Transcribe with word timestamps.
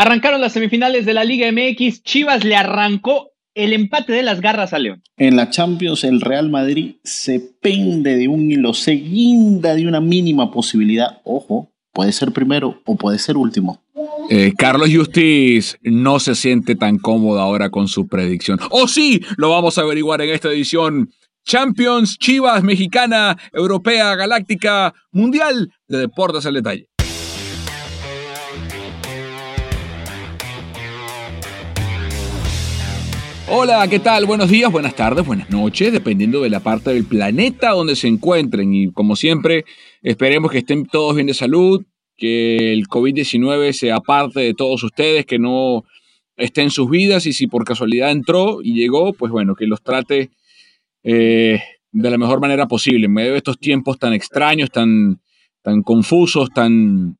Arrancaron 0.00 0.40
las 0.40 0.52
semifinales 0.52 1.06
de 1.06 1.12
la 1.12 1.24
Liga 1.24 1.50
MX. 1.50 2.04
Chivas 2.04 2.44
le 2.44 2.54
arrancó 2.54 3.32
el 3.52 3.72
empate 3.72 4.12
de 4.12 4.22
las 4.22 4.40
garras 4.40 4.72
a 4.72 4.78
León. 4.78 5.02
En 5.16 5.34
la 5.34 5.50
Champions, 5.50 6.04
el 6.04 6.20
Real 6.20 6.50
Madrid 6.50 6.94
se 7.02 7.40
pende 7.40 8.16
de 8.16 8.28
un 8.28 8.48
hilo, 8.48 8.74
se 8.74 8.92
guinda 8.92 9.74
de 9.74 9.88
una 9.88 10.00
mínima 10.00 10.52
posibilidad. 10.52 11.20
Ojo, 11.24 11.72
puede 11.92 12.12
ser 12.12 12.30
primero 12.30 12.80
o 12.84 12.94
puede 12.94 13.18
ser 13.18 13.36
último. 13.36 13.82
Eh, 14.30 14.52
Carlos 14.56 14.88
Justiz 14.88 15.76
no 15.82 16.20
se 16.20 16.36
siente 16.36 16.76
tan 16.76 16.98
cómodo 16.98 17.40
ahora 17.40 17.68
con 17.70 17.88
su 17.88 18.06
predicción. 18.06 18.60
¡Oh 18.70 18.86
sí! 18.86 19.20
Lo 19.36 19.50
vamos 19.50 19.78
a 19.78 19.80
averiguar 19.80 20.20
en 20.20 20.30
esta 20.30 20.48
edición. 20.48 21.10
Champions, 21.44 22.18
Chivas, 22.18 22.62
Mexicana, 22.62 23.36
Europea, 23.52 24.14
Galáctica, 24.14 24.94
Mundial 25.10 25.72
de 25.88 25.98
Deportes 25.98 26.46
al 26.46 26.54
Detalle. 26.54 26.88
Hola, 33.50 33.88
¿qué 33.88 33.98
tal? 33.98 34.26
Buenos 34.26 34.50
días, 34.50 34.70
buenas 34.70 34.94
tardes, 34.94 35.24
buenas 35.24 35.48
noches, 35.48 35.90
dependiendo 35.90 36.42
de 36.42 36.50
la 36.50 36.60
parte 36.60 36.92
del 36.92 37.04
planeta 37.04 37.70
donde 37.70 37.96
se 37.96 38.06
encuentren. 38.06 38.74
Y 38.74 38.92
como 38.92 39.16
siempre, 39.16 39.64
esperemos 40.02 40.50
que 40.50 40.58
estén 40.58 40.84
todos 40.84 41.14
bien 41.14 41.28
de 41.28 41.32
salud, 41.32 41.82
que 42.14 42.74
el 42.74 42.86
COVID-19 42.88 43.72
sea 43.72 44.00
parte 44.00 44.40
de 44.40 44.52
todos 44.52 44.82
ustedes, 44.82 45.24
que 45.24 45.38
no 45.38 45.84
esté 46.36 46.60
en 46.60 46.70
sus 46.70 46.90
vidas 46.90 47.24
y 47.24 47.32
si 47.32 47.46
por 47.46 47.64
casualidad 47.64 48.10
entró 48.10 48.58
y 48.62 48.74
llegó, 48.74 49.14
pues 49.14 49.32
bueno, 49.32 49.54
que 49.54 49.66
los 49.66 49.82
trate 49.82 50.28
eh, 51.02 51.58
de 51.90 52.10
la 52.10 52.18
mejor 52.18 52.42
manera 52.42 52.68
posible 52.68 53.06
en 53.06 53.14
medio 53.14 53.32
de 53.32 53.38
estos 53.38 53.58
tiempos 53.58 53.98
tan 53.98 54.12
extraños, 54.12 54.70
tan, 54.70 55.22
tan 55.62 55.82
confusos, 55.82 56.50
tan, 56.50 57.16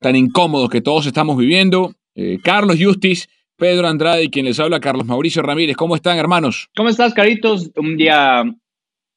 tan 0.00 0.16
incómodos 0.16 0.68
que 0.68 0.80
todos 0.80 1.06
estamos 1.06 1.38
viviendo. 1.38 1.94
Eh, 2.16 2.38
Carlos 2.42 2.76
Justis 2.80 3.28
Pedro 3.60 3.86
Andrade 3.86 4.24
y 4.24 4.30
quien 4.30 4.46
les 4.46 4.58
habla, 4.58 4.80
Carlos 4.80 5.06
Mauricio 5.06 5.42
Ramírez. 5.42 5.76
¿Cómo 5.76 5.94
están, 5.94 6.18
hermanos? 6.18 6.68
¿Cómo 6.74 6.88
estás, 6.88 7.14
Caritos? 7.14 7.70
Un 7.76 7.96
día... 7.96 8.42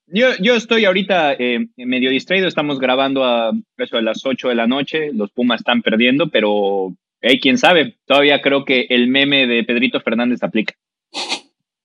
Yo, 0.06 0.28
yo 0.42 0.56
estoy 0.56 0.84
ahorita 0.86 1.34
eh, 1.34 1.66
medio 1.78 2.12
distraído, 2.12 2.48
estamos 2.48 2.78
grabando 2.78 3.24
a 3.24 3.52
eso 3.78 3.96
de 3.96 4.04
las 4.04 4.24
8 4.26 4.50
de 4.50 4.56
la 4.56 4.68
noche, 4.68 5.12
los 5.14 5.32
Pumas 5.32 5.62
están 5.62 5.82
perdiendo, 5.82 6.30
pero 6.30 6.94
hey, 7.22 7.40
quién 7.42 7.58
sabe, 7.58 7.98
todavía 8.06 8.42
creo 8.42 8.66
que 8.66 8.86
el 8.90 9.08
meme 9.08 9.48
de 9.48 9.64
Pedrito 9.64 10.02
Fernández 10.02 10.44
aplica. 10.44 10.76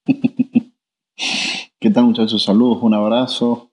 ¿Qué 1.80 1.90
tal 1.90 2.04
muchachos? 2.04 2.42
Saludos, 2.42 2.78
un 2.82 2.92
abrazo. 2.92 3.70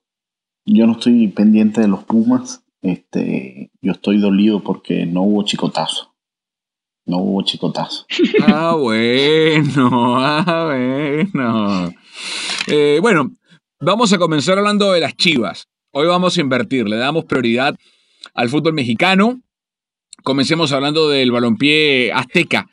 Yo 0.64 0.86
no 0.86 0.92
estoy 0.92 1.26
pendiente 1.28 1.80
de 1.80 1.88
los 1.88 2.04
Pumas, 2.04 2.64
este, 2.82 3.72
yo 3.82 3.92
estoy 3.92 4.18
dolido 4.18 4.62
porque 4.62 5.06
no 5.06 5.22
hubo 5.22 5.42
chicotazo. 5.42 6.15
No 7.06 7.18
hubo 7.18 7.42
chicotazo. 7.42 8.04
Ah, 8.48 8.74
bueno, 8.74 10.16
ah, 10.18 10.64
bueno. 10.66 11.94
Eh, 12.66 12.98
bueno, 13.00 13.30
vamos 13.80 14.12
a 14.12 14.18
comenzar 14.18 14.58
hablando 14.58 14.92
de 14.92 15.00
las 15.00 15.16
chivas. 15.16 15.68
Hoy 15.92 16.06
vamos 16.06 16.36
a 16.36 16.40
invertir, 16.40 16.88
le 16.88 16.96
damos 16.96 17.24
prioridad 17.24 17.76
al 18.34 18.48
fútbol 18.48 18.74
mexicano. 18.74 19.40
Comencemos 20.24 20.72
hablando 20.72 21.08
del 21.08 21.30
balompié 21.30 22.12
azteca. 22.12 22.66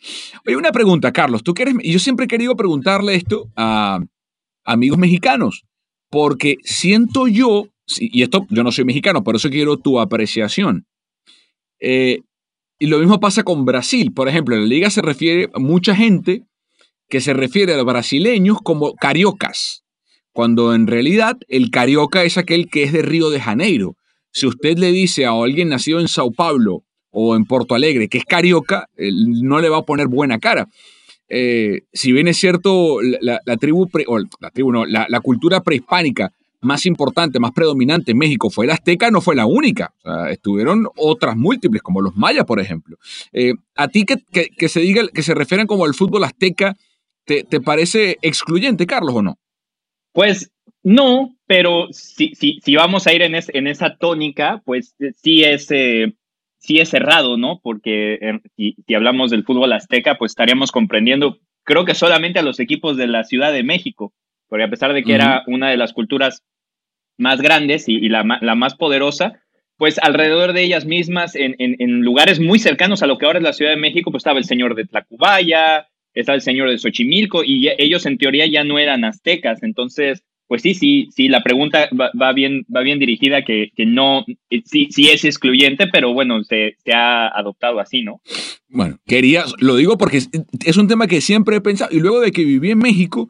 Oye, 0.45 0.57
una 0.57 0.71
pregunta, 0.71 1.11
Carlos. 1.11 1.43
Tú 1.43 1.53
quieres, 1.53 1.75
yo 1.83 1.99
siempre 1.99 2.25
he 2.25 2.27
querido 2.27 2.55
preguntarle 2.55 3.15
esto 3.15 3.49
a 3.55 3.99
amigos 4.65 4.97
mexicanos, 4.97 5.63
porque 6.09 6.57
siento 6.63 7.27
yo, 7.27 7.67
y 7.99 8.23
esto 8.23 8.47
yo 8.49 8.63
no 8.63 8.71
soy 8.71 8.85
mexicano, 8.85 9.23
por 9.23 9.35
eso 9.35 9.49
quiero 9.49 9.77
tu 9.77 9.99
apreciación. 9.99 10.87
Eh, 11.79 12.21
y 12.83 12.87
lo 12.87 12.99
mismo 12.99 13.21
pasa 13.21 13.43
con 13.43 13.63
Brasil. 13.63 14.11
Por 14.11 14.27
ejemplo, 14.27 14.55
en 14.55 14.63
la 14.63 14.67
liga 14.67 14.89
se 14.89 15.01
refiere 15.01 15.49
a 15.53 15.59
mucha 15.59 15.95
gente 15.95 16.43
que 17.07 17.21
se 17.21 17.33
refiere 17.33 17.73
a 17.73 17.77
los 17.77 17.85
brasileños 17.85 18.57
como 18.61 18.93
cariocas, 18.95 19.85
cuando 20.33 20.75
en 20.75 20.87
realidad 20.87 21.37
el 21.47 21.71
carioca 21.71 22.25
es 22.25 22.37
aquel 22.37 22.67
que 22.69 22.83
es 22.83 22.91
de 22.91 23.01
Río 23.01 23.29
de 23.29 23.39
Janeiro. 23.39 23.95
Si 24.31 24.47
usted 24.47 24.77
le 24.77 24.91
dice 24.91 25.25
a 25.25 25.31
alguien 25.31 25.69
nacido 25.69 26.01
en 26.01 26.09
Sao 26.09 26.33
Paulo 26.33 26.83
o 27.09 27.37
en 27.37 27.45
Porto 27.45 27.73
Alegre 27.73 28.09
que 28.09 28.17
es 28.17 28.25
carioca, 28.25 28.89
no 28.97 29.61
le 29.61 29.69
va 29.69 29.77
a 29.77 29.85
poner 29.85 30.07
buena 30.07 30.39
cara. 30.39 30.67
Eh, 31.29 31.83
si 31.93 32.11
bien 32.11 32.27
es 32.27 32.35
cierto, 32.35 32.97
la, 33.01 33.39
tribu, 33.61 33.87
no, 34.73 34.85
la, 34.85 35.19
cultura 35.21 35.63
prehispánica 35.63 36.33
más 36.63 36.85
importante, 36.85 37.39
más 37.39 37.51
predominante 37.51 38.11
en 38.11 38.17
México 38.17 38.49
fue 38.49 38.67
la 38.67 38.73
azteca, 38.73 39.11
no 39.11 39.21
fue 39.21 39.35
la 39.35 39.45
única. 39.45 39.93
estuvieron 40.29 40.87
otras 40.97 41.35
múltiples, 41.35 41.81
como 41.81 42.01
los 42.01 42.15
mayas, 42.15 42.45
por 42.45 42.59
ejemplo. 42.59 42.97
Eh, 43.31 43.53
¿A 43.75 43.87
ti 43.87 44.05
que, 44.05 44.17
que, 44.49 44.69
se 44.69 44.79
diga, 44.81 45.07
que 45.13 45.23
se 45.23 45.33
refieren 45.33 45.67
como 45.67 45.85
al 45.85 45.93
fútbol 45.93 46.23
azteca, 46.23 46.75
te, 47.25 47.43
parece 47.61 48.17
excluyente, 48.21 48.85
Carlos, 48.85 49.15
o 49.15 49.21
no? 49.21 49.37
Pues 50.11 50.51
no, 50.83 51.35
pero 51.47 51.87
si, 51.91 52.35
si, 52.35 52.59
si 52.61 52.75
vamos 52.75 53.07
a 53.07 53.13
ir 53.13 53.21
en, 53.21 53.35
en 53.35 53.67
esa 53.67 53.95
tónica, 53.97 54.61
pues 54.65 54.95
eh, 54.99 55.11
sí 55.15 55.43
es, 55.43 55.71
eh, 55.71 56.13
sí 56.57 56.79
es 56.79 56.89
cerrado, 56.89 57.37
¿no? 57.37 57.59
Porque 57.63 58.39
si, 58.55 58.75
si 58.85 58.93
hablamos 58.93 59.31
del 59.31 59.45
fútbol 59.45 59.73
azteca, 59.73 60.17
pues 60.17 60.31
estaríamos 60.31 60.71
comprendiendo, 60.71 61.39
creo 61.63 61.85
que 61.85 61.95
solamente 61.95 62.39
a 62.39 62.43
los 62.43 62.59
equipos 62.59 62.97
de 62.97 63.07
la 63.07 63.23
Ciudad 63.23 63.51
de 63.51 63.63
México, 63.63 64.13
porque 64.47 64.65
a 64.65 64.69
pesar 64.69 64.93
de 64.93 65.03
que 65.03 65.13
era 65.13 65.43
una 65.47 65.69
de 65.69 65.77
las 65.77 65.93
culturas 65.93 66.43
más 67.23 67.41
grandes 67.41 67.85
y, 67.87 68.09
la, 68.09 68.23
más 68.23 68.75
poderosa, 68.75 69.41
pues 69.77 69.97
alrededor 69.97 70.53
de 70.53 70.63
ellas 70.63 70.85
mismas, 70.85 71.35
en, 71.35 72.01
lugares 72.01 72.39
muy 72.39 72.59
cercanos 72.59 73.01
a 73.01 73.07
lo 73.07 73.17
que 73.17 73.25
ahora 73.25 73.39
es 73.39 73.43
la 73.43 73.53
Ciudad 73.53 73.71
de 73.71 73.77
México, 73.77 74.11
pues 74.11 74.21
estaba 74.21 74.37
el 74.37 74.45
señor 74.45 74.75
de 74.75 74.85
Tlacubaya, 74.85 75.87
estaba 76.13 76.35
el 76.35 76.41
señor 76.41 76.69
de 76.69 76.77
Xochimilco, 76.77 77.43
y 77.43 77.69
ellos 77.79 78.05
en 78.05 78.17
teoría 78.17 78.45
ya 78.45 78.63
no 78.63 78.77
eran 78.77 79.03
aztecas. 79.03 79.63
Entonces, 79.63 80.23
pues 80.47 80.61
sí, 80.61 80.75
sí, 80.75 81.07
sí, 81.11 81.29
la 81.29 81.41
pregunta 81.41 81.89
va, 81.91 82.33
bien, 82.33 82.65
va 82.73 82.81
bien 82.81 82.99
dirigida, 82.99 83.43
que, 83.43 83.71
no, 83.77 84.25
eh, 84.49 84.61
sí, 84.65 84.89
sí 84.91 85.09
es 85.09 85.25
excluyente, 85.25 85.87
pero 85.87 86.13
bueno, 86.13 86.43
se, 86.43 86.75
se, 86.83 86.93
ha 86.93 87.27
adoptado 87.27 87.79
así, 87.79 88.03
¿no? 88.03 88.21
Bueno, 88.67 88.99
quería, 89.07 89.45
lo 89.59 89.77
digo 89.77 89.97
porque 89.97 90.17
es 90.17 90.77
un 90.77 90.87
tema 90.87 91.07
que 91.07 91.21
siempre 91.21 91.55
he 91.55 91.61
pensado, 91.61 91.89
y 91.95 91.99
luego 91.99 92.19
de 92.19 92.31
que 92.31 92.43
viví 92.43 92.71
en 92.71 92.79
México, 92.79 93.29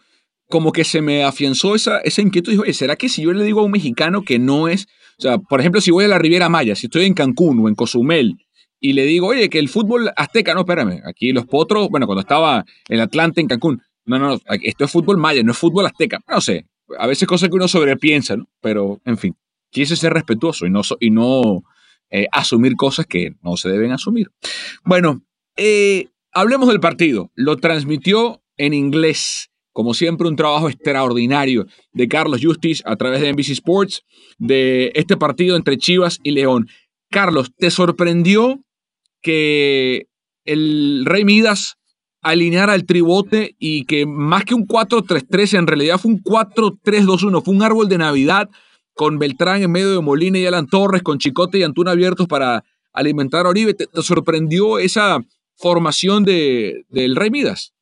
como 0.54 0.72
que 0.72 0.84
se 0.84 1.02
me 1.02 1.24
afianzó 1.24 1.74
esa, 1.74 1.98
esa 2.02 2.22
inquietud. 2.22 2.52
Dijo, 2.52 2.64
¿será 2.74 2.96
que 2.96 3.10
si 3.10 3.24
yo 3.24 3.34
le 3.34 3.44
digo 3.44 3.62
a 3.62 3.64
un 3.64 3.72
mexicano 3.72 4.22
que 4.22 4.38
no 4.38 4.68
es, 4.68 4.86
o 5.18 5.22
sea, 5.24 5.40
por 5.40 5.60
ejemplo, 5.60 5.82
si 5.82 5.90
voy 5.90 6.06
a 6.06 6.08
la 6.08 6.20
Riviera 6.20 6.48
Maya, 6.48 6.76
si 6.76 6.86
estoy 6.86 7.06
en 7.06 7.16
Cancún 7.16 7.60
o 7.60 7.70
en 7.70 7.74
Cozumel, 7.74 8.38
y 8.80 8.94
le 8.94 9.04
digo, 9.04 9.30
oye, 9.30 9.50
que 9.50 9.58
el 9.58 9.68
fútbol 9.68 10.12
azteca, 10.16 10.54
no, 10.54 10.60
espérame, 10.60 11.02
aquí 11.08 11.32
los 11.32 11.48
potros, 11.48 11.90
bueno, 11.90 12.06
cuando 12.06 12.22
estaba 12.22 12.66
el 12.88 13.02
Atlante 13.02 13.42
en 13.42 13.48
Cancún, 13.48 13.82
No, 14.06 14.20
no, 14.20 14.40
esto 14.62 14.86
es 14.86 14.92
fútbol 14.92 15.18
maya, 15.18 15.42
no 15.42 15.54
es 15.54 15.58
fútbol 15.58 15.88
azteca. 15.88 16.20
No 16.30 16.40
sé, 16.40 16.68
a 17.00 17.08
veces 17.08 17.28
cosas 17.28 17.50
que 17.50 17.56
uno 17.56 17.68
sobrepiensa, 17.68 18.38
¿no? 18.38 18.48
Pero, 18.62 19.02
en 19.06 19.18
fin, 19.18 19.36
quise 19.72 19.96
ser 19.96 20.14
respetuoso 20.14 20.68
y 20.68 20.70
no, 20.70 20.82
y 21.00 21.10
no 21.10 21.64
eh, 22.12 22.28
asumir 22.32 22.76
cosas 22.76 23.08
que 23.08 23.32
no 23.42 23.58
se 23.58 23.70
deben 23.70 23.92
asumir. 23.92 24.30
Bueno, 24.86 25.24
eh, 25.58 26.10
hablemos 26.32 26.68
del 26.68 26.80
partido. 26.80 27.32
Lo 27.34 27.58
transmitió 27.58 28.44
en 28.58 28.76
inglés. 28.76 29.50
Como 29.74 29.94
siempre, 29.94 30.28
un 30.28 30.36
trabajo 30.36 30.70
extraordinario 30.70 31.66
de 31.92 32.08
Carlos 32.08 32.42
Justice 32.42 32.84
a 32.86 32.96
través 32.96 33.22
de 33.22 33.34
NBC 33.34 33.50
Sports 33.50 34.04
de 34.38 34.92
este 34.96 35.18
partido 35.18 35.56
entre 35.56 35.78
Chivas 35.78 36.20
y 36.24 36.32
León. 36.32 36.68
Carlos, 37.10 37.52
¿te 37.58 37.72
sorprendió 37.72 38.60
que 39.22 40.08
el 40.46 41.04
Rey 41.06 41.26
Midas 41.26 41.78
alineara 42.22 42.74
el 42.76 42.86
tribote 42.86 43.56
y 43.60 43.86
que 43.86 44.06
más 44.06 44.46
que 44.46 44.56
un 44.56 44.66
4-3-3 44.66 45.60
en 45.60 45.68
realidad 45.68 46.00
fue 46.00 46.12
un 46.12 46.24
4-3-2-1, 46.24 47.44
fue 47.44 47.54
un 47.54 47.64
árbol 47.64 47.90
de 47.90 47.98
Navidad 47.98 48.50
con 48.94 49.20
Beltrán 49.20 49.62
en 49.62 49.72
medio 49.72 49.92
de 49.92 50.02
Molina 50.02 50.40
y 50.40 50.46
Alan 50.46 50.68
Torres, 50.68 51.02
con 51.02 51.18
Chicote 51.18 51.58
y 51.58 51.64
Antuna 51.64 51.92
abiertos 51.92 52.28
para 52.28 52.64
alimentar 52.94 53.46
a 53.46 53.50
Oribe. 53.50 53.74
¿Te, 53.74 53.88
sorprendió 54.02 54.80
esa 54.80 55.20
formación 55.56 56.24
de, 56.24 56.86
del 56.90 57.16
Rey 57.16 57.30
Midas? 57.30 57.73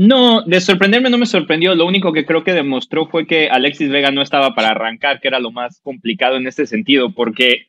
No, 0.00 0.40
de 0.40 0.62
sorprenderme 0.62 1.10
no 1.10 1.18
me 1.18 1.26
sorprendió. 1.26 1.74
Lo 1.74 1.84
único 1.84 2.14
que 2.14 2.24
creo 2.24 2.42
que 2.42 2.54
demostró 2.54 3.06
fue 3.08 3.26
que 3.26 3.50
Alexis 3.50 3.90
Vega 3.90 4.10
no 4.10 4.22
estaba 4.22 4.54
para 4.54 4.70
arrancar, 4.70 5.20
que 5.20 5.28
era 5.28 5.40
lo 5.40 5.52
más 5.52 5.82
complicado 5.82 6.36
en 6.36 6.46
este 6.46 6.66
sentido, 6.66 7.10
porque 7.12 7.66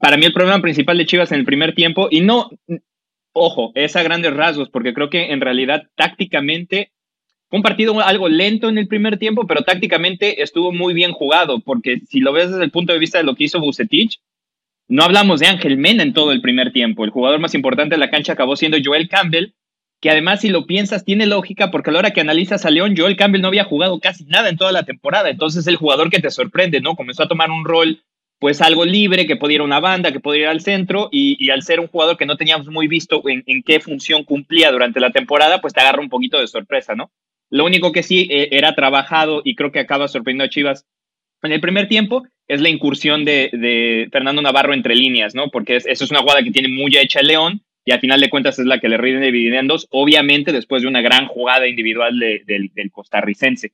para 0.00 0.16
mí 0.16 0.24
el 0.24 0.32
problema 0.32 0.62
principal 0.62 0.96
de 0.96 1.04
Chivas 1.04 1.30
en 1.30 1.40
el 1.40 1.44
primer 1.44 1.74
tiempo, 1.74 2.08
y 2.10 2.22
no, 2.22 2.48
ojo, 3.34 3.70
es 3.74 3.96
a 3.96 4.02
grandes 4.02 4.32
rasgos, 4.32 4.70
porque 4.70 4.94
creo 4.94 5.10
que 5.10 5.30
en 5.30 5.42
realidad 5.42 5.82
tácticamente 5.94 6.90
fue 7.50 7.58
un 7.58 7.62
partido 7.62 8.00
algo 8.00 8.30
lento 8.30 8.70
en 8.70 8.78
el 8.78 8.88
primer 8.88 9.18
tiempo, 9.18 9.46
pero 9.46 9.60
tácticamente 9.60 10.42
estuvo 10.42 10.72
muy 10.72 10.94
bien 10.94 11.12
jugado, 11.12 11.60
porque 11.60 12.00
si 12.08 12.20
lo 12.20 12.32
ves 12.32 12.50
desde 12.50 12.64
el 12.64 12.70
punto 12.70 12.94
de 12.94 12.98
vista 12.98 13.18
de 13.18 13.24
lo 13.24 13.34
que 13.34 13.44
hizo 13.44 13.60
Bucetich, 13.60 14.22
no 14.88 15.02
hablamos 15.02 15.40
de 15.40 15.48
Ángel 15.48 15.76
Mena 15.76 16.02
en 16.02 16.14
todo 16.14 16.32
el 16.32 16.40
primer 16.40 16.72
tiempo. 16.72 17.04
El 17.04 17.10
jugador 17.10 17.40
más 17.40 17.54
importante 17.54 17.96
de 17.96 18.00
la 18.00 18.08
cancha 18.08 18.32
acabó 18.32 18.56
siendo 18.56 18.78
Joel 18.82 19.10
Campbell, 19.10 19.52
que 20.02 20.10
además 20.10 20.40
si 20.40 20.48
lo 20.48 20.66
piensas 20.66 21.04
tiene 21.04 21.26
lógica 21.26 21.70
porque 21.70 21.90
a 21.90 21.92
la 21.92 22.00
hora 22.00 22.10
que 22.10 22.20
analizas 22.20 22.66
a 22.66 22.70
León, 22.70 22.94
Joel 22.96 23.16
Campbell 23.16 23.40
no 23.40 23.48
había 23.48 23.64
jugado 23.64 24.00
casi 24.00 24.24
nada 24.24 24.48
en 24.48 24.56
toda 24.56 24.72
la 24.72 24.82
temporada, 24.82 25.30
entonces 25.30 25.66
el 25.68 25.76
jugador 25.76 26.10
que 26.10 26.18
te 26.18 26.30
sorprende, 26.30 26.80
¿no? 26.80 26.96
Comenzó 26.96 27.22
a 27.22 27.28
tomar 27.28 27.50
un 27.50 27.64
rol 27.64 28.02
pues 28.40 28.60
algo 28.60 28.84
libre, 28.84 29.28
que 29.28 29.36
podía 29.36 29.54
ir 29.54 29.60
a 29.60 29.64
una 29.64 29.78
banda, 29.78 30.10
que 30.10 30.18
podía 30.18 30.42
ir 30.42 30.48
al 30.48 30.60
centro, 30.60 31.08
y, 31.12 31.48
al 31.50 31.62
ser 31.62 31.78
un 31.78 31.86
jugador 31.86 32.16
que 32.16 32.26
no 32.26 32.36
teníamos 32.36 32.66
muy 32.66 32.88
visto 32.88 33.22
en, 33.28 33.62
qué 33.62 33.78
función 33.78 34.24
cumplía 34.24 34.72
durante 34.72 34.98
la 34.98 35.12
temporada, 35.12 35.60
pues 35.60 35.72
te 35.72 35.80
agarra 35.80 36.00
un 36.00 36.08
poquito 36.08 36.40
de 36.40 36.48
sorpresa, 36.48 36.96
¿no? 36.96 37.12
Lo 37.50 37.64
único 37.64 37.92
que 37.92 38.02
sí 38.02 38.26
eh, 38.32 38.48
era 38.50 38.74
trabajado 38.74 39.42
y 39.44 39.54
creo 39.54 39.70
que 39.70 39.78
acaba 39.78 40.08
sorprendiendo 40.08 40.46
a 40.46 40.48
Chivas 40.48 40.86
en 41.42 41.52
el 41.52 41.60
primer 41.60 41.86
tiempo 41.88 42.24
es 42.48 42.60
la 42.60 42.68
incursión 42.68 43.24
de, 43.24 44.08
Fernando 44.10 44.42
Navarro 44.42 44.74
entre 44.74 44.96
líneas, 44.96 45.36
¿no? 45.36 45.48
Porque 45.50 45.76
eso 45.76 46.04
es 46.04 46.10
una 46.10 46.22
jugada 46.22 46.42
que 46.42 46.50
tiene 46.50 46.68
muy 46.68 46.96
hecha 46.96 47.22
León 47.22 47.62
y 47.84 47.92
al 47.92 48.00
final 48.00 48.20
de 48.20 48.30
cuentas 48.30 48.58
es 48.58 48.66
la 48.66 48.78
que 48.78 48.88
le 48.88 48.96
rinde 48.96 49.32
dividendos, 49.32 49.88
obviamente 49.90 50.52
después 50.52 50.82
de 50.82 50.88
una 50.88 51.00
gran 51.00 51.26
jugada 51.26 51.66
individual 51.66 52.18
del 52.18 52.90
costarricense. 52.92 53.72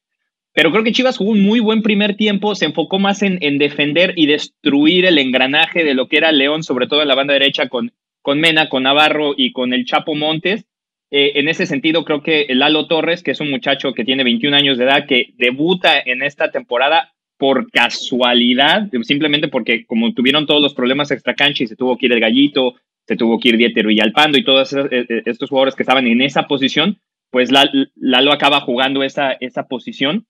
Pero 0.54 0.72
creo 0.72 0.82
que 0.82 0.92
Chivas 0.92 1.18
jugó 1.18 1.32
un 1.32 1.42
muy 1.42 1.60
buen 1.60 1.82
primer 1.82 2.16
tiempo, 2.16 2.54
se 2.54 2.64
enfocó 2.64 2.98
más 2.98 3.22
en, 3.22 3.58
defender 3.58 4.14
y 4.16 4.26
destruir 4.26 5.04
el 5.06 5.18
engranaje 5.18 5.84
de 5.84 5.94
lo 5.94 6.08
que 6.08 6.16
era 6.16 6.32
León, 6.32 6.62
sobre 6.64 6.86
todo 6.86 7.02
en 7.02 7.08
la 7.08 7.14
banda 7.14 7.34
derecha 7.34 7.68
con, 7.68 7.92
con 8.22 8.40
Mena, 8.40 8.68
con 8.68 8.82
Navarro 8.82 9.34
y 9.36 9.52
con 9.52 9.72
el 9.72 9.84
Chapo 9.84 10.14
Montes. 10.14 10.64
Eh, 11.10 11.32
en 11.36 11.48
ese 11.48 11.66
sentido, 11.66 12.04
creo 12.04 12.22
que 12.22 12.46
Lalo 12.50 12.86
Torres, 12.86 13.22
que 13.22 13.30
es 13.30 13.40
un 13.40 13.50
muchacho 13.50 13.92
que 13.92 14.04
tiene 14.04 14.24
21 14.24 14.56
años 14.56 14.78
de 14.78 14.84
edad, 14.84 15.06
que 15.06 15.32
debuta 15.36 15.98
en 16.04 16.22
esta 16.22 16.50
temporada 16.50 17.12
por 17.38 17.70
casualidad, 17.70 18.88
simplemente 19.02 19.46
porque 19.46 19.86
como 19.86 20.12
tuvieron 20.12 20.46
todos 20.46 20.60
los 20.60 20.74
problemas 20.74 21.12
extra 21.12 21.34
cancha 21.34 21.62
y 21.62 21.68
se 21.68 21.76
tuvo 21.76 21.96
que 21.96 22.06
ir 22.06 22.12
el 22.12 22.20
Gallito, 22.20 22.74
se 23.08 23.16
tuvo 23.16 23.40
que 23.40 23.48
ir 23.48 23.56
Dieter 23.56 23.86
Villalpando 23.86 24.36
y 24.36 24.44
todos 24.44 24.74
eh, 24.74 24.86
eh, 24.90 25.22
estos 25.24 25.48
jugadores 25.48 25.74
que 25.74 25.82
estaban 25.82 26.06
en 26.06 26.20
esa 26.20 26.46
posición, 26.46 27.00
pues 27.30 27.50
Lalo 27.50 28.32
acaba 28.32 28.60
jugando 28.60 29.02
esa, 29.02 29.32
esa 29.32 29.66
posición 29.66 30.26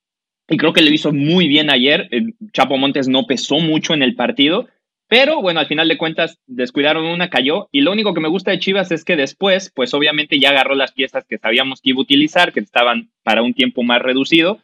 y 0.49 0.57
creo 0.57 0.73
que 0.73 0.83
lo 0.83 0.91
hizo 0.91 1.13
muy 1.13 1.49
bien 1.49 1.71
ayer. 1.71 2.09
Chapo 2.53 2.79
Montes 2.79 3.09
no 3.09 3.27
pesó 3.27 3.59
mucho 3.59 3.95
en 3.95 4.03
el 4.03 4.15
partido, 4.15 4.69
pero 5.09 5.43
bueno, 5.43 5.61
al 5.61 5.67
final 5.67 5.89
de 5.89 5.99
cuentas 5.99 6.39
descuidaron 6.47 7.05
una, 7.05 7.29
cayó. 7.31 7.69
Y 7.73 7.83
lo 7.83 7.93
único 7.93 8.15
que 8.15 8.21
me 8.21 8.29
gusta 8.29 8.51
de 8.51 8.59
Chivas 8.59 8.91
es 8.91 9.05
que 9.05 9.17
después, 9.17 9.71
pues 9.75 9.93
obviamente 9.93 10.39
ya 10.39 10.51
agarró 10.51 10.75
las 10.75 10.93
piezas 10.93 11.27
que 11.27 11.39
sabíamos 11.39 11.81
que 11.81 11.91
iba 11.91 11.99
a 11.99 12.03
utilizar, 12.03 12.53
que 12.53 12.61
estaban 12.61 13.11
para 13.25 13.43
un 13.43 13.55
tiempo 13.55 13.83
más 13.83 14.01
reducido. 14.01 14.61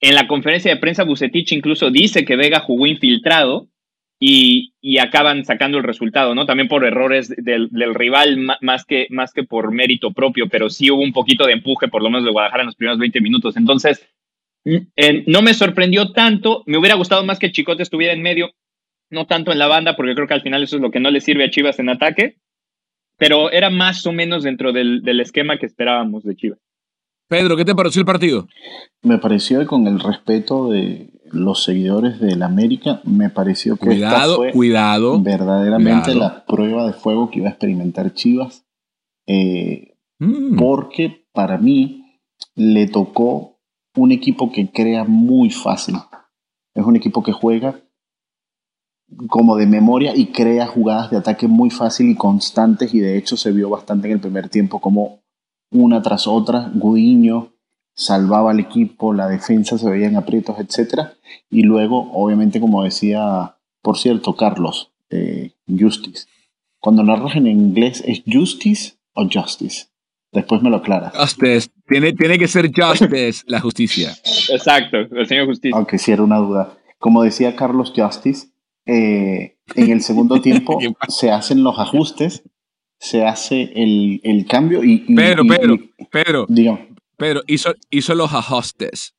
En 0.00 0.14
la 0.14 0.26
conferencia 0.26 0.74
de 0.74 0.80
prensa, 0.80 1.04
Bucetich 1.04 1.52
incluso 1.52 1.90
dice 1.90 2.24
que 2.24 2.36
Vega 2.36 2.60
jugó 2.60 2.86
infiltrado 2.86 3.68
y, 4.22 4.74
y 4.82 4.98
acaban 4.98 5.46
sacando 5.46 5.78
el 5.78 5.84
resultado, 5.84 6.34
¿no? 6.34 6.44
También 6.44 6.68
por 6.68 6.84
errores 6.84 7.34
del, 7.36 7.70
del, 7.70 7.94
rival 7.94 8.38
más 8.60 8.84
que, 8.84 9.06
más 9.08 9.32
que 9.32 9.44
por 9.44 9.72
mérito 9.72 10.12
propio, 10.12 10.46
pero 10.50 10.68
sí 10.68 10.90
hubo 10.90 11.02
un 11.02 11.14
poquito 11.14 11.46
de 11.46 11.54
empuje, 11.54 11.88
por 11.88 12.02
lo 12.02 12.10
menos 12.10 12.24
de 12.24 12.30
Guadalajara 12.30 12.62
en 12.62 12.66
los 12.66 12.76
primeros 12.76 12.98
20 12.98 13.20
minutos. 13.22 13.56
Entonces, 13.56 14.06
no 15.26 15.42
me 15.42 15.54
sorprendió 15.54 16.12
tanto, 16.12 16.62
me 16.66 16.76
hubiera 16.76 16.96
gustado 16.96 17.24
más 17.24 17.38
que 17.38 17.50
Chicote 17.50 17.82
estuviera 17.82 18.12
en 18.12 18.20
medio, 18.20 18.50
no 19.08 19.26
tanto 19.26 19.52
en 19.52 19.58
la 19.58 19.68
banda, 19.68 19.96
porque 19.96 20.14
creo 20.14 20.28
que 20.28 20.34
al 20.34 20.42
final 20.42 20.62
eso 20.62 20.76
es 20.76 20.82
lo 20.82 20.90
que 20.90 21.00
no 21.00 21.10
le 21.10 21.22
sirve 21.22 21.44
a 21.44 21.50
Chivas 21.50 21.78
en 21.78 21.88
ataque, 21.88 22.36
pero 23.16 23.50
era 23.50 23.70
más 23.70 24.04
o 24.06 24.12
menos 24.12 24.42
dentro 24.42 24.72
del, 24.72 25.02
esquema 25.20 25.58
que 25.58 25.66
esperábamos 25.66 26.24
de 26.24 26.36
Chivas. 26.36 26.58
Pedro, 27.26 27.56
¿qué 27.56 27.64
te 27.64 27.74
pareció 27.74 28.00
el 28.00 28.06
partido? 28.06 28.48
Me 29.02 29.18
pareció 29.18 29.64
con 29.66 29.86
el 29.86 30.00
respeto 30.00 30.68
de 30.68 31.09
los 31.32 31.62
seguidores 31.62 32.20
del 32.20 32.42
América, 32.42 33.00
me 33.04 33.30
pareció 33.30 33.76
que 33.76 33.86
cuidado, 33.86 34.36
fue 34.36 34.52
cuidado, 34.52 35.20
verdaderamente 35.20 36.14
la 36.14 36.44
prueba 36.44 36.86
de 36.86 36.92
fuego 36.92 37.30
que 37.30 37.38
iba 37.38 37.48
a 37.48 37.52
experimentar 37.52 38.12
Chivas, 38.14 38.64
eh, 39.26 39.96
mm. 40.18 40.56
porque 40.56 41.26
para 41.32 41.58
mí 41.58 42.20
le 42.54 42.86
tocó 42.88 43.60
un 43.96 44.12
equipo 44.12 44.50
que 44.52 44.70
crea 44.70 45.04
muy 45.04 45.50
fácil. 45.50 45.96
Es 46.74 46.84
un 46.84 46.96
equipo 46.96 47.22
que 47.22 47.32
juega 47.32 47.80
como 49.28 49.56
de 49.56 49.66
memoria 49.66 50.14
y 50.14 50.26
crea 50.26 50.66
jugadas 50.66 51.10
de 51.10 51.16
ataque 51.16 51.48
muy 51.48 51.70
fácil 51.70 52.08
y 52.10 52.14
constantes 52.14 52.94
y 52.94 53.00
de 53.00 53.18
hecho 53.18 53.36
se 53.36 53.50
vio 53.50 53.68
bastante 53.68 54.06
en 54.06 54.14
el 54.14 54.20
primer 54.20 54.48
tiempo 54.48 54.80
como 54.80 55.22
una 55.72 56.00
tras 56.00 56.26
otra, 56.28 56.70
Gudiño 56.74 57.52
salvaba 58.00 58.52
al 58.52 58.60
equipo, 58.60 59.12
la 59.12 59.28
defensa 59.28 59.76
se 59.76 59.88
veía 59.88 60.06
en 60.06 60.16
aprietos, 60.16 60.56
etc. 60.58 61.10
Y 61.50 61.64
luego, 61.64 62.10
obviamente, 62.14 62.58
como 62.58 62.82
decía, 62.82 63.56
por 63.82 63.98
cierto, 63.98 64.36
Carlos, 64.36 64.90
eh, 65.10 65.52
Justice. 65.68 66.26
Cuando 66.78 67.02
narras 67.02 67.36
en 67.36 67.46
inglés, 67.46 68.02
¿es 68.06 68.22
Justice 68.26 68.94
o 69.12 69.28
Justice? 69.30 69.88
Después 70.32 70.62
me 70.62 70.70
lo 70.70 70.76
aclaras. 70.76 71.14
Justice. 71.14 71.68
Tiene, 71.86 72.14
tiene 72.14 72.38
que 72.38 72.48
ser 72.48 72.70
Justice, 72.74 73.42
la 73.46 73.60
justicia. 73.60 74.16
Exacto, 74.50 74.96
el 74.96 75.26
señor 75.26 75.46
Justicia. 75.46 75.76
Aunque 75.76 75.98
sí 75.98 76.10
era 76.10 76.22
una 76.22 76.38
duda. 76.38 76.78
Como 76.98 77.22
decía 77.22 77.54
Carlos 77.54 77.92
Justice, 77.94 78.48
eh, 78.86 79.56
en 79.74 79.90
el 79.90 80.00
segundo 80.00 80.40
tiempo 80.42 80.78
se 81.08 81.30
hacen 81.30 81.62
los 81.62 81.78
ajustes, 81.78 82.44
se 82.98 83.26
hace 83.26 83.72
el, 83.74 84.22
el 84.24 84.46
cambio 84.46 84.82
y, 84.84 85.00
Pedro, 85.14 85.42
Pedro, 85.44 85.78
Pedro, 86.10 86.46
Pedro, 87.20 87.42
hizo, 87.46 87.70
hizo 87.90 88.14
los 88.16 88.32
ajustes. 88.32 89.14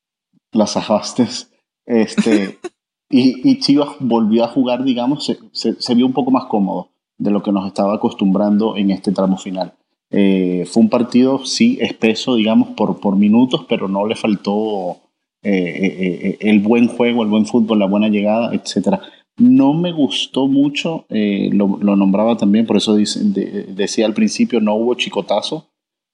Los 0.52 0.76
ajustes. 0.76 1.52
Este, 1.86 2.60
y, 3.10 3.50
y 3.50 3.60
Chivas 3.60 3.96
volvió 4.00 4.44
a 4.44 4.50
jugar, 4.50 4.84
digamos, 4.84 5.26
se, 5.26 5.38
se, 5.54 5.80
se 5.82 5.96
vio 5.96 6.06
un 6.06 6.14
poco 6.14 6.32
más 6.32 6.46
cómodo 6.46 6.90
de 7.18 7.32
lo 7.32 7.44
que 7.44 7.52
nos 7.52 7.68
estaba 7.68 7.94
acostumbrando 7.94 8.76
en 8.76 8.92
este 8.92 9.12
tramo 9.12 9.38
final. 9.38 9.76
Eh, 10.10 10.66
fue 10.66 10.84
un 10.84 10.90
partido, 10.90 11.46
sí, 11.46 11.78
espeso, 11.80 12.36
digamos, 12.36 12.70
por, 12.70 13.00
por 13.00 13.16
minutos, 13.16 13.66
pero 13.70 13.88
no 13.88 14.06
le 14.06 14.16
faltó 14.16 14.98
eh, 15.42 15.54
eh, 15.54 16.38
el 16.42 16.60
buen 16.60 16.88
juego, 16.88 17.24
el 17.24 17.30
buen 17.30 17.46
fútbol, 17.46 17.80
la 17.80 17.88
buena 17.88 18.10
llegada, 18.10 18.54
etc. 18.54 19.00
No 19.38 19.74
me 19.74 19.94
gustó 19.94 20.48
mucho, 20.48 21.06
lo, 21.10 21.78
lo, 21.82 21.96
nombraba 21.96 22.36
también, 22.36 22.66
por 22.66 22.78
eso 22.78 22.96
decía 22.96 24.06
al 24.06 24.14
principio, 24.14 24.60
no 24.60 24.76
hubo 24.76 24.96
chicotazo, 24.96 25.70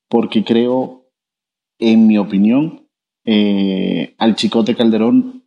porque 0.08 0.44
creo, 0.44 1.07
en 1.80 2.08
mi 2.08 2.18
opinión, 2.18 2.88
al 4.18 4.36
Chicote 4.36 4.76
Calderón 4.76 5.44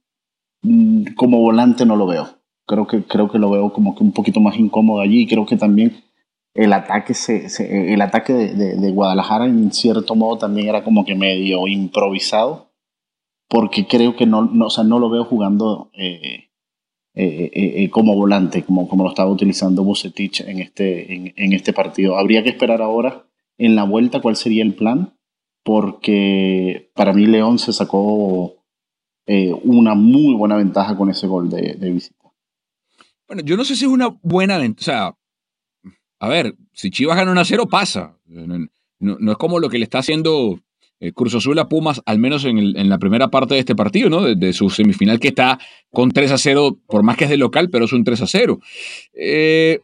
mm, 0.62 1.14
como 1.16 1.40
volante 1.40 1.86
no 1.86 1.96
lo 1.96 2.06
veo. 2.06 2.28
Creo 2.66 2.86
que, 2.86 3.02
creo 3.02 3.30
que 3.30 3.38
lo 3.38 3.50
veo 3.50 3.72
como 3.72 3.94
que 3.94 4.04
un 4.04 4.12
poquito 4.12 4.38
más 4.40 4.58
incómodo 4.58 5.00
allí 5.00 5.26
creo 5.26 5.46
que 5.46 5.56
también 5.56 6.04
el 6.54 6.72
ataque, 6.72 7.14
se, 7.14 7.46
el 7.92 8.00
ataque 8.00 8.32
de, 8.32 8.90
Guadalajara 8.90 9.46
en 9.46 9.72
cierto 9.72 10.14
modo 10.14 10.38
también 10.38 10.68
era 10.68 10.82
como 10.82 11.04
que 11.04 11.14
medio 11.14 11.66
improvisado, 11.68 12.72
porque 13.48 13.86
creo 13.86 14.16
que 14.16 14.26
no, 14.26 14.42
no, 14.42 14.66
o 14.66 14.70
sea, 14.70 14.84
no 14.84 14.98
lo 14.98 15.10
veo 15.10 15.24
jugando 15.24 15.90
eh, 15.94 16.50
eh, 17.14 17.50
eh, 17.54 17.90
como 17.90 18.14
volante, 18.14 18.64
como, 18.64 18.88
como 18.88 19.04
lo 19.04 19.10
estaba 19.10 19.30
utilizando 19.30 19.84
Bucetich 19.84 20.40
en 20.40 20.60
este, 20.60 21.32
en, 21.36 21.52
este 21.52 21.72
partido. 21.72 22.16
Habría 22.16 22.42
que 22.42 22.50
esperar 22.50 22.82
ahora 22.82 23.26
en 23.58 23.76
la 23.76 23.84
vuelta 23.84 24.20
cuál 24.20 24.36
sería 24.36 24.62
el 24.62 24.74
plan, 24.74 25.14
porque 25.62 26.90
para 26.94 27.12
mí 27.12 27.26
León 27.26 27.58
se 27.58 27.72
sacó 27.72 28.60
eh, 29.26 29.52
una 29.62 29.94
muy 29.94 30.34
buena 30.34 30.56
ventaja 30.56 30.96
con 30.96 31.10
ese 31.10 31.26
gol 31.26 31.50
de, 31.50 31.74
visita. 31.92 32.16
Bueno, 33.26 33.42
yo 33.44 33.56
no 33.56 33.64
sé 33.64 33.76
si 33.76 33.84
es 33.84 33.90
una 33.90 34.08
buena 34.22 34.58
ventaja. 34.58 34.80
O 34.80 34.84
sea, 34.84 35.16
a 36.18 36.28
ver, 36.28 36.56
si 36.72 36.90
Chivas 36.90 37.16
gana 37.16 37.30
1 37.30 37.40
a 37.40 37.44
0, 37.44 37.68
pasa. 37.68 38.18
No, 38.26 39.32
es 39.32 39.38
como 39.38 39.60
lo 39.60 39.68
que 39.68 39.78
le 39.78 39.84
está 39.84 39.98
haciendo 39.98 40.58
eh, 40.98 41.12
Cruz 41.12 41.34
Azul 41.34 41.58
a 41.58 41.68
Pumas, 41.68 42.02
al 42.04 42.18
menos 42.18 42.44
en, 42.44 42.88
la 42.88 42.98
primera 42.98 43.28
parte 43.28 43.54
de 43.54 43.60
este 43.60 43.74
partido, 43.74 44.10
¿no? 44.10 44.22
De, 44.34 44.52
su 44.52 44.68
semifinal 44.68 45.20
que 45.20 45.28
está 45.28 45.58
con 45.90 46.10
3 46.10 46.32
a 46.32 46.38
0, 46.38 46.78
por 46.86 47.02
más 47.02 47.16
que 47.16 47.24
es 47.24 47.30
de 47.30 47.36
local, 47.36 47.70
pero 47.70 47.84
es 47.84 47.92
un 47.92 48.04
3 48.04 48.22
a 48.22 48.26
0. 48.26 48.60
Eh, 49.14 49.80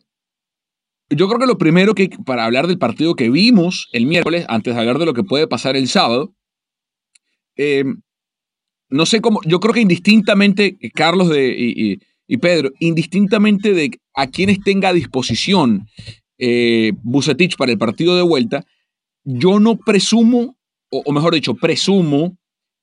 yo 1.10 1.28
creo 1.28 1.38
que 1.38 1.46
lo 1.46 1.58
primero 1.58 1.94
que, 1.94 2.08
para 2.24 2.44
hablar 2.44 2.66
del 2.66 2.78
partido 2.78 3.14
que 3.14 3.30
vimos 3.30 3.88
el 3.92 4.06
miércoles, 4.06 4.44
antes 4.48 4.74
de 4.74 4.80
hablar 4.80 4.98
de 4.98 5.06
lo 5.06 5.14
que 5.14 5.22
puede 5.22 5.46
pasar 5.46 5.76
el 5.76 5.88
sábado, 5.88 6.34
eh, 7.56 7.84
no 8.88 9.06
sé 9.06 9.20
cómo, 9.20 9.40
yo 9.44 9.60
creo 9.60 9.74
que 9.74 9.80
indistintamente, 9.80 10.78
Carlos 10.94 11.28
de, 11.28 11.54
y, 12.28 12.36
Pedro, 12.38 12.70
indistintamente 12.80 13.72
de 13.72 13.90
a 14.14 14.26
quienes 14.26 14.60
tenga 14.60 14.88
a 14.88 14.92
disposición 14.92 15.86
eh, 16.38 16.92
para 17.56 17.72
el 17.72 17.78
partido 17.78 18.16
de 18.16 18.22
vuelta, 18.22 18.64
yo 19.24 19.60
no 19.60 19.76
presumo, 19.78 20.56
o, 20.90 21.12
mejor 21.12 21.34
dicho, 21.34 21.54
presumo 21.54 22.36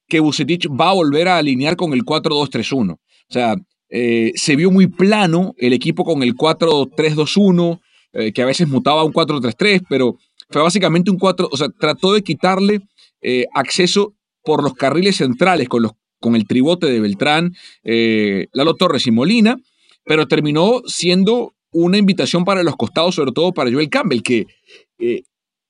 que 0.07 0.19
Bucetich 0.19 0.67
va 0.67 0.89
a 0.89 0.93
volver 0.93 1.27
a 1.27 1.37
alinear 1.37 1.75
con 1.75 1.93
el 1.93 2.03
4-2-3-1. 2.03 2.93
O 2.93 2.99
sea, 3.29 3.55
eh, 3.89 4.31
se 4.35 4.55
vio 4.55 4.71
muy 4.71 4.87
plano 4.87 5.53
el 5.57 5.73
equipo 5.73 6.03
con 6.03 6.23
el 6.23 6.35
4-3-2-1, 6.35 7.79
eh, 8.13 8.31
que 8.31 8.43
a 8.43 8.45
veces 8.45 8.67
mutaba 8.67 9.03
un 9.03 9.11
4-3-3, 9.11 9.85
pero 9.89 10.17
fue 10.49 10.61
básicamente 10.61 11.09
un 11.09 11.17
4, 11.17 11.49
o 11.51 11.57
sea, 11.57 11.67
trató 11.69 12.13
de 12.13 12.21
quitarle 12.21 12.81
eh, 13.23 13.47
acceso 13.55 14.13
por 14.43 14.61
los 14.61 14.75
carriles 14.75 15.15
centrales 15.15 15.67
con, 15.67 15.81
los, 15.81 15.93
con 16.19 16.35
el 16.35 16.45
tribote 16.45 16.85
de 16.85 16.99
Beltrán, 16.99 17.55
eh, 17.83 18.49
Lalo 18.53 18.75
Torres 18.75 19.07
y 19.07 19.11
Molina, 19.11 19.57
pero 20.05 20.27
terminó 20.27 20.83
siendo 20.85 21.55
una 21.71 21.97
invitación 21.97 22.45
para 22.45 22.61
los 22.61 22.75
costados, 22.75 23.15
sobre 23.15 23.31
todo 23.31 23.51
para 23.51 23.71
Joel 23.71 23.89
Campbell, 23.89 24.21
que, 24.21 24.45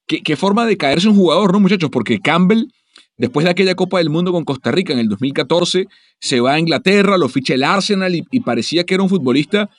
qué 0.05 0.35
forma 0.35 0.65
de 0.65 0.75
caerse 0.75 1.07
un 1.07 1.15
jugador, 1.15 1.53
¿no, 1.53 1.61
muchachos? 1.61 1.89
Porque 1.89 2.19
Campbell, 2.19 2.65
después 3.15 3.45
de 3.45 3.51
aquella 3.51 3.75
Copa 3.75 3.99
del 3.99 4.09
Mundo 4.09 4.33
con 4.33 4.43
Costa 4.43 4.69
Rica 4.69 4.91
en 4.91 4.99
el 4.99 5.07
2014, 5.07 5.85
se 6.19 6.41
va 6.41 6.55
a 6.55 6.59
Inglaterra, 6.59 7.17
lo 7.17 7.29
ficha 7.29 7.53
el 7.53 7.63
Arsenal 7.63 8.13
y 8.15 8.39
parecía 8.41 8.83
que 8.83 8.95
era 8.95 9.03
un 9.03 9.09
futbolista 9.09 9.69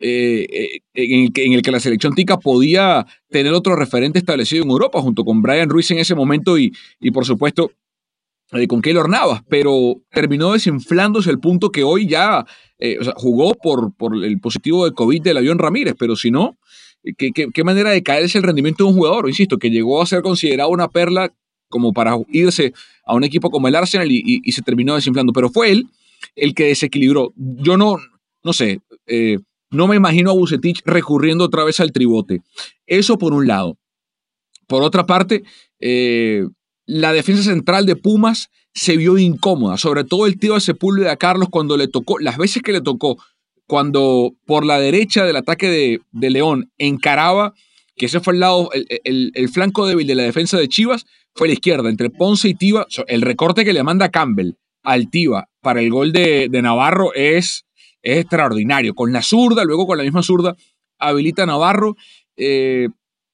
eh, 0.00 0.46
eh, 0.50 0.80
en, 0.94 1.52
el 1.54 1.62
que, 1.62 1.72
la 1.72 1.80
selección 1.80 2.14
tica 2.14 2.38
podía 2.38 3.04
tener 3.30 3.52
otro 3.52 3.74
referente 3.74 4.20
establecido 4.20 4.62
en 4.62 4.70
Europa, 4.70 5.00
junto 5.00 5.24
con 5.24 5.42
Brian 5.42 5.68
Ruiz 5.68 5.90
en 5.90 5.98
ese 5.98 6.14
momento 6.14 6.56
y, 6.56 6.72
y 7.00 7.10
por 7.10 7.24
supuesto 7.24 7.72
eh, 8.52 8.68
con 8.68 8.80
Keylor 8.80 9.08
Navas, 9.08 9.42
pero 9.48 10.00
terminó 10.10 10.52
desinflándose 10.52 11.30
el 11.30 11.40
punto 11.40 11.70
que 11.70 11.82
hoy 11.82 12.06
ya 12.06 12.46
jugó 13.16 13.54
por, 13.54 13.92
por 13.96 14.24
el 14.24 14.38
positivo 14.38 14.84
de 14.84 14.92
COVID 14.92 15.20
del 15.20 15.38
avión 15.38 15.58
Ramírez, 15.58 15.96
pero 15.98 16.14
si 16.14 16.30
no, 16.30 16.56
¿qué, 17.16 17.32
qué, 17.32 17.64
manera 17.64 17.90
de 17.90 18.04
caerse 18.04 18.38
el 18.38 18.44
rendimiento 18.44 18.84
de 18.84 18.90
un 18.90 18.96
jugador? 18.96 19.28
Insisto, 19.28 19.58
que 19.58 19.68
llegó 19.68 20.00
a 20.00 20.06
ser 20.06 20.22
considerado 20.22 20.70
una 20.70 20.86
perla 20.86 21.34
como 21.68 21.92
para 21.92 22.16
irse 22.28 22.72
a 23.04 23.16
un 23.16 23.24
equipo 23.24 23.50
como 23.50 23.66
el 23.66 23.74
Arsenal 23.74 24.12
y, 24.12 24.22
y, 24.24 24.52
se 24.52 24.62
terminó 24.62 24.94
desinflando, 24.94 25.32
pero 25.32 25.50
fue 25.50 25.72
él 25.72 25.88
el 26.36 26.54
que 26.54 26.66
desequilibró. 26.66 27.32
Yo 27.36 27.76
no, 27.76 27.96
no 28.44 28.52
sé, 28.52 28.80
no 29.70 29.86
me 29.86 29.96
imagino 29.96 30.30
a 30.30 30.34
Bucetich 30.34 30.82
recurriendo 30.84 31.44
otra 31.44 31.64
vez 31.64 31.80
al 31.80 31.92
tribote. 31.92 32.42
Eso 32.86 33.18
por 33.18 33.32
un 33.32 33.46
lado. 33.46 33.78
Por 34.66 34.82
otra 34.82 35.06
parte, 35.06 35.44
eh, 35.80 36.46
la 36.86 37.12
defensa 37.12 37.42
central 37.42 37.86
de 37.86 37.96
Pumas 37.96 38.50
se 38.74 38.96
vio 38.96 39.18
incómoda, 39.18 39.76
sobre 39.76 40.04
todo 40.04 40.26
el 40.26 40.38
tío 40.38 40.54
de 40.54 40.60
Sepúlveda 40.60 41.12
a 41.12 41.16
Carlos 41.16 41.48
cuando 41.50 41.76
le 41.76 41.88
tocó, 41.88 42.18
las 42.18 42.38
veces 42.38 42.62
que 42.62 42.72
le 42.72 42.80
tocó, 42.80 43.18
cuando 43.66 44.34
por 44.46 44.64
la 44.64 44.78
derecha 44.78 45.24
del 45.24 45.36
ataque 45.36 46.00
de, 46.12 46.30
León 46.30 46.70
encaraba, 46.78 47.54
que 47.96 48.06
ese 48.06 48.20
fue 48.20 48.34
el 48.34 48.40
lado, 48.40 48.70
el, 48.72 49.48
flanco 49.52 49.86
débil 49.86 50.06
de 50.06 50.14
la 50.14 50.22
defensa 50.22 50.58
de 50.58 50.68
Chivas, 50.68 51.06
fue 51.34 51.48
la 51.48 51.54
izquierda, 51.54 51.88
entre 51.88 52.10
Ponce 52.10 52.48
y 52.48 52.54
Tiva, 52.54 52.86
el 53.06 53.22
recorte 53.22 53.64
que 53.64 53.72
le 53.72 53.82
manda 53.82 54.10
Campbell 54.10 54.52
al 54.82 55.10
Tiva 55.10 55.48
para 55.60 55.80
el 55.80 55.90
gol 55.90 56.12
de, 56.12 56.48
de 56.48 56.62
Navarro 56.62 57.12
es 57.14 57.66
es 58.12 58.18
extraordinario. 58.18 58.94
Con 58.94 59.12
la 59.12 59.22
zurda, 59.22 59.64
luego 59.64 59.86
con 59.86 59.98
la 59.98 60.04
misma 60.04 60.22
zurda, 60.22 60.56
habilita 60.98 61.46
Navarro. 61.46 61.96
Eh, 62.36 62.88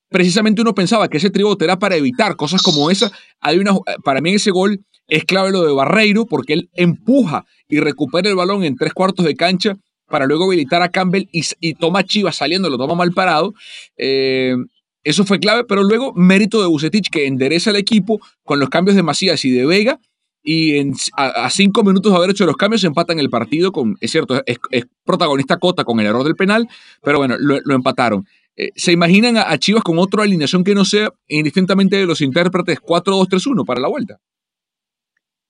precisamente 0.08 0.62
uno 0.62 0.74
pensaba 0.74 1.08
que 1.08 1.18
ese 1.18 1.30
tribote 1.30 1.64
era 1.64 1.78
para 1.78 1.96
evitar 1.96 2.36
cosas 2.36 2.62
como 2.62 2.90
esa. 2.90 3.10
Hay 3.40 3.58
una, 3.58 3.72
para 4.04 4.20
mí 4.20 4.34
ese 4.34 4.50
gol 4.50 4.84
es 5.08 5.24
clave 5.24 5.50
lo 5.50 5.64
de 5.64 5.72
Barreiro 5.72 6.26
porque 6.26 6.54
él 6.54 6.70
empuja 6.72 7.44
y 7.68 7.80
recupera 7.80 8.28
el 8.28 8.36
balón 8.36 8.64
en 8.64 8.76
tres 8.76 8.92
cuartos 8.92 9.24
de 9.24 9.34
cancha 9.34 9.76
para 10.06 10.26
luego 10.26 10.44
habilitar 10.44 10.82
a 10.82 10.90
Campbell 10.90 11.28
y, 11.32 11.74
toma 11.74 12.04
Chivas 12.04 12.36
saliendo, 12.36 12.70
lo 12.70 12.78
toma 12.78 12.94
mal 12.94 13.12
parado. 13.12 13.54
Eh, 13.96 14.54
eso 15.02 15.24
fue 15.24 15.38
clave, 15.38 15.64
pero 15.64 15.82
luego 15.82 16.12
mérito 16.14 16.60
de 16.60 16.66
Bucetich 16.66 17.10
que 17.10 17.26
endereza 17.26 17.70
el 17.70 17.76
equipo 17.76 18.20
con 18.42 18.58
los 18.58 18.70
cambios 18.70 18.96
de 18.96 19.02
Macías 19.02 19.44
y 19.44 19.50
de 19.50 19.66
Vega 19.66 20.00
y 20.44 20.76
en, 20.76 20.92
a, 21.16 21.48
cinco 21.48 21.82
minutos 21.82 22.12
de 22.12 22.18
haber 22.18 22.30
hecho 22.30 22.44
los 22.44 22.56
cambios 22.56 22.84
empatan 22.84 23.18
el 23.18 23.30
partido 23.30 23.72
con, 23.72 23.96
es 24.00 24.10
cierto, 24.10 24.42
es, 24.44 24.58
protagonista 25.02 25.56
Cota 25.56 25.84
con 25.84 25.98
el 25.98 26.06
error 26.06 26.22
del 26.22 26.36
penal, 26.36 26.68
pero 27.02 27.18
bueno, 27.18 27.36
lo, 27.38 27.74
empataron. 27.74 28.26
Eh, 28.54 28.68
¿Se 28.76 28.92
imaginan 28.92 29.38
a, 29.38 29.56
Chivas 29.58 29.82
con 29.82 29.98
otra 29.98 30.22
alineación 30.22 30.62
que 30.62 30.74
no 30.74 30.84
sea 30.84 31.08
indistintamente 31.28 31.96
de 31.96 32.06
los 32.06 32.20
intérpretes 32.20 32.78
4-2-3-1 32.78 33.64
para 33.64 33.80
la 33.80 33.88
vuelta? 33.88 34.20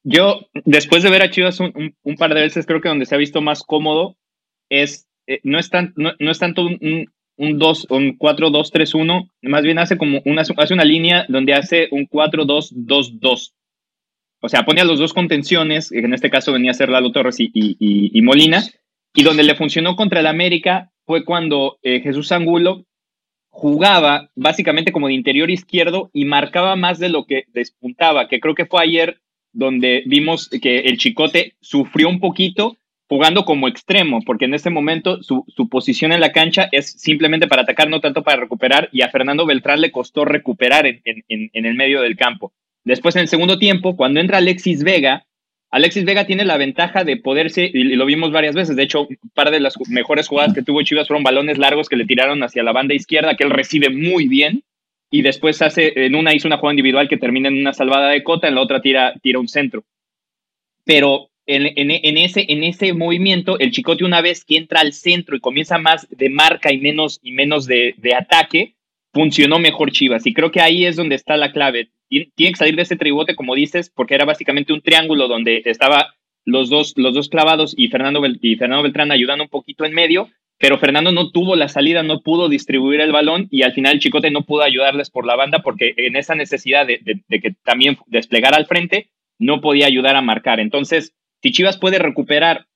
Yo, 0.04 0.42
después 0.64 1.02
de 1.02 1.10
ver 1.10 1.22
a 1.22 1.30
Chivas 1.30 1.58
un, 1.58 2.16
par 2.16 2.32
de 2.32 2.42
veces, 2.42 2.64
creo 2.64 2.80
que 2.80 2.88
donde 2.88 3.06
se 3.06 3.16
ha 3.16 3.18
visto 3.18 3.42
más 3.42 3.64
cómodo 3.64 4.16
es, 4.70 5.08
eh, 5.26 5.40
no, 5.42 5.58
es 5.58 5.70
no, 5.96 6.30
es 6.30 6.38
tanto 6.38 6.62
un, 6.62 7.10
un, 7.36 7.58
2, 7.58 7.86
un 7.90 8.16
4-2-3-1, 8.16 9.28
más 9.42 9.62
bien 9.62 9.80
hace 9.80 9.98
como 9.98 10.22
una, 10.24 10.42
hace 10.42 10.74
una 10.74 10.84
línea 10.84 11.26
donde 11.28 11.54
hace 11.54 11.88
un 11.90 12.06
4-2-2-2 12.06 13.54
o 14.44 14.48
sea, 14.50 14.66
pone 14.66 14.82
a 14.82 14.84
los 14.84 14.98
dos 14.98 15.14
contenciones, 15.14 15.90
en 15.90 16.12
este 16.12 16.28
caso 16.28 16.52
venía 16.52 16.70
a 16.70 16.74
ser 16.74 16.90
Lalo 16.90 17.12
Torres 17.12 17.36
y, 17.38 18.20
Molina, 18.22 18.62
y 19.14 19.22
donde 19.22 19.42
le 19.42 19.54
funcionó 19.54 19.96
contra 19.96 20.20
el 20.20 20.26
América 20.26 20.90
fue 21.06 21.24
cuando 21.24 21.78
eh, 21.82 22.00
Jesús 22.00 22.30
Angulo 22.30 22.84
jugaba 23.48 24.28
básicamente 24.34 24.92
como 24.92 25.06
de 25.06 25.14
interior 25.14 25.50
izquierdo 25.50 26.10
y 26.12 26.26
marcaba 26.26 26.76
más 26.76 26.98
de 26.98 27.08
lo 27.08 27.24
que 27.24 27.44
despuntaba, 27.54 28.28
que 28.28 28.38
creo 28.38 28.54
que 28.54 28.66
fue 28.66 28.82
ayer 28.82 29.18
donde 29.54 30.02
vimos 30.04 30.50
que 30.50 30.80
el 30.80 30.98
Chicote 30.98 31.54
sufrió 31.62 32.10
un 32.10 32.20
poquito 32.20 32.76
jugando 33.08 33.46
como 33.46 33.66
extremo, 33.66 34.20
porque 34.26 34.44
en 34.44 34.52
este 34.52 34.68
momento 34.68 35.22
su, 35.22 35.46
posición 35.70 36.12
en 36.12 36.20
la 36.20 36.32
cancha 36.32 36.68
es 36.70 36.92
simplemente 36.92 37.46
para 37.46 37.62
atacar, 37.62 37.88
no 37.88 38.02
tanto 38.02 38.22
para 38.22 38.42
recuperar, 38.42 38.90
y 38.92 39.00
a 39.00 39.08
Fernando 39.08 39.46
Beltrán 39.46 39.80
le 39.80 39.90
costó 39.90 40.26
recuperar 40.26 40.84
en 40.84 41.02
el 41.54 41.74
medio 41.74 42.02
del 42.02 42.16
campo. 42.16 42.52
Después, 42.84 43.16
en 43.16 43.22
el 43.22 43.28
segundo 43.28 43.58
tiempo, 43.58 43.96
cuando 43.96 44.20
entra 44.20 44.38
Alexis 44.38 44.84
Vega, 44.84 45.26
Alexis 45.70 46.04
Vega 46.04 46.26
tiene 46.26 46.44
la 46.44 46.56
ventaja 46.56 47.02
de 47.02 47.16
poderse, 47.16 47.68
y 47.72 47.82
lo 47.96 48.06
vimos 48.06 48.30
varias 48.30 48.54
veces, 48.54 48.76
de 48.76 48.84
hecho, 48.84 49.08
un 49.08 49.30
par 49.34 49.50
de 49.50 49.58
las 49.58 49.74
mejores 49.88 50.28
jugadas 50.28 50.54
que 50.54 50.62
tuvo 50.62 50.82
Chivas 50.82 51.08
fueron 51.08 51.24
balones 51.24 51.58
largos 51.58 51.88
que 51.88 51.96
le 51.96 52.04
tiraron 52.04 52.42
hacia 52.42 52.62
la 52.62 52.72
banda 52.72 52.94
izquierda, 52.94 53.34
que 53.36 53.44
él 53.44 53.50
recibe 53.50 53.90
muy 53.90 54.28
bien, 54.28 54.62
y 55.10 55.22
después 55.22 55.62
hace, 55.62 55.92
en 56.06 56.14
una 56.14 56.34
hizo 56.34 56.46
una 56.46 56.58
jugada 56.58 56.74
individual 56.74 57.08
que 57.08 57.16
termina 57.16 57.48
en 57.48 57.58
una 57.58 57.72
salvada 57.72 58.10
de 58.10 58.22
cota, 58.22 58.48
en 58.48 58.54
la 58.54 58.60
otra 58.60 58.82
tira, 58.82 59.14
tira 59.22 59.38
un 59.38 59.48
centro. 59.48 59.84
Pero 60.84 61.30
en, 61.46 61.72
en, 61.76 62.18
ese, 62.18 62.46
en 62.48 62.64
ese 62.64 62.92
movimiento, 62.92 63.58
el 63.58 63.70
Chicote 63.70 64.04
una 64.04 64.20
vez 64.20 64.44
que 64.44 64.56
entra 64.56 64.80
al 64.80 64.92
centro 64.92 65.36
y 65.36 65.40
comienza 65.40 65.78
más 65.78 66.06
de 66.10 66.30
marca 66.30 66.72
y 66.72 66.78
menos, 66.78 67.20
y 67.22 67.32
menos 67.32 67.66
de, 67.66 67.94
de 67.98 68.14
ataque, 68.14 68.74
funcionó 69.14 69.58
mejor 69.58 69.92
Chivas. 69.92 70.26
Y 70.26 70.34
creo 70.34 70.50
que 70.50 70.60
ahí 70.60 70.84
es 70.84 70.96
donde 70.96 71.14
está 71.14 71.36
la 71.36 71.52
clave 71.52 71.88
tiene 72.08 72.52
que 72.52 72.58
salir 72.58 72.76
de 72.76 72.82
ese 72.82 72.96
tribote, 72.96 73.34
como 73.34 73.54
dices, 73.54 73.90
porque 73.90 74.14
era 74.14 74.24
básicamente 74.24 74.72
un 74.72 74.82
triángulo 74.82 75.28
donde 75.28 75.62
estaba 75.64 76.14
los 76.44 76.68
dos, 76.68 76.92
los 76.96 77.14
dos 77.14 77.28
clavados 77.28 77.74
y 77.76 77.88
Fernando, 77.88 78.20
y 78.40 78.56
Fernando 78.56 78.82
Beltrán 78.82 79.12
ayudando 79.12 79.44
un 79.44 79.50
poquito 79.50 79.84
en 79.84 79.94
medio, 79.94 80.28
pero 80.58 80.78
Fernando 80.78 81.10
no 81.10 81.30
tuvo 81.30 81.56
la 81.56 81.68
salida, 81.68 82.02
no 82.02 82.20
pudo 82.20 82.48
distribuir 82.48 83.00
el 83.00 83.12
balón 83.12 83.48
y 83.50 83.62
al 83.62 83.72
final 83.72 83.98
Chicote 83.98 84.30
no 84.30 84.42
pudo 84.42 84.62
ayudarles 84.62 85.10
por 85.10 85.26
la 85.26 85.36
banda 85.36 85.60
porque 85.60 85.94
en 85.96 86.16
esa 86.16 86.34
necesidad 86.34 86.86
de, 86.86 87.00
que 87.28 87.54
también 87.64 87.98
desplegara 88.06 88.56
al 88.56 88.66
frente, 88.66 89.08
no 89.38 89.60
podía 89.60 89.86
ayudar 89.86 90.16
a 90.16 90.22
marcar. 90.22 90.60
Entonces, 90.60 91.14
si 91.42 91.50
Chivas 91.50 91.78
puede 91.78 91.98
recuperar 91.98 92.66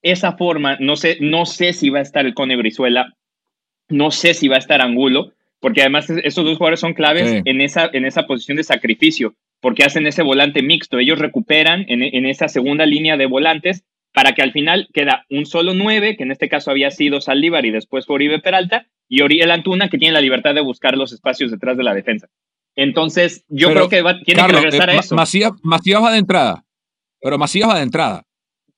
esa 0.00 0.32
forma, 0.36 0.76
no 0.80 0.96
sé, 0.96 1.18
no 1.20 1.44
sé 1.44 1.74
si 1.74 1.90
va 1.90 1.98
a 1.98 2.02
estar 2.02 2.24
el 2.24 2.34
Cone 2.34 2.56
Brizuela, 2.56 3.14
no 3.88 4.10
sé 4.10 4.34
si 4.34 4.48
va 4.48 4.56
a 4.56 4.60
estar 4.60 4.80
Angulo, 4.80 5.32
porque 5.62 5.80
además 5.80 6.10
esos 6.10 6.44
dos 6.44 6.58
jugadores 6.58 6.80
son 6.80 6.92
claves 6.92 7.40
en, 7.44 7.60
esa, 7.60 7.88
en 7.92 8.04
esa 8.04 8.26
posición 8.26 8.56
de 8.56 8.64
sacrificio, 8.64 9.36
porque 9.60 9.84
hacen 9.84 10.08
ese 10.08 10.22
volante 10.22 10.60
mixto. 10.60 10.98
Ellos 10.98 11.20
recuperan 11.20 11.84
en, 11.86 12.26
esa 12.26 12.48
segunda 12.48 12.84
línea 12.84 13.16
de 13.16 13.26
volantes 13.26 13.84
para 14.12 14.32
que 14.32 14.42
al 14.42 14.50
final 14.50 14.88
queda 14.92 15.24
un 15.30 15.46
solo 15.46 15.72
nueve, 15.72 16.16
que 16.16 16.24
en 16.24 16.32
este 16.32 16.48
caso 16.48 16.72
había 16.72 16.90
sido 16.90 17.20
Saldívar 17.20 17.64
y 17.64 17.70
después 17.70 18.06
Oribe 18.08 18.40
Peralta, 18.40 18.88
y 19.08 19.22
Oriel 19.22 19.52
Antuna, 19.52 19.88
que 19.88 19.98
tiene 19.98 20.14
la 20.14 20.20
libertad 20.20 20.52
de 20.52 20.62
buscar 20.62 20.98
los 20.98 21.12
espacios 21.12 21.52
detrás 21.52 21.76
de 21.76 21.84
la 21.84 21.94
defensa. 21.94 22.28
Entonces, 22.74 23.44
yo 23.48 23.70
creo 23.70 23.88
que 23.88 24.02
tiene 24.24 24.44
que 24.44 24.52
regresar 24.52 24.90
a 24.90 24.94
eso. 24.94 25.14
Macías, 25.14 25.52
Macías 25.62 26.02
va 26.02 26.10
de 26.10 26.18
entrada, 26.18 26.64
pero 27.20 27.38
Macías 27.38 27.68
va 27.68 27.76
de 27.76 27.84
entrada. 27.84 28.24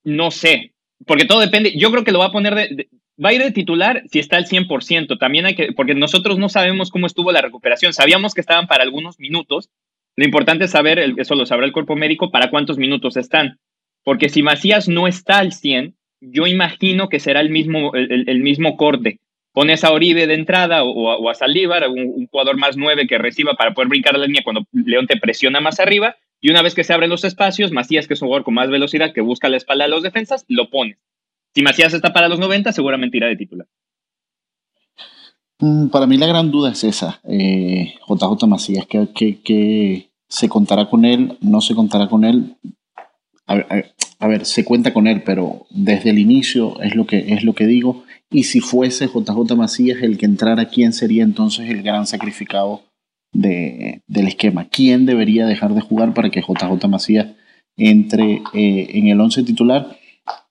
No 0.03 0.29
sé, 0.29 0.75
porque 1.07 1.25
todo 1.25 1.39
depende. 1.39 1.75
Yo 1.75 1.89
creo 1.89 2.03
que 2.03 2.11
lo 2.11 2.19
va 2.19 2.25
a 2.25 2.31
poner 2.31 2.53
de, 2.53 2.87
va 3.23 3.29
a 3.29 3.33
ir 3.33 3.41
de 3.41 3.51
titular 3.51 4.03
si 4.11 4.19
está 4.19 4.37
al 4.37 4.45
100%. 4.45 5.17
También 5.19 5.45
hay 5.45 5.55
que, 5.55 5.71
porque 5.73 5.95
nosotros 5.95 6.37
no 6.37 6.49
sabemos 6.49 6.91
cómo 6.91 7.07
estuvo 7.07 7.31
la 7.31 7.41
recuperación. 7.41 7.93
Sabíamos 7.93 8.33
que 8.33 8.41
estaban 8.41 8.67
para 8.67 8.83
algunos 8.83 9.19
minutos. 9.19 9.69
Lo 10.15 10.25
importante 10.25 10.65
es 10.65 10.71
saber, 10.71 10.99
eso 11.17 11.35
lo 11.35 11.45
sabrá 11.45 11.65
el 11.65 11.73
cuerpo 11.73 11.95
médico, 11.95 12.31
para 12.31 12.49
cuántos 12.49 12.77
minutos 12.77 13.17
están. 13.17 13.59
Porque 14.03 14.29
si 14.29 14.43
Macías 14.43 14.87
no 14.87 15.07
está 15.07 15.39
al 15.39 15.51
100, 15.51 15.95
yo 16.21 16.47
imagino 16.47 17.09
que 17.09 17.19
será 17.19 17.41
el 17.41 17.49
mismo, 17.49 17.93
el, 17.93 18.39
mismo 18.39 18.77
corte. 18.77 19.19
Pones 19.51 19.83
a 19.83 19.91
Oribe 19.91 20.27
de 20.27 20.33
entrada 20.33 20.83
o, 20.83 21.29
a 21.29 21.35
Saldívar, 21.35 21.87
un, 21.89 21.99
un, 21.99 22.27
jugador 22.27 22.57
más 22.57 22.77
nueve 22.77 23.07
que 23.07 23.17
reciba 23.17 23.53
para 23.53 23.73
poder 23.73 23.89
brincar 23.89 24.17
la 24.17 24.25
línea 24.25 24.43
cuando 24.43 24.65
León 24.71 25.07
te 25.07 25.17
presiona 25.17 25.59
más 25.59 25.79
arriba. 25.79 26.15
Y 26.41 26.49
una 26.49 26.61
vez 26.61 26.75
que 26.75 26.83
se 26.83 26.93
abren 26.93 27.09
los 27.09 27.23
espacios, 27.23 27.71
Macías, 27.71 28.07
que 28.07 28.13
es 28.13 28.21
un 28.21 28.27
jugador 28.27 28.43
con 28.43 28.53
más 28.53 28.69
velocidad, 28.69 29.13
que 29.13 29.21
busca 29.21 29.49
la 29.49 29.57
espalda 29.57 29.85
de 29.85 29.91
los 29.91 30.03
defensas, 30.03 30.45
lo 30.47 30.69
pones. 30.69 30.97
Si 31.55 31.61
Macías 31.61 31.93
está 31.93 32.11
para 32.11 32.27
los 32.27 32.37
90, 32.37 32.73
seguramente 32.73 33.15
irá 33.15 33.27
de 33.27 33.37
titular. 33.37 33.65
Mm, 35.59 35.87
para 35.87 36.05
mí 36.05 36.17
la 36.17 36.27
gran 36.27 36.51
duda 36.51 36.73
es 36.73 36.83
esa, 36.83 37.21
eh, 37.23 37.93
JJ 38.09 38.45
Macías, 38.45 38.85
que, 38.85 40.09
se 40.27 40.49
contará 40.49 40.89
con 40.89 41.05
él, 41.05 41.37
no 41.39 41.61
se 41.61 41.73
contará 41.73 42.09
con 42.09 42.25
él. 42.25 42.57
A 43.47 44.27
ver, 44.27 44.45
se 44.45 44.65
cuenta 44.65 44.91
con 44.91 45.07
él, 45.07 45.23
pero 45.23 45.65
desde 45.69 46.09
el 46.09 46.19
inicio 46.19 46.81
es 46.81 46.95
lo 46.95 47.05
que, 47.05 47.33
es 47.33 47.43
lo 47.43 47.53
que 47.53 47.67
digo. 47.67 48.03
Y 48.29 48.43
si 48.43 48.59
fuese 48.59 49.07
JJ 49.07 49.55
Macías 49.55 50.01
el 50.01 50.17
que 50.17 50.25
entrara, 50.25 50.65
¿quién 50.65 50.91
sería 50.91 51.23
entonces 51.23 51.69
el 51.69 51.83
gran 51.83 52.05
sacrificado 52.05 52.81
de, 53.31 54.01
del 54.07 54.27
esquema? 54.27 54.65
¿Quién 54.65 55.05
debería 55.05 55.45
dejar 55.45 55.73
de 55.73 55.81
jugar 55.81 56.13
para 56.13 56.31
que 56.31 56.41
JJ 56.41 56.87
Macías 56.89 57.27
entre 57.77 58.41
eh, 58.53 58.87
en 58.89 59.07
el 59.07 59.21
11 59.21 59.43
titular? 59.43 59.95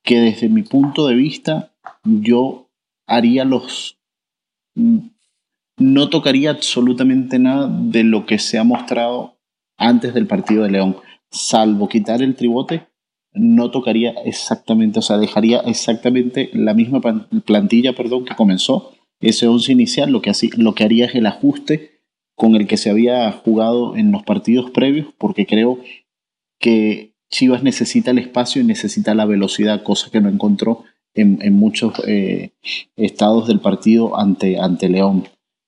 Que 0.04 0.20
desde 0.20 0.48
mi 0.48 0.62
punto 0.62 1.08
de 1.08 1.14
vista 1.14 1.74
yo 2.04 2.68
haría 3.06 3.44
los... 3.44 3.98
No 5.76 6.08
tocaría 6.08 6.50
absolutamente 6.50 7.38
nada 7.40 7.68
de 7.68 8.04
lo 8.04 8.26
que 8.26 8.38
se 8.38 8.58
ha 8.58 8.64
mostrado 8.64 9.38
antes 9.76 10.14
del 10.14 10.28
partido 10.28 10.62
de 10.62 10.70
León, 10.70 10.96
salvo 11.30 11.88
quitar 11.88 12.22
el 12.22 12.36
tribote, 12.36 12.86
no 13.32 13.72
tocaría 13.72 14.10
exactamente, 14.24 15.00
o 15.00 15.02
sea, 15.02 15.18
dejaría 15.18 15.58
exactamente 15.60 16.50
la 16.52 16.74
misma 16.74 17.00
plantilla, 17.44 17.92
perdón, 17.94 18.24
que 18.24 18.36
comenzó 18.36 18.92
ese 19.20 19.48
11 19.48 19.72
inicial, 19.72 20.12
lo 20.12 20.22
que, 20.22 20.30
así, 20.30 20.50
lo 20.56 20.74
que 20.74 20.84
haría 20.84 21.06
es 21.06 21.14
el 21.16 21.26
ajuste 21.26 22.02
con 22.36 22.54
el 22.54 22.68
que 22.68 22.76
se 22.76 22.90
había 22.90 23.30
jugado 23.32 23.96
en 23.96 24.12
los 24.12 24.22
partidos 24.22 24.70
previos, 24.70 25.08
porque 25.18 25.46
creo 25.46 25.80
que 26.60 27.13
Chivas 27.34 27.64
necesita 27.64 28.12
el 28.12 28.18
espacio 28.18 28.62
y 28.62 28.64
necesita 28.64 29.12
la 29.12 29.24
velocidad, 29.24 29.82
cosa 29.82 30.08
que 30.08 30.20
no 30.20 30.28
encontró 30.28 30.84
en, 31.14 31.52
muchos 31.52 32.00
eh, 32.06 32.52
estados 32.94 33.48
del 33.48 33.58
partido 33.58 34.16
ante, 34.16 34.60
ante 34.60 34.88
León. 34.88 35.26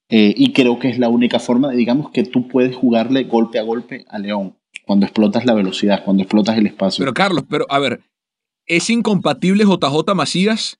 Eh, 0.08 0.32
y 0.36 0.52
creo 0.52 0.78
que 0.78 0.88
es 0.88 1.00
la 1.00 1.08
única 1.08 1.40
forma, 1.40 1.72
digamos, 1.72 2.12
que 2.12 2.22
tú 2.22 2.46
puedes 2.46 2.76
jugarle 2.76 3.24
golpe 3.24 3.58
a 3.58 3.62
golpe 3.62 4.04
a 4.08 4.20
León, 4.20 4.56
cuando 4.84 5.06
explotas 5.06 5.44
la 5.44 5.54
velocidad, 5.54 6.04
cuando 6.04 6.22
explotas 6.22 6.56
el 6.56 6.68
espacio. 6.68 7.02
Pero 7.02 7.12
Carlos, 7.12 7.42
pero 7.50 7.66
a 7.68 7.80
ver, 7.80 8.00
¿es 8.64 8.88
incompatible 8.88 9.64
JJ 9.64 10.14
Macías? 10.14 10.78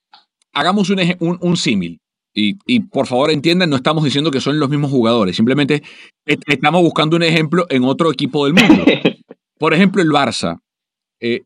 Hagamos 0.52 0.88
un, 0.88 1.00
un, 1.18 1.56
símil. 1.56 2.00
Y, 2.32 2.58
y, 2.64 2.78
por 2.78 3.08
favor 3.08 3.32
entiendan, 3.32 3.70
no 3.70 3.76
estamos 3.76 4.04
diciendo 4.04 4.30
que 4.30 4.40
son 4.40 4.60
los 4.60 4.70
mismos 4.70 4.92
jugadores, 4.92 5.34
simplemente 5.34 5.82
estamos 6.24 6.80
buscando 6.82 7.16
un 7.16 7.24
ejemplo 7.24 7.66
en 7.70 7.82
otro 7.82 8.12
equipo 8.12 8.44
del 8.44 8.54
mundo. 8.54 8.84
Por 9.58 9.72
ejemplo, 9.72 10.02
el 10.02 10.10
Barça. 10.10 10.60
Eh, 11.20 11.44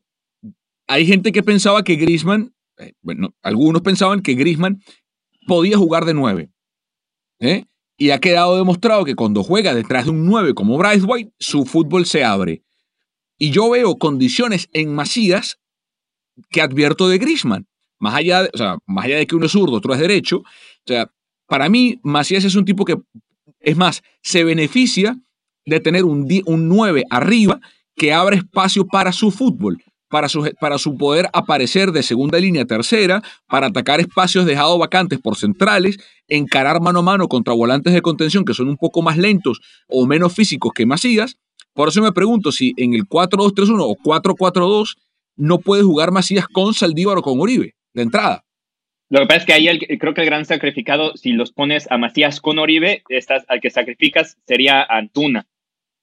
hay 0.87 1.05
gente 1.05 1.31
que 1.31 1.43
pensaba 1.43 1.83
que 1.83 1.95
Grisman, 1.95 2.53
eh, 2.77 2.93
bueno, 3.01 3.33
algunos 3.41 3.81
pensaban 3.81 4.21
que 4.21 4.33
Grisman 4.33 4.81
podía 5.47 5.77
jugar 5.77 6.05
de 6.05 6.13
nueve. 6.13 6.49
¿eh? 7.39 7.65
Y 7.97 8.11
ha 8.11 8.19
quedado 8.19 8.57
demostrado 8.57 9.05
que 9.05 9.15
cuando 9.15 9.43
juega 9.43 9.73
detrás 9.73 10.05
de 10.05 10.11
un 10.11 10.25
9 10.25 10.53
como 10.53 10.77
Bryce 10.77 11.05
White, 11.05 11.33
su 11.39 11.65
fútbol 11.65 12.05
se 12.05 12.23
abre. 12.23 12.63
Y 13.37 13.51
yo 13.51 13.69
veo 13.69 13.97
condiciones 13.97 14.69
en 14.73 14.93
Macías 14.93 15.59
que 16.49 16.61
advierto 16.61 17.07
de 17.07 17.17
Grisman. 17.17 17.67
Más 17.99 18.15
allá, 18.15 18.43
de, 18.43 18.49
o 18.53 18.57
sea, 18.57 18.77
más 18.87 19.05
allá 19.05 19.17
de 19.17 19.27
que 19.27 19.35
uno 19.35 19.45
es 19.45 19.51
zurdo, 19.51 19.77
otro 19.77 19.93
es 19.93 19.99
derecho. 19.99 20.37
O 20.39 20.87
sea, 20.87 21.11
para 21.47 21.69
mí, 21.69 21.99
Macías 22.01 22.43
es 22.43 22.55
un 22.55 22.65
tipo 22.65 22.85
que, 22.85 22.97
es 23.59 23.77
más, 23.77 24.01
se 24.23 24.43
beneficia 24.43 25.19
de 25.65 25.79
tener 25.79 26.03
un, 26.03 26.27
un 26.45 26.67
9 26.67 27.03
arriba 27.09 27.59
que 28.01 28.13
abre 28.13 28.37
espacio 28.37 28.87
para 28.87 29.11
su 29.11 29.29
fútbol, 29.29 29.77
para 30.09 30.27
su, 30.27 30.51
para 30.59 30.79
su 30.79 30.97
poder 30.97 31.27
aparecer 31.33 31.91
de 31.91 32.01
segunda 32.01 32.39
línea 32.39 32.63
a 32.63 32.65
tercera, 32.65 33.21
para 33.47 33.67
atacar 33.67 33.99
espacios 33.99 34.47
dejados 34.47 34.79
vacantes 34.79 35.19
por 35.19 35.37
centrales, 35.37 35.99
encarar 36.27 36.81
mano 36.81 37.01
a 37.01 37.03
mano 37.03 37.27
contra 37.27 37.53
volantes 37.53 37.93
de 37.93 38.01
contención 38.01 38.43
que 38.43 38.55
son 38.55 38.69
un 38.69 38.77
poco 38.77 39.03
más 39.03 39.19
lentos 39.19 39.61
o 39.87 40.07
menos 40.07 40.33
físicos 40.33 40.71
que 40.73 40.87
Macías. 40.87 41.37
Por 41.73 41.89
eso 41.89 42.01
me 42.01 42.11
pregunto 42.11 42.51
si 42.51 42.73
en 42.77 42.95
el 42.95 43.03
4-2-3-1 43.03 43.77
o 43.81 43.95
4-4-2 43.97 44.95
no 45.35 45.59
puede 45.59 45.83
jugar 45.83 46.09
Macías 46.09 46.47
con 46.47 46.73
Saldívar 46.73 47.19
o 47.19 47.21
con 47.21 47.39
Oribe, 47.39 47.75
de 47.93 48.01
entrada. 48.01 48.43
Lo 49.09 49.19
que 49.19 49.27
pasa 49.27 49.41
es 49.41 49.45
que 49.45 49.53
ahí 49.53 49.79
creo 49.99 50.15
que 50.15 50.21
el 50.21 50.27
gran 50.27 50.45
sacrificado, 50.45 51.15
si 51.17 51.33
los 51.33 51.51
pones 51.51 51.85
a 51.91 51.99
Macías 51.99 52.41
con 52.41 52.57
Oribe, 52.57 53.03
estás, 53.09 53.45
al 53.47 53.61
que 53.61 53.69
sacrificas 53.69 54.39
sería 54.47 54.81
Antuna 54.81 55.45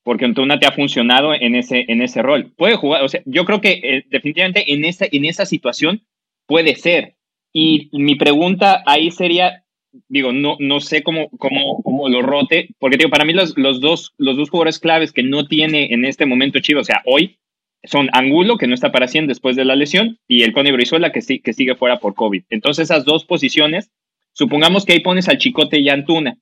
porque 0.08 0.24
Antuna 0.24 0.58
te 0.58 0.66
ha 0.66 0.72
funcionado 0.72 1.34
en 1.34 1.54
ese, 1.54 1.84
en 1.86 2.00
ese 2.00 2.22
rol. 2.22 2.50
Puede 2.56 2.76
jugar, 2.76 3.04
o 3.04 3.10
sea, 3.10 3.20
yo 3.26 3.44
creo 3.44 3.60
que 3.60 3.72
eh, 3.72 4.04
definitivamente 4.08 4.72
en 4.72 4.86
esa, 4.86 5.04
en 5.12 5.26
esa 5.26 5.44
situación 5.44 6.00
puede 6.46 6.76
ser. 6.76 7.16
Y 7.52 7.90
mi 7.92 8.14
pregunta 8.14 8.82
ahí 8.86 9.10
sería, 9.10 9.64
digo, 10.08 10.32
no, 10.32 10.56
no 10.60 10.80
sé 10.80 11.02
cómo, 11.02 11.28
cómo, 11.36 11.82
cómo 11.82 12.08
lo 12.08 12.22
rote, 12.22 12.70
porque 12.78 12.96
digo, 12.96 13.10
para 13.10 13.26
mí 13.26 13.34
los, 13.34 13.52
los, 13.58 13.82
dos, 13.82 14.14
los 14.16 14.38
dos 14.38 14.48
jugadores 14.48 14.78
claves 14.78 15.12
que 15.12 15.22
no 15.22 15.46
tiene 15.46 15.92
en 15.92 16.06
este 16.06 16.24
momento 16.24 16.60
Chivas, 16.60 16.80
o 16.80 16.84
sea, 16.84 17.02
hoy, 17.04 17.36
son 17.84 18.08
Angulo, 18.14 18.56
que 18.56 18.66
no 18.66 18.72
está 18.72 18.90
para 18.90 19.08
100 19.08 19.26
después 19.26 19.56
de 19.56 19.66
la 19.66 19.76
lesión, 19.76 20.20
y 20.26 20.42
el 20.42 20.54
Cone 20.54 20.72
Brizuela, 20.72 21.12
que, 21.12 21.20
sí, 21.20 21.40
que 21.40 21.52
sigue 21.52 21.74
fuera 21.74 21.98
por 21.98 22.14
COVID. 22.14 22.44
Entonces, 22.48 22.84
esas 22.84 23.04
dos 23.04 23.26
posiciones, 23.26 23.90
supongamos 24.32 24.86
que 24.86 24.94
ahí 24.94 25.00
pones 25.00 25.28
al 25.28 25.36
Chicote 25.36 25.80
y 25.80 25.90
Antuna. 25.90 26.38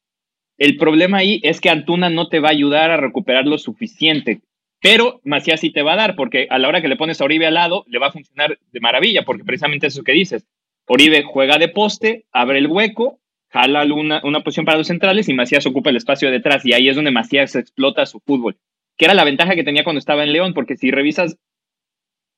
El 0.59 0.77
problema 0.77 1.19
ahí 1.19 1.41
es 1.43 1.61
que 1.61 1.71
Antuna 1.71 2.09
no 2.09 2.29
te 2.29 2.41
va 2.41 2.49
a 2.49 2.53
ayudar 2.53 2.91
a 2.91 2.97
recuperar 2.97 3.47
lo 3.47 3.59
suficiente, 3.59 4.41
pero 4.81 5.21
Macías 5.25 5.61
sí 5.61 5.71
te 5.71 5.83
va 5.83 5.95
a 5.95 5.97
dar, 5.97 6.17
porque 6.17 6.47
a 6.51 6.59
la 6.59 6.69
hora 6.69 6.81
que 6.81 6.89
le 6.89 6.97
pones 6.97 7.21
a 7.21 7.25
Oribe 7.25 7.47
al 7.47 7.55
lado, 7.55 7.85
le 7.89 7.99
va 7.99 8.09
a 8.09 8.13
funcionar 8.13 8.59
de 8.73 8.81
maravilla, 8.81 9.25
porque 9.25 9.45
precisamente 9.45 9.89
eso 9.89 10.03
que 10.03 10.13
dices. 10.13 10.47
Oribe 10.87 11.25
juega 11.25 11.59
de 11.59 11.69
poste, 11.69 12.25
abre 12.33 12.59
el 12.59 12.69
hueco, 12.69 13.19
jala 13.49 13.85
una, 13.85 14.21
una 14.25 14.41
posición 14.41 14.67
para 14.67 14.79
los 14.79 14.87
centrales 14.87 15.29
y 15.29 15.35
Macías 15.35 15.67
ocupa 15.67 15.91
el 15.91 15.97
espacio 15.97 16.31
detrás, 16.31 16.65
y 16.65 16.73
ahí 16.73 16.89
es 16.89 16.97
donde 16.97 17.11
Macías 17.11 17.55
explota 17.57 18.07
su 18.07 18.21
fútbol, 18.21 18.57
que 18.97 19.05
era 19.05 19.15
la 19.15 19.25
ventaja 19.25 19.55
que 19.55 19.65
tenía 19.65 19.85
cuando 19.85 19.99
estaba 19.99 20.25
en 20.25 20.33
León, 20.33 20.55
porque 20.55 20.77
si 20.77 20.91
revisas 20.91 21.37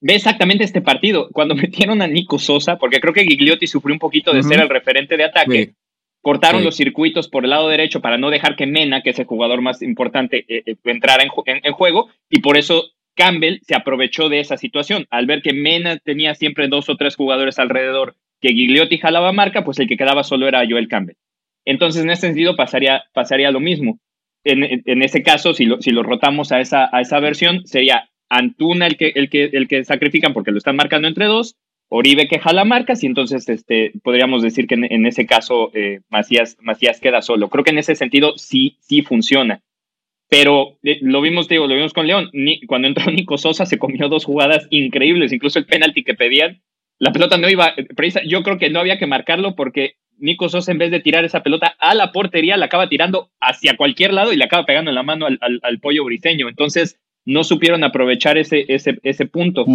ve 0.01 0.15
exactamente 0.15 0.65
este 0.65 0.81
partido. 0.81 1.29
Cuando 1.33 1.55
metieron 1.57 2.03
a 2.03 2.07
Nico 2.07 2.39
Sosa, 2.39 2.77
porque 2.77 3.01
creo 3.01 3.13
que 3.13 3.25
Gigliotti 3.25 3.67
sufrió 3.67 3.95
un 3.95 4.01
poquito 4.01 4.33
de 4.33 4.43
ser 4.43 4.61
el 4.61 4.69
referente 4.69 5.17
de 5.17 5.25
ataque, 5.25 5.75
Cortaron 6.23 6.65
los 6.65 6.77
circuitos 6.77 7.29
por 7.29 7.45
el 7.45 7.51
lado 7.51 7.69
derecho 7.69 8.01
para 8.01 8.19
no 8.19 8.31
dejar 8.31 8.57
que 8.57 8.67
Mena, 8.67 9.03
que 9.03 9.11
es 9.11 9.19
el 9.19 9.27
jugador 9.27 9.63
más 9.63 9.83
importante, 9.83 10.45
eh, 10.49 10.63
eh, 10.67 10.77
entrara 10.85 11.23
en, 11.23 11.73
juego. 11.73 12.09
Y 12.29 12.41
por 12.41 12.57
eso 12.57 12.91
Campbell 13.15 13.61
se 13.63 13.75
aprovechó 13.75 14.29
de 14.29 14.41
esa 14.41 14.57
situación. 14.57 15.07
Al 15.11 15.27
ver 15.27 15.43
que 15.43 15.53
Mena 15.53 15.97
tenía 15.99 16.35
siempre 16.35 16.69
dos 16.69 16.89
o 16.89 16.97
tres 16.97 17.17
jugadores 17.17 17.59
alrededor 17.59 18.17
que 18.41 18.51
Gigliotti 18.51 18.99
jalaba 18.99 19.33
marca, 19.33 19.65
pues 19.65 19.79
el 19.79 19.89
que 19.89 19.97
quedaba 19.97 20.25
solo 20.25 20.49
era 20.49 20.67
Joel 20.69 20.89
Campbell. 20.89 21.17
Entonces, 21.65 22.03
en 22.03 22.11
ese 22.11 22.29
sentido, 22.29 22.57
pasaría, 22.57 23.05
pasaría 23.13 23.51
lo 23.51 23.61
mismo. 23.61 23.99
En, 24.45 24.83
en 24.85 25.03
ese 25.03 25.23
caso, 25.23 25.55
si 25.55 25.67
lo, 25.67 25.81
si 25.81 25.91
lo 25.91 26.03
rotamos 26.03 26.53
a 26.53 26.61
esa, 26.61 26.89
a 26.93 27.01
esa 27.01 27.21
versión, 27.21 27.67
sería 27.67 28.09
Antuna 28.31 28.87
el 28.87 28.97
que, 28.97 29.13
el, 29.15 29.31
que, 29.31 29.45
el 29.45 29.69
que 29.69 29.85
sacrifican 29.85 30.35
porque 30.35 30.51
lo 30.51 30.59
están 30.59 30.77
marcando 30.77 31.09
entre 31.09 31.27
dos, 31.27 31.57
Oribe 31.91 32.29
que 32.29 32.39
jala 32.39 32.65
marcas 32.65 33.03
y 33.03 33.07
entonces 33.07 33.49
este, 33.49 33.93
podríamos 34.03 34.43
decir 34.43 34.67
que 34.67 34.75
en, 34.75 35.07
ese 35.07 35.27
caso 35.27 35.71
eh, 35.73 36.01
Macías, 36.11 36.59
Macías 36.61 37.01
queda 37.01 37.23
solo. 37.23 37.49
Creo 37.49 37.65
que 37.65 37.71
en 37.71 37.79
ese 37.79 37.95
sentido 37.95 38.35
sí, 38.37 38.77
sí 38.81 39.03
funciona. 39.03 39.63
Pero 40.29 40.79
eh, 40.83 40.99
lo 41.01 41.23
vimos, 41.23 41.49
digo, 41.49 41.67
lo 41.67 41.75
vimos 41.75 41.95
con 41.95 42.07
León. 42.07 42.31
cuando 42.67 42.89
entró 42.89 43.11
Nico 43.11 43.39
Sosa 43.39 43.65
se 43.65 43.79
comió 43.79 44.09
dos 44.09 44.27
jugadas 44.27 44.67
increíbles, 44.71 45.33
incluso 45.33 45.59
el 45.59 45.67
penalti 45.67 46.05
que 46.05 46.15
pedían. 46.15 46.63
La 46.99 47.13
pelota 47.13 47.39
no 47.39 47.49
iba, 47.49 47.75
yo 48.27 48.43
creo 48.43 48.59
que 48.59 48.71
no 48.71 48.81
había 48.81 48.99
que 48.99 49.07
marcarlo 49.07 49.55
porque 49.55 49.95
Nico 50.19 50.49
Sosa 50.49 50.73
en 50.73 50.79
vez 50.79 50.91
de 50.91 51.01
tirar 51.01 51.25
esa 51.25 51.43
pelota 51.43 51.75
a 51.79 51.95
la 51.95 52.13
portería 52.13 52.57
la 52.57 52.67
acaba 52.67 52.89
tirando 52.89 53.31
hacia 53.41 53.77
cualquier 53.77 54.13
lado 54.13 54.33
y 54.33 54.37
le 54.37 54.45
acaba 54.45 54.67
pegando 54.67 54.91
en 54.91 54.97
la 54.97 55.05
mano 55.05 55.27
al, 55.27 55.39
al 55.41 55.79
pollo 55.79 56.05
briseño. 56.05 56.49
Entonces, 56.49 56.99
no 57.25 57.45
supieron 57.45 57.85
aprovechar 57.85 58.39
ese, 58.39 58.65
ese, 58.69 58.99
ese 59.03 59.27
punto. 59.27 59.67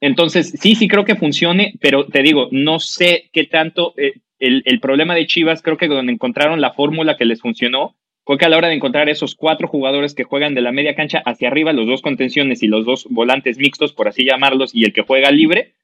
Entonces, 0.00 0.54
sí, 0.60 0.74
sí 0.74 0.88
creo 0.88 1.04
que 1.04 1.16
funcione, 1.16 1.74
pero 1.80 2.06
te 2.06 2.22
digo, 2.22 2.48
no 2.50 2.80
sé 2.80 3.30
qué 3.32 3.44
tanto, 3.44 3.94
eh, 3.96 4.14
el, 4.38 4.62
el, 4.66 4.80
problema 4.80 5.14
de 5.14 5.26
Chivas, 5.26 5.62
creo 5.62 5.76
que 5.76 5.88
donde 5.88 6.12
encontraron 6.12 6.60
la 6.60 6.72
fórmula 6.72 7.16
que 7.16 7.24
les 7.24 7.40
funcionó 7.40 7.94
Creo 8.26 8.38
que 8.38 8.44
a 8.44 8.48
la 8.48 8.56
hora 8.56 8.66
de 8.66 8.74
encontrar 8.74 9.08
esos 9.08 9.36
cuatro 9.36 9.68
jugadores 9.68 10.12
que 10.12 10.24
juegan 10.24 10.54
de 10.54 10.60
la 10.60 10.72
media 10.72 10.96
cancha 10.96 11.22
hacia 11.24 11.46
arriba, 11.46 11.72
los 11.72 11.86
dos 11.86 12.02
contenciones 12.02 12.60
y 12.64 12.66
los 12.66 12.84
dos 12.84 13.06
volantes 13.08 13.56
mixtos, 13.56 13.92
por 13.92 14.08
así 14.08 14.24
llamarlos, 14.24 14.74
y 14.74 14.84
el 14.84 14.92
que 14.92 15.02
juega 15.02 15.30
libre, 15.30 15.74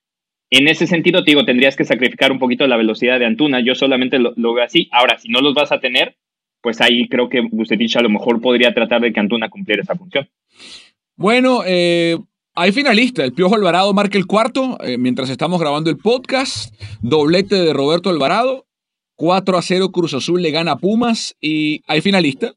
en 0.51 0.67
ese 0.67 0.89
sentido, 0.89 1.23
te 1.23 1.31
digo, 1.31 1.45
tendrías 1.45 1.77
que 1.77 1.85
sacrificar 1.85 2.33
un 2.33 2.41
poquito 2.41 2.67
la 2.67 2.77
velocidad 2.77 3.21
de 3.21 3.27
Antuna. 3.27 3.61
Yo 3.61 3.77
solamente 3.77 4.19
lo, 4.19 4.33
lo 4.37 4.55
veo 4.55 4.65
así. 4.65 4.89
Ahora, 4.91 5.19
si 5.19 5.29
no 5.29 5.41
los 5.41 5.55
vas 5.55 5.71
a 5.71 5.79
tener, 5.79 6.17
pues 6.61 6.81
ahí 6.81 7.09
creo 7.09 7.29
que 7.29 7.43
Bucetich 7.43 7.97
a 7.97 8.03
lo 8.03 8.11
mejor 8.11 8.41
podría 8.41 8.75
tratar 8.75 9.01
de 9.03 9.13
que 9.13 9.21
Antuna 9.21 9.49
cumpliera 9.49 9.83
esa 9.83 9.95
función. 9.95 10.29
Bueno, 11.17 11.63
eh, 11.67 12.19
hay 12.55 12.73
finalista. 12.73 13.25
El 13.25 13.33
Piojo 13.33 13.55
Alvarado 13.55 13.93
marca 13.95 14.19
el 14.19 14.27
cuarto 14.27 14.79
eh, 14.83 14.99
mientras 14.99 15.31
estamos 15.31 15.61
grabando 15.61 15.91
el 15.91 15.97
podcast. 15.97 16.75
Doblete 17.01 17.57
de 17.57 17.73
Roberto 17.73 18.11
Alvarado. 18.11 18.67
4 19.17 19.57
a 19.57 19.63
0 19.63 19.93
Cruz 19.93 20.15
Azul 20.15 20.43
le 20.43 20.51
gana 20.51 20.73
a 20.73 20.77
Pumas 20.79 21.37
y 21.41 21.83
hay 21.87 22.01
finalista. 22.01 22.55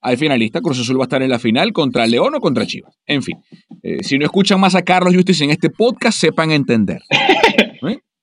Hay 0.00 0.16
finalista. 0.16 0.60
Cruz 0.60 0.80
Azul 0.80 0.98
va 0.98 1.02
a 1.02 1.06
estar 1.06 1.22
en 1.22 1.30
la 1.30 1.38
final 1.38 1.72
contra 1.72 2.06
León 2.06 2.34
o 2.34 2.40
contra 2.40 2.66
Chivas. 2.66 2.94
En 3.06 3.22
fin, 3.22 3.38
eh, 3.82 4.02
si 4.02 4.18
no 4.18 4.24
escuchan 4.24 4.60
más 4.60 4.74
a 4.74 4.82
Carlos 4.82 5.14
Justice 5.14 5.44
en 5.44 5.50
este 5.50 5.68
podcast, 5.68 6.18
sepan 6.18 6.52
entender. 6.52 7.02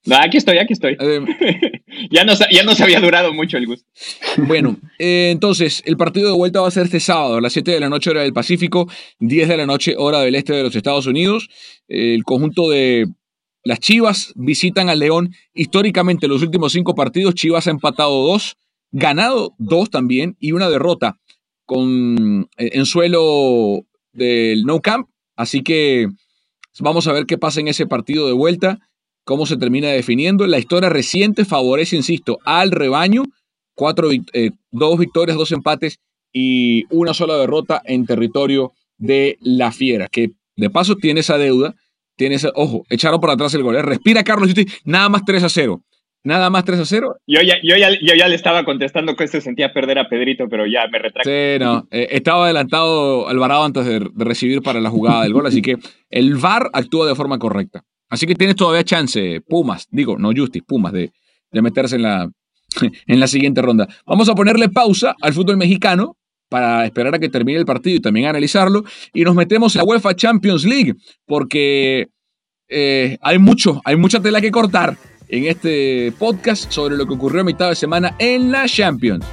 No, 0.06 0.16
aquí 0.16 0.36
estoy, 0.36 0.58
aquí 0.58 0.74
estoy. 0.74 0.96
Eh, 1.00 1.20
ya, 2.10 2.24
no, 2.24 2.34
ya 2.50 2.62
nos 2.62 2.80
había 2.80 3.00
durado 3.00 3.32
mucho 3.32 3.56
el 3.56 3.66
gusto. 3.66 3.88
Bueno, 4.36 4.76
eh, 4.98 5.30
entonces, 5.32 5.82
el 5.86 5.96
partido 5.96 6.28
de 6.28 6.36
vuelta 6.36 6.60
va 6.60 6.68
a 6.68 6.70
ser 6.70 6.84
este 6.84 7.00
sábado 7.00 7.36
a 7.36 7.40
las 7.40 7.52
7 7.54 7.70
de 7.70 7.80
la 7.80 7.88
noche 7.88 8.10
hora 8.10 8.22
del 8.22 8.34
Pacífico, 8.34 8.86
10 9.20 9.48
de 9.48 9.56
la 9.56 9.66
noche 9.66 9.94
hora 9.96 10.20
del 10.20 10.34
este 10.34 10.52
de 10.52 10.62
los 10.62 10.76
Estados 10.76 11.06
Unidos. 11.06 11.48
El 11.88 12.22
conjunto 12.24 12.68
de 12.68 13.06
las 13.64 13.80
Chivas 13.80 14.32
visitan 14.36 14.90
al 14.90 14.98
León. 14.98 15.34
Históricamente, 15.54 16.28
los 16.28 16.42
últimos 16.42 16.72
cinco 16.72 16.94
partidos, 16.94 17.34
Chivas 17.34 17.66
ha 17.66 17.70
empatado 17.70 18.26
dos, 18.26 18.56
ganado 18.92 19.54
dos 19.58 19.88
también 19.88 20.36
y 20.38 20.52
una 20.52 20.68
derrota 20.68 21.18
con, 21.64 22.48
eh, 22.58 22.70
en 22.74 22.84
suelo 22.84 23.86
del 24.12 24.64
No 24.64 24.80
Camp. 24.80 25.08
Así 25.34 25.62
que 25.62 26.08
vamos 26.78 27.06
a 27.06 27.12
ver 27.12 27.24
qué 27.24 27.38
pasa 27.38 27.60
en 27.60 27.68
ese 27.68 27.86
partido 27.86 28.26
de 28.26 28.34
vuelta 28.34 28.80
cómo 29.24 29.46
se 29.46 29.56
termina 29.56 29.88
definiendo. 29.88 30.46
La 30.46 30.58
historia 30.58 30.88
reciente 30.88 31.44
favorece, 31.44 31.96
insisto, 31.96 32.38
al 32.44 32.70
rebaño. 32.70 33.24
Cuatro, 33.74 34.08
eh, 34.12 34.50
dos 34.70 34.98
victorias, 34.98 35.36
dos 35.36 35.50
empates 35.50 35.98
y 36.32 36.84
una 36.90 37.12
sola 37.14 37.36
derrota 37.36 37.82
en 37.84 38.06
territorio 38.06 38.72
de 38.98 39.36
la 39.40 39.72
Fiera, 39.72 40.08
que 40.08 40.30
de 40.56 40.70
paso 40.70 40.96
tiene 40.96 41.20
esa 41.20 41.38
deuda. 41.38 41.74
Tiene 42.16 42.36
esa, 42.36 42.50
ojo, 42.54 42.84
echaron 42.90 43.20
por 43.20 43.30
atrás 43.30 43.52
el 43.54 43.64
gol. 43.64 43.74
eh. 43.74 43.82
Respira, 43.82 44.22
Carlos, 44.22 44.54
nada 44.84 45.08
más 45.08 45.22
3 45.24 45.42
a 45.42 45.48
0. 45.48 45.82
Nada 46.22 46.48
más 46.48 46.64
3 46.64 46.78
a 46.78 46.84
0. 46.84 47.16
Yo 47.26 47.40
ya, 47.42 47.56
yo, 47.62 47.76
ya, 47.76 47.90
yo 47.90 48.14
ya 48.16 48.28
le 48.28 48.36
estaba 48.36 48.64
contestando 48.64 49.16
que 49.16 49.26
se 49.26 49.40
sentía 49.40 49.72
perder 49.74 49.98
a 49.98 50.08
Pedrito, 50.08 50.48
pero 50.48 50.64
ya 50.64 50.86
me 50.86 51.00
retracto. 51.00 51.28
Sí, 51.28 51.58
no. 51.58 51.88
eh, 51.90 52.06
estaba 52.12 52.44
adelantado 52.44 53.28
Alvarado 53.28 53.64
antes 53.64 53.84
de, 53.84 53.98
de 53.98 54.24
recibir 54.24 54.62
para 54.62 54.80
la 54.80 54.90
jugada 54.90 55.24
del 55.24 55.32
gol, 55.32 55.46
así 55.46 55.60
que 55.60 55.76
el 56.08 56.36
VAR 56.36 56.70
actúa 56.72 57.08
de 57.08 57.16
forma 57.16 57.38
correcta. 57.40 57.82
Así 58.08 58.26
que 58.26 58.34
tienes 58.34 58.56
todavía 58.56 58.84
chance, 58.84 59.40
Pumas, 59.40 59.88
digo, 59.90 60.18
no 60.18 60.30
Justice, 60.34 60.64
Pumas, 60.66 60.92
de, 60.92 61.12
de 61.50 61.62
meterse 61.62 61.96
en 61.96 62.02
la, 62.02 62.30
en 63.06 63.20
la 63.20 63.26
siguiente 63.26 63.62
ronda. 63.62 63.88
Vamos 64.06 64.28
a 64.28 64.34
ponerle 64.34 64.68
pausa 64.68 65.14
al 65.20 65.32
fútbol 65.32 65.56
mexicano 65.56 66.16
para 66.48 66.84
esperar 66.84 67.14
a 67.14 67.18
que 67.18 67.28
termine 67.28 67.58
el 67.58 67.66
partido 67.66 67.96
y 67.96 68.00
también 68.00 68.26
analizarlo. 68.26 68.84
Y 69.12 69.24
nos 69.24 69.34
metemos 69.34 69.74
en 69.74 69.80
la 69.80 69.84
UEFA 69.84 70.14
Champions 70.14 70.64
League, 70.64 70.94
porque 71.26 72.08
eh, 72.68 73.18
hay 73.20 73.38
mucho, 73.38 73.80
hay 73.84 73.96
mucha 73.96 74.20
tela 74.20 74.40
que 74.40 74.50
cortar 74.50 74.96
en 75.28 75.44
este 75.44 76.12
podcast 76.18 76.70
sobre 76.70 76.96
lo 76.96 77.06
que 77.06 77.14
ocurrió 77.14 77.40
a 77.40 77.44
mitad 77.44 77.68
de 77.70 77.74
semana 77.74 78.14
en 78.18 78.52
la 78.52 78.66
Champions. 78.66 79.24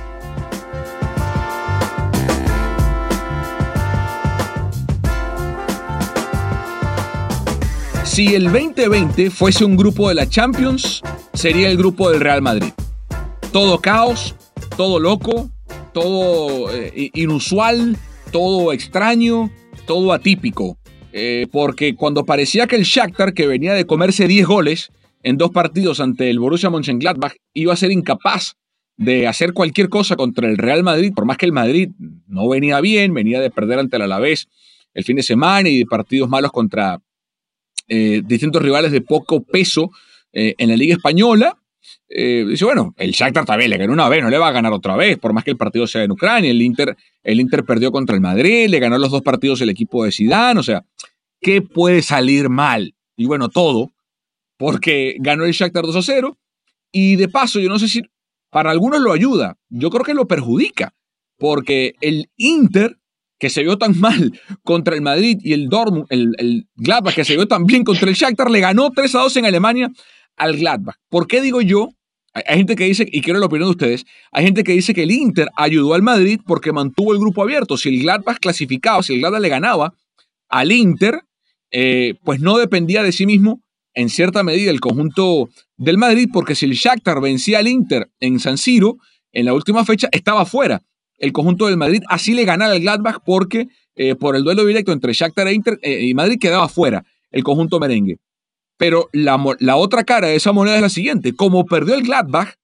Si 8.11 8.35
el 8.35 8.51
2020 8.51 9.29
fuese 9.29 9.63
un 9.63 9.77
grupo 9.77 10.09
de 10.09 10.15
la 10.15 10.27
Champions, 10.27 11.01
sería 11.33 11.69
el 11.69 11.77
grupo 11.77 12.11
del 12.11 12.19
Real 12.19 12.41
Madrid. 12.41 12.73
Todo 13.53 13.79
caos, 13.79 14.35
todo 14.75 14.99
loco, 14.99 15.49
todo 15.93 16.69
eh, 16.75 17.09
inusual, 17.13 17.95
todo 18.33 18.73
extraño, 18.73 19.49
todo 19.87 20.11
atípico. 20.11 20.77
Eh, 21.13 21.47
porque 21.53 21.95
cuando 21.95 22.25
parecía 22.25 22.67
que 22.67 22.75
el 22.75 22.83
Shakhtar, 22.83 23.33
que 23.33 23.47
venía 23.47 23.73
de 23.73 23.85
comerse 23.85 24.27
10 24.27 24.45
goles 24.45 24.91
en 25.23 25.37
dos 25.37 25.51
partidos 25.51 26.01
ante 26.01 26.29
el 26.29 26.39
Borussia 26.39 26.69
Mönchengladbach, 26.69 27.35
iba 27.53 27.71
a 27.71 27.77
ser 27.77 27.93
incapaz 27.93 28.57
de 28.97 29.25
hacer 29.25 29.53
cualquier 29.53 29.87
cosa 29.87 30.17
contra 30.17 30.49
el 30.49 30.57
Real 30.57 30.83
Madrid, 30.83 31.13
por 31.15 31.23
más 31.23 31.37
que 31.37 31.45
el 31.45 31.53
Madrid 31.53 31.91
no 32.27 32.49
venía 32.49 32.81
bien, 32.81 33.13
venía 33.13 33.39
de 33.39 33.51
perder 33.51 33.79
ante 33.79 33.95
el 33.95 34.01
Alavés 34.01 34.49
el 34.93 35.05
fin 35.05 35.15
de 35.15 35.23
semana 35.23 35.69
y 35.69 35.77
de 35.77 35.85
partidos 35.85 36.27
malos 36.27 36.51
contra 36.51 36.99
eh, 37.87 38.21
distintos 38.25 38.61
rivales 38.61 38.91
de 38.91 39.01
poco 39.01 39.43
peso 39.43 39.91
eh, 40.33 40.55
en 40.57 40.69
la 40.69 40.75
Liga 40.75 40.95
Española. 40.95 41.57
Eh, 42.07 42.45
dice, 42.47 42.65
bueno, 42.65 42.93
el 42.97 43.11
Shakhtar 43.11 43.45
también 43.45 43.69
le 43.69 43.77
ganó 43.77 43.93
una 43.93 44.09
vez, 44.09 44.21
no 44.21 44.29
le 44.29 44.37
va 44.37 44.49
a 44.49 44.51
ganar 44.51 44.73
otra 44.73 44.95
vez, 44.95 45.17
por 45.17 45.33
más 45.33 45.43
que 45.43 45.51
el 45.51 45.57
partido 45.57 45.87
sea 45.87 46.03
en 46.03 46.11
Ucrania. 46.11 46.51
El 46.51 46.61
Inter, 46.61 46.95
el 47.23 47.39
Inter 47.39 47.63
perdió 47.63 47.91
contra 47.91 48.15
el 48.15 48.21
Madrid, 48.21 48.67
le 48.69 48.79
ganó 48.79 48.97
los 48.97 49.11
dos 49.11 49.21
partidos 49.21 49.61
el 49.61 49.69
equipo 49.69 50.03
de 50.03 50.11
Zidane, 50.11 50.59
o 50.59 50.63
sea, 50.63 50.85
¿qué 51.39 51.61
puede 51.61 52.01
salir 52.01 52.49
mal? 52.49 52.95
Y 53.15 53.25
bueno, 53.25 53.49
todo, 53.49 53.91
porque 54.57 55.15
ganó 55.19 55.45
el 55.45 55.53
Shakhtar 55.53 55.85
2 55.85 55.95
a 55.95 56.01
0. 56.01 56.37
Y 56.91 57.15
de 57.15 57.29
paso, 57.29 57.59
yo 57.59 57.69
no 57.69 57.79
sé 57.79 57.87
si 57.87 58.01
para 58.51 58.71
algunos 58.71 59.01
lo 59.01 59.13
ayuda, 59.13 59.57
yo 59.69 59.89
creo 59.89 60.03
que 60.03 60.13
lo 60.13 60.27
perjudica, 60.27 60.93
porque 61.37 61.95
el 62.01 62.29
Inter, 62.35 62.99
que 63.41 63.49
se 63.49 63.63
vio 63.63 63.75
tan 63.79 63.99
mal 63.99 64.39
contra 64.63 64.93
el 64.93 65.01
Madrid, 65.01 65.39
y 65.41 65.53
el 65.53 65.67
Dortmund, 65.67 66.05
el, 66.09 66.35
el 66.37 66.67
Gladbach, 66.75 67.15
que 67.15 67.25
se 67.25 67.35
vio 67.35 67.47
tan 67.47 67.65
bien 67.65 67.83
contra 67.83 68.07
el 68.07 68.15
Shakhtar, 68.15 68.51
le 68.51 68.59
ganó 68.59 68.91
3 68.91 69.15
a 69.15 69.19
2 69.21 69.37
en 69.37 69.45
Alemania 69.45 69.91
al 70.37 70.57
Gladbach. 70.57 70.97
¿Por 71.09 71.25
qué 71.25 71.41
digo 71.41 71.59
yo? 71.59 71.89
Hay, 72.33 72.57
gente 72.57 72.75
que 72.75 72.83
dice, 72.83 73.05
y 73.11 73.21
quiero 73.21 73.39
la 73.39 73.47
opinión 73.47 73.67
de 73.69 73.71
ustedes, 73.71 74.05
hay 74.31 74.45
gente 74.45 74.63
que 74.63 74.73
dice 74.73 74.93
que 74.93 75.03
el 75.03 75.11
Inter 75.11 75.49
ayudó 75.55 75.95
al 75.95 76.03
Madrid 76.03 76.39
porque 76.45 76.71
mantuvo 76.71 77.13
el 77.13 77.19
grupo 77.19 77.41
abierto. 77.41 77.77
Si 77.77 77.89
el 77.89 78.03
Gladbach 78.03 78.37
clasificaba, 78.37 79.01
si 79.01 79.15
el 79.15 79.21
Gladbach 79.21 79.41
le 79.41 79.49
ganaba 79.49 79.95
al 80.47 80.71
Inter, 80.71 81.21
eh, 81.71 82.13
pues 82.23 82.41
no 82.41 82.59
dependía 82.59 83.01
de 83.01 83.11
sí 83.11 83.25
mismo 83.25 83.63
en 83.95 84.09
cierta 84.09 84.43
medida 84.43 84.69
el 84.69 84.79
conjunto 84.79 85.49
del 85.77 85.97
Madrid, 85.97 86.29
porque 86.31 86.53
si 86.53 86.67
el 86.67 86.73
Shakhtar 86.73 87.19
vencía 87.19 87.57
al 87.57 87.67
Inter 87.67 88.07
en 88.19 88.39
San 88.39 88.59
Siro, 88.59 88.97
en 89.31 89.45
la 89.45 89.55
última 89.55 89.83
fecha 89.83 90.09
estaba 90.11 90.45
fuera 90.45 90.83
el 91.21 91.31
conjunto 91.31 91.67
del 91.67 91.77
Madrid, 91.77 92.01
así 92.09 92.33
le 92.33 92.43
ganara 92.45 92.73
al 92.73 92.81
Gladbach 92.81 93.19
porque 93.25 93.67
eh, 93.95 94.15
por 94.15 94.35
el 94.35 94.43
duelo 94.43 94.65
directo 94.65 94.91
entre 94.91 95.13
Shakhtar 95.13 95.47
e 95.47 95.53
Inter 95.53 95.79
eh, 95.81 96.01
y 96.01 96.13
Madrid 96.13 96.39
quedaba 96.39 96.67
fuera 96.67 97.03
el 97.31 97.43
conjunto 97.43 97.79
merengue. 97.79 98.17
Pero 98.77 99.07
la, 99.13 99.37
la 99.59 99.75
otra 99.75 100.03
cara 100.03 100.27
de 100.27 100.35
esa 100.35 100.51
moneda 100.51 100.75
es 100.75 100.81
la 100.81 100.89
siguiente, 100.89 101.33
como 101.33 101.65
perdió 101.65 101.93
el 101.93 102.01
Gladbach, 102.03 102.55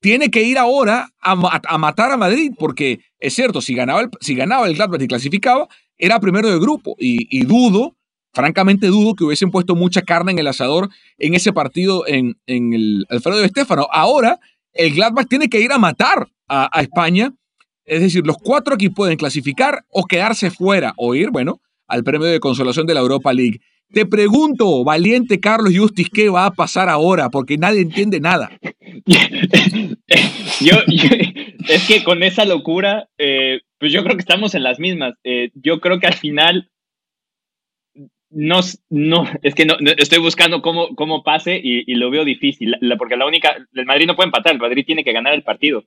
tiene 0.00 0.30
que 0.30 0.42
ir 0.42 0.58
ahora 0.58 1.10
a, 1.20 1.34
ma- 1.34 1.60
a 1.66 1.78
matar 1.78 2.10
a 2.10 2.16
Madrid, 2.16 2.52
porque 2.58 3.00
es 3.18 3.34
cierto, 3.34 3.60
si 3.60 3.74
ganaba 3.74 4.00
el, 4.00 4.08
si 4.20 4.34
ganaba 4.34 4.66
el 4.66 4.74
Gladbach 4.74 5.02
y 5.02 5.06
clasificaba, 5.06 5.68
era 5.98 6.18
primero 6.20 6.50
de 6.50 6.58
grupo, 6.58 6.96
y, 6.98 7.44
dudo, 7.44 7.96
francamente 8.32 8.86
dudo 8.88 9.14
que 9.14 9.24
hubiesen 9.24 9.50
puesto 9.50 9.74
mucha 9.76 10.02
carne 10.02 10.32
en 10.32 10.38
el 10.38 10.46
asador 10.46 10.88
en 11.18 11.34
ese 11.34 11.52
partido 11.52 12.06
en, 12.06 12.36
en 12.46 12.72
el 12.72 13.06
Alfredo 13.08 13.38
de 13.38 13.46
Estéfano. 13.46 13.86
Ahora, 13.92 14.40
el 14.72 14.94
Gladbach 14.94 15.28
tiene 15.28 15.48
que 15.48 15.60
ir 15.60 15.72
a 15.72 15.78
matar 15.78 16.28
a 16.48 16.80
España, 16.82 17.32
es 17.84 18.00
decir, 18.00 18.26
los 18.26 18.36
cuatro 18.38 18.74
aquí 18.74 18.88
pueden 18.88 19.16
clasificar 19.16 19.84
o 19.90 20.04
quedarse 20.04 20.50
fuera, 20.50 20.94
o 20.96 21.14
ir, 21.14 21.30
bueno, 21.30 21.60
al 21.86 22.04
premio 22.04 22.26
de 22.26 22.40
consolación 22.40 22.86
de 22.86 22.94
la 22.94 23.00
Europa 23.00 23.32
League. 23.32 23.60
Te 23.92 24.06
pregunto, 24.06 24.82
valiente 24.82 25.38
Carlos 25.38 25.72
Justis, 25.76 26.08
¿qué 26.10 26.28
va 26.28 26.46
a 26.46 26.50
pasar 26.52 26.88
ahora? 26.88 27.30
Porque 27.30 27.58
nadie 27.58 27.82
entiende 27.82 28.18
nada. 28.18 28.50
es 31.68 31.86
que 31.86 32.02
con 32.02 32.22
esa 32.22 32.44
locura, 32.44 33.08
eh, 33.18 33.60
pues 33.78 33.92
yo 33.92 34.02
creo 34.02 34.16
que 34.16 34.22
estamos 34.22 34.54
en 34.54 34.62
las 34.64 34.80
mismas. 34.80 35.14
Eh, 35.22 35.50
yo 35.54 35.80
creo 35.80 36.00
que 36.00 36.06
al 36.06 36.14
final, 36.14 36.70
no, 38.30 38.60
no 38.90 39.26
es 39.42 39.54
que 39.54 39.64
no, 39.64 39.76
estoy 39.96 40.18
buscando 40.18 40.60
cómo, 40.60 40.96
cómo 40.96 41.22
pase 41.22 41.60
y, 41.62 41.94
lo 41.94 42.10
veo 42.10 42.24
difícil, 42.24 42.74
porque 42.98 43.16
la 43.16 43.26
única, 43.26 43.56
el 43.74 43.86
Madrid 43.86 44.06
no 44.06 44.16
puede 44.16 44.28
empatar, 44.28 44.54
el 44.54 44.60
Madrid 44.60 44.84
tiene 44.84 45.04
que 45.04 45.12
ganar 45.12 45.34
el 45.34 45.44
partido. 45.44 45.84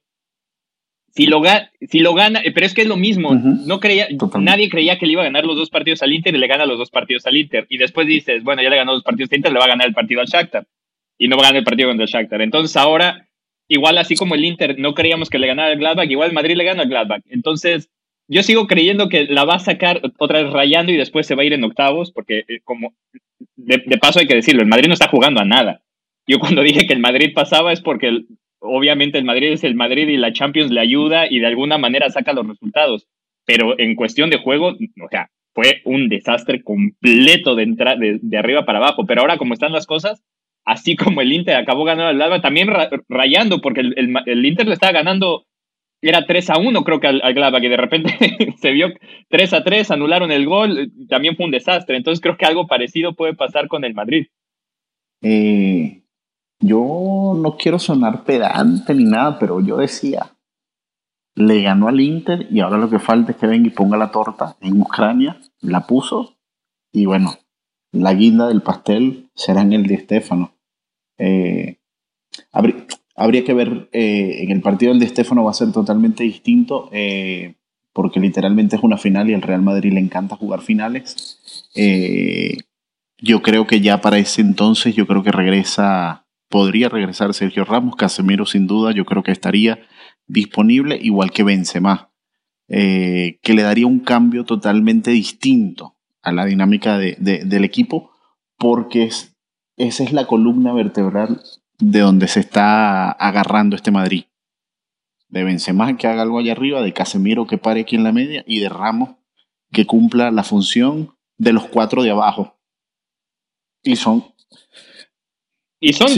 Si 1.17 1.25
lo, 1.25 1.41
ga- 1.41 1.69
si 1.89 1.99
lo 1.99 2.13
gana, 2.13 2.41
pero 2.53 2.65
es 2.65 2.73
que 2.73 2.81
es 2.83 2.87
lo 2.87 2.95
mismo, 2.95 3.33
no 3.65 3.79
creía, 3.79 4.07
Totalmente. 4.07 4.51
nadie 4.51 4.69
creía 4.69 4.97
que 4.97 5.05
le 5.07 5.13
iba 5.13 5.21
a 5.21 5.25
ganar 5.25 5.45
los 5.45 5.55
dos 5.57 5.69
partidos 5.69 6.01
al 6.03 6.13
Inter 6.13 6.33
y 6.35 6.37
le 6.37 6.47
gana 6.47 6.65
los 6.65 6.77
dos 6.77 6.89
partidos 6.91 7.25
al 7.25 7.35
Inter. 7.35 7.65
Y 7.69 7.77
después 7.77 8.07
dices, 8.07 8.43
bueno, 8.43 8.61
ya 8.61 8.69
le 8.69 8.77
ganó 8.77 8.93
los 8.93 9.03
partidos 9.03 9.31
al 9.31 9.37
Inter, 9.37 9.51
le 9.51 9.59
va 9.59 9.65
a 9.65 9.69
ganar 9.69 9.87
el 9.87 9.93
partido 9.93 10.21
al 10.21 10.27
Shakhtar. 10.27 10.65
Y 11.17 11.27
no 11.27 11.35
va 11.35 11.41
a 11.41 11.45
ganar 11.47 11.57
el 11.59 11.63
partido 11.65 11.89
contra 11.89 12.03
el 12.05 12.09
Shakhtar. 12.09 12.41
Entonces 12.41 12.77
ahora 12.77 13.27
igual 13.69 13.97
así 13.97 14.15
como 14.15 14.35
el 14.35 14.45
Inter 14.45 14.79
no 14.79 14.93
creíamos 14.93 15.29
que 15.29 15.39
le 15.39 15.47
ganara 15.47 15.73
el 15.73 15.79
Gladbach, 15.79 16.09
igual 16.09 16.29
el 16.29 16.33
Madrid 16.35 16.55
le 16.55 16.63
gana 16.63 16.83
al 16.83 16.87
Gladbach. 16.89 17.21
Entonces, 17.29 17.89
yo 18.29 18.43
sigo 18.43 18.65
creyendo 18.67 19.09
que 19.09 19.25
la 19.25 19.43
va 19.43 19.55
a 19.55 19.59
sacar 19.59 20.01
otra 20.19 20.41
vez 20.43 20.53
rayando 20.53 20.91
y 20.93 20.97
después 20.97 21.25
se 21.27 21.35
va 21.35 21.41
a 21.41 21.45
ir 21.45 21.53
en 21.53 21.63
octavos, 21.63 22.11
porque 22.11 22.45
eh, 22.47 22.59
como 22.63 22.93
de, 23.55 23.83
de 23.85 23.97
paso 23.97 24.19
hay 24.19 24.27
que 24.27 24.35
decirlo, 24.35 24.61
el 24.61 24.67
Madrid 24.69 24.87
no 24.87 24.93
está 24.93 25.07
jugando 25.09 25.41
a 25.41 25.45
nada. 25.45 25.81
Yo 26.27 26.39
cuando 26.39 26.61
dije 26.61 26.85
que 26.85 26.93
el 26.93 26.99
Madrid 26.99 27.31
pasaba 27.33 27.73
es 27.73 27.81
porque 27.81 28.07
el- 28.07 28.27
obviamente 28.59 29.17
el 29.17 29.25
Madrid 29.25 29.51
es 29.51 29.63
el 29.63 29.75
Madrid 29.75 30.07
y 30.07 30.17
la 30.17 30.33
Champions 30.33 30.71
le 30.71 30.79
ayuda 30.79 31.27
y 31.29 31.39
de 31.39 31.47
alguna 31.47 31.77
manera 31.77 32.09
saca 32.09 32.33
los 32.33 32.47
resultados, 32.47 33.07
pero 33.45 33.79
en 33.79 33.95
cuestión 33.95 34.29
de 34.29 34.37
juego, 34.37 34.69
o 34.69 35.09
sea, 35.09 35.29
fue 35.53 35.81
un 35.85 36.09
desastre 36.09 36.61
completo 36.63 37.55
de, 37.55 37.65
de, 37.65 38.19
de 38.21 38.37
arriba 38.37 38.65
para 38.65 38.77
abajo, 38.77 39.05
pero 39.07 39.21
ahora 39.21 39.37
como 39.37 39.53
están 39.53 39.71
las 39.71 39.87
cosas, 39.87 40.23
así 40.67 40.95
como 40.95 41.21
el 41.21 41.31
Inter 41.31 41.55
acabó 41.55 41.85
ganando 41.85 42.09
al 42.09 42.21
Alba, 42.21 42.41
también 42.41 42.67
rayando, 43.07 43.61
porque 43.61 43.81
el, 43.81 44.13
el, 44.25 44.45
Inter 44.45 44.67
le 44.67 44.73
estaba 44.73 44.91
ganando, 44.91 45.45
era 46.01 46.25
3 46.25 46.49
a 46.49 46.59
1 46.59 46.83
creo 46.83 46.99
que 46.99 47.07
al, 47.07 47.21
al 47.23 47.61
que 47.61 47.69
de 47.69 47.77
repente 47.77 48.13
se 48.57 48.71
vio 48.71 48.93
3 49.29 49.53
a 49.53 49.63
3, 49.63 49.91
anularon 49.91 50.31
el 50.31 50.45
gol, 50.45 50.91
también 51.07 51.37
fue 51.37 51.45
un 51.45 51.51
desastre, 51.51 51.95
entonces 51.95 52.21
creo 52.21 52.37
que 52.37 52.45
algo 52.45 52.67
parecido 52.67 53.15
puede 53.15 53.33
pasar 53.33 53.69
con 53.69 53.85
el 53.85 53.93
Madrid. 53.93 54.27
Eh, 55.21 56.01
yo 56.59 57.33
no 57.37 57.57
quiero 57.57 57.79
sonar 57.79 58.23
pedante 58.23 58.93
ni 58.93 59.03
nada, 59.03 59.39
pero 59.39 59.61
yo 59.61 59.77
decía, 59.77 60.37
le 61.35 61.61
ganó 61.61 61.87
al 61.87 62.01
Inter 62.01 62.47
y 62.49 62.61
ahora 62.61 62.77
lo 62.77 62.89
que 62.89 62.99
falta 62.99 63.31
es 63.31 63.37
que 63.37 63.47
venga 63.47 63.67
y 63.67 63.71
ponga 63.71 63.97
la 63.97 64.11
torta 64.11 64.57
en 64.61 64.81
Ucrania, 64.81 65.37
la 65.61 65.85
puso 65.85 66.35
y 66.91 67.05
bueno, 67.05 67.37
la 67.91 68.13
guinda 68.13 68.47
del 68.47 68.61
pastel 68.61 69.29
será 69.35 69.61
en 69.61 69.73
el 69.73 69.85
de 69.85 69.95
Estefano. 69.95 70.53
Eh, 71.19 71.77
habría, 72.51 73.43
que 73.43 73.53
ver, 73.53 73.89
eh, 73.91 74.43
en 74.43 74.51
el 74.51 74.61
partido 74.61 74.91
del 74.91 74.99
de 74.99 75.05
Estefano 75.05 75.43
va 75.43 75.51
a 75.51 75.55
ser 75.55 75.71
totalmente 75.71 76.23
distinto, 76.23 76.89
eh, 76.91 77.55
porque 77.93 78.19
literalmente 78.19 78.75
es 78.75 78.83
una 78.83 78.97
final 78.97 79.29
y 79.29 79.33
al 79.33 79.41
Real 79.41 79.61
Madrid 79.61 79.93
le 79.93 79.99
encanta 79.99 80.35
jugar 80.35 80.61
finales. 80.61 81.69
yo 83.19 83.41
creo 83.41 83.65
que 83.65 83.81
ya 83.81 84.01
para 84.01 84.17
ese 84.17 84.41
entonces, 84.41 84.95
yo 84.95 85.07
creo 85.07 85.23
que 85.23 85.31
regresa 85.31 86.26
podría 86.49 86.89
regresar 86.89 87.33
Sergio 87.33 87.65
Ramos, 87.65 87.95
Casemiro 87.95 88.45
sin 88.45 88.67
duda, 88.67 88.91
yo 88.91 89.05
creo 89.05 89.23
que 89.23 89.31
estaría 89.31 89.79
disponible, 90.27 90.97
igual 91.01 91.31
que 91.31 91.43
Benzema, 91.43 92.11
eh, 92.67 93.39
que 93.41 93.53
le 93.53 93.63
daría 93.63 93.87
un 93.87 93.99
cambio 93.99 94.43
totalmente 94.43 95.11
distinto 95.11 95.95
a 96.21 96.31
la 96.31 96.45
dinámica 96.45 96.97
del 96.97 97.63
equipo, 97.63 98.11
porque 98.57 99.03
es, 99.03 99.35
esa 99.77 100.03
es 100.03 100.11
la 100.11 100.27
columna 100.27 100.73
vertebral 100.73 101.41
de 101.79 101.99
donde 101.99 102.27
se 102.27 102.39
está 102.39 103.11
agarrando 103.11 103.75
este 103.75 103.91
Madrid. 103.91 104.25
De 105.29 105.43
Benzema 105.43 105.95
que 105.97 106.07
haga 106.07 106.23
algo 106.23 106.39
allá 106.39 106.53
arriba, 106.53 106.81
de 106.81 106.93
Casemiro 106.93 107.47
que 107.47 107.57
pare 107.57 107.81
aquí 107.81 107.95
en 107.95 108.03
la 108.03 108.11
media 108.11 108.43
y 108.47 108.59
de 108.59 108.69
Ramos 108.69 109.15
que 109.71 109.85
cumpla 109.85 110.31
la 110.31 110.43
función 110.43 111.15
de 111.37 111.53
los 111.53 111.67
cuatro 111.67 112.01
de 112.01 112.11
abajo. 112.11 112.57
Y 113.83 113.97
son 113.97 114.23
y 115.79 115.93
son, 115.93 116.09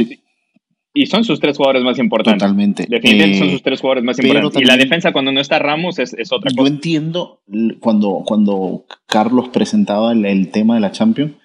y 0.99 1.05
son 1.05 1.23
sus 1.23 1.39
tres 1.39 1.55
jugadores 1.55 1.81
más 1.81 1.97
importantes. 1.97 2.41
Totalmente. 2.41 2.85
Definitivamente 2.89 3.39
son 3.39 3.47
eh, 3.47 3.51
sus 3.53 3.63
tres 3.63 3.79
jugadores 3.79 4.03
más 4.03 4.19
importantes. 4.19 4.62
y 4.62 4.65
la 4.65 4.75
defensa 4.75 5.13
cuando 5.13 5.31
no 5.31 5.39
está 5.39 5.57
Ramos 5.57 5.97
es, 5.97 6.13
otra 6.29 6.51
cosa. 6.51 6.55
Yo 6.57 6.67
entiendo 6.67 7.41
cuando, 7.79 8.23
cuando 8.25 8.83
Carlos 9.05 9.47
presentaba 9.47 10.12
el, 10.12 10.51
tema 10.51 10.75
de 10.75 10.81
la 10.81 10.91
Champions, 10.91 11.35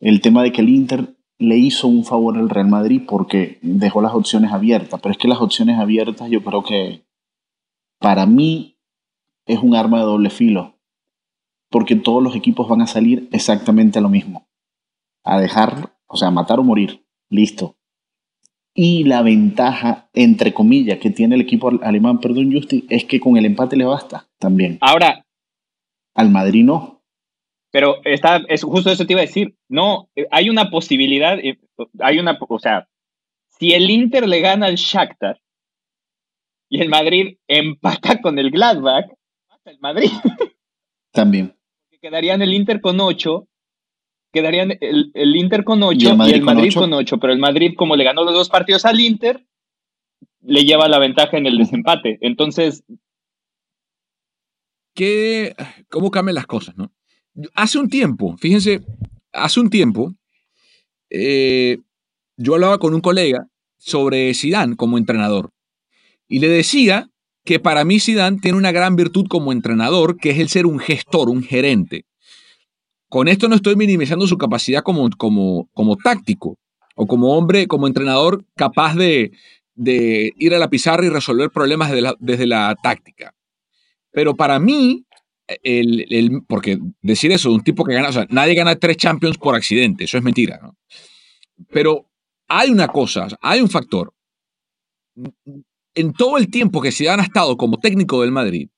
el 0.00 0.20
tema 0.20 0.42
de 0.42 0.50
que 0.50 0.62
el 0.62 0.68
Inter 0.68 1.14
le 1.38 1.56
hizo 1.56 1.86
un 1.86 2.04
favor 2.04 2.36
al 2.36 2.50
Real 2.50 2.66
Madrid 2.66 3.02
porque 3.06 3.58
dejó 3.62 4.02
las 4.02 4.14
opciones 4.14 4.50
abiertas. 4.50 4.98
Pero 5.00 5.12
es 5.12 5.18
que 5.18 5.28
las 5.28 5.40
opciones 5.40 5.78
abiertas 5.78 6.28
yo 6.28 6.42
creo 6.42 6.64
que 6.64 7.04
para 8.00 8.26
mí 8.26 8.78
es 9.46 9.60
un 9.60 9.76
arma 9.76 9.98
de 9.98 10.06
doble 10.06 10.30
filo. 10.30 10.74
Porque 11.70 11.94
todos 11.94 12.20
los 12.20 12.34
equipos 12.34 12.68
van 12.68 12.82
a 12.82 12.88
salir 12.88 13.28
exactamente 13.30 14.00
a 14.00 14.02
lo 14.02 14.08
mismo. 14.08 14.48
A 15.22 15.38
dejar, 15.38 15.96
o 16.08 16.16
sea, 16.16 16.32
matar 16.32 16.58
o 16.58 16.64
morir. 16.64 17.04
Listo. 17.28 17.75
Y 18.78 19.04
la 19.04 19.22
ventaja, 19.22 20.10
entre 20.12 20.52
comillas, 20.52 20.98
que 20.98 21.08
tiene 21.08 21.34
el 21.34 21.40
equipo 21.40 21.70
alemán, 21.82 22.20
perdón, 22.20 22.52
Justi, 22.52 22.84
es 22.90 23.06
que 23.06 23.18
con 23.18 23.38
el 23.38 23.46
empate 23.46 23.74
le 23.74 23.86
basta 23.86 24.28
también. 24.38 24.76
Ahora. 24.82 25.24
Al 26.14 26.30
Madrid 26.30 26.62
no. 26.62 27.02
Pero 27.70 27.96
está, 28.04 28.42
es 28.48 28.62
justo 28.62 28.90
eso 28.90 29.06
te 29.06 29.14
iba 29.14 29.22
a 29.22 29.26
decir. 29.26 29.56
No, 29.68 30.10
hay 30.30 30.50
una 30.50 30.70
posibilidad, 30.70 31.38
eh, 31.38 31.58
hay 32.00 32.18
una, 32.18 32.38
o 32.48 32.58
sea, 32.58 32.86
si 33.58 33.72
el 33.72 33.90
Inter 33.90 34.28
le 34.28 34.40
gana 34.40 34.66
al 34.66 34.76
Shakhtar 34.76 35.40
y 36.68 36.80
el 36.82 36.88
Madrid 36.90 37.38
empata 37.48 38.20
con 38.22 38.38
el 38.38 38.50
Gladbach, 38.50 39.06
el 39.64 39.78
Madrid. 39.80 40.10
También. 41.12 41.56
Quedarían 42.00 42.42
el 42.42 42.52
Inter 42.52 42.80
con 42.80 43.00
8 43.00 43.48
quedarían 44.36 44.76
el, 44.80 45.10
el 45.14 45.34
Inter 45.34 45.64
con 45.64 45.82
8 45.82 45.96
y 45.98 46.06
el 46.08 46.16
Madrid, 46.42 46.74
con, 46.74 46.92
8? 46.92 47.18
pero 47.18 47.32
el 47.32 47.38
Madrid, 47.38 47.72
como 47.76 47.96
le 47.96 48.04
ganó 48.04 48.22
los 48.22 48.34
dos 48.34 48.50
partidos 48.50 48.84
al 48.84 49.00
Inter, 49.00 49.46
le 50.42 50.64
lleva 50.64 50.88
la 50.88 50.98
ventaja 50.98 51.38
en 51.38 51.46
el 51.46 51.56
desempate. 51.56 52.18
Entonces. 52.20 52.84
¿Qué, 54.94 55.54
¿Cómo 55.88 56.10
cambian 56.10 56.34
las 56.34 56.46
cosas, 56.46 56.76
no? 56.76 56.92
Hace 57.54 57.78
un 57.78 57.88
tiempo, 57.88 58.36
fíjense, 58.36 58.82
hace 59.32 59.60
un 59.60 59.70
tiempo, 59.70 60.14
eh, 61.10 61.78
yo 62.36 62.54
hablaba 62.54 62.78
con 62.78 62.94
un 62.94 63.00
colega 63.00 63.46
sobre 63.78 64.32
Zidane 64.34 64.76
como 64.76 64.98
entrenador 64.98 65.52
y 66.28 66.40
le 66.40 66.48
decía 66.48 67.10
que 67.44 67.60
para 67.60 67.84
mí 67.84 68.00
Zidane 68.00 68.38
tiene 68.40 68.58
una 68.58 68.72
gran 68.72 68.96
virtud 68.96 69.26
como 69.28 69.52
entrenador, 69.52 70.16
que 70.16 70.30
es 70.30 70.38
el 70.38 70.48
ser 70.48 70.66
un 70.66 70.78
gestor, 70.78 71.30
un 71.30 71.42
gerente. 71.42 72.04
Con 73.08 73.28
esto 73.28 73.48
no 73.48 73.54
estoy 73.54 73.76
minimizando 73.76 74.26
su 74.26 74.36
capacidad 74.36 74.82
como, 74.82 75.08
como, 75.16 75.68
como 75.72 75.96
táctico 75.96 76.58
o 76.96 77.06
como 77.06 77.36
hombre, 77.36 77.68
como 77.68 77.86
entrenador 77.86 78.44
capaz 78.56 78.94
de, 78.96 79.30
ir 79.76 80.54
a 80.54 80.58
la 80.58 80.70
pizarra 80.70 81.04
y 81.04 81.10
resolver 81.10 81.50
problemas 81.50 81.92
desde 82.18 82.46
la, 82.46 82.74
táctica. 82.82 83.34
Pero 84.10 84.34
para 84.34 84.58
mí, 84.58 85.04
el, 85.62 86.42
porque 86.48 86.78
decir 87.02 87.30
eso 87.30 87.52
un 87.52 87.62
tipo 87.62 87.84
que 87.84 87.94
gana, 87.94 88.08
o 88.08 88.12
sea, 88.12 88.26
nadie 88.30 88.54
gana 88.54 88.76
tres 88.76 88.96
Champions 88.96 89.36
por 89.36 89.54
accidente, 89.54 90.04
eso 90.04 90.16
es 90.16 90.24
mentira. 90.24 90.58
Pero 91.70 92.06
hay 92.48 92.70
una 92.70 92.88
cosa, 92.88 93.28
hay 93.40 93.60
un 93.60 93.68
factor. 93.68 94.12
En 95.94 96.12
todo 96.12 96.38
el 96.38 96.50
tiempo 96.50 96.80
que 96.80 96.92
se 96.92 97.08
han 97.08 97.20
estado 97.20 97.56
como 97.56 97.78
técnico 97.78 98.22
del 98.22 98.32
Madrid, 98.32 98.68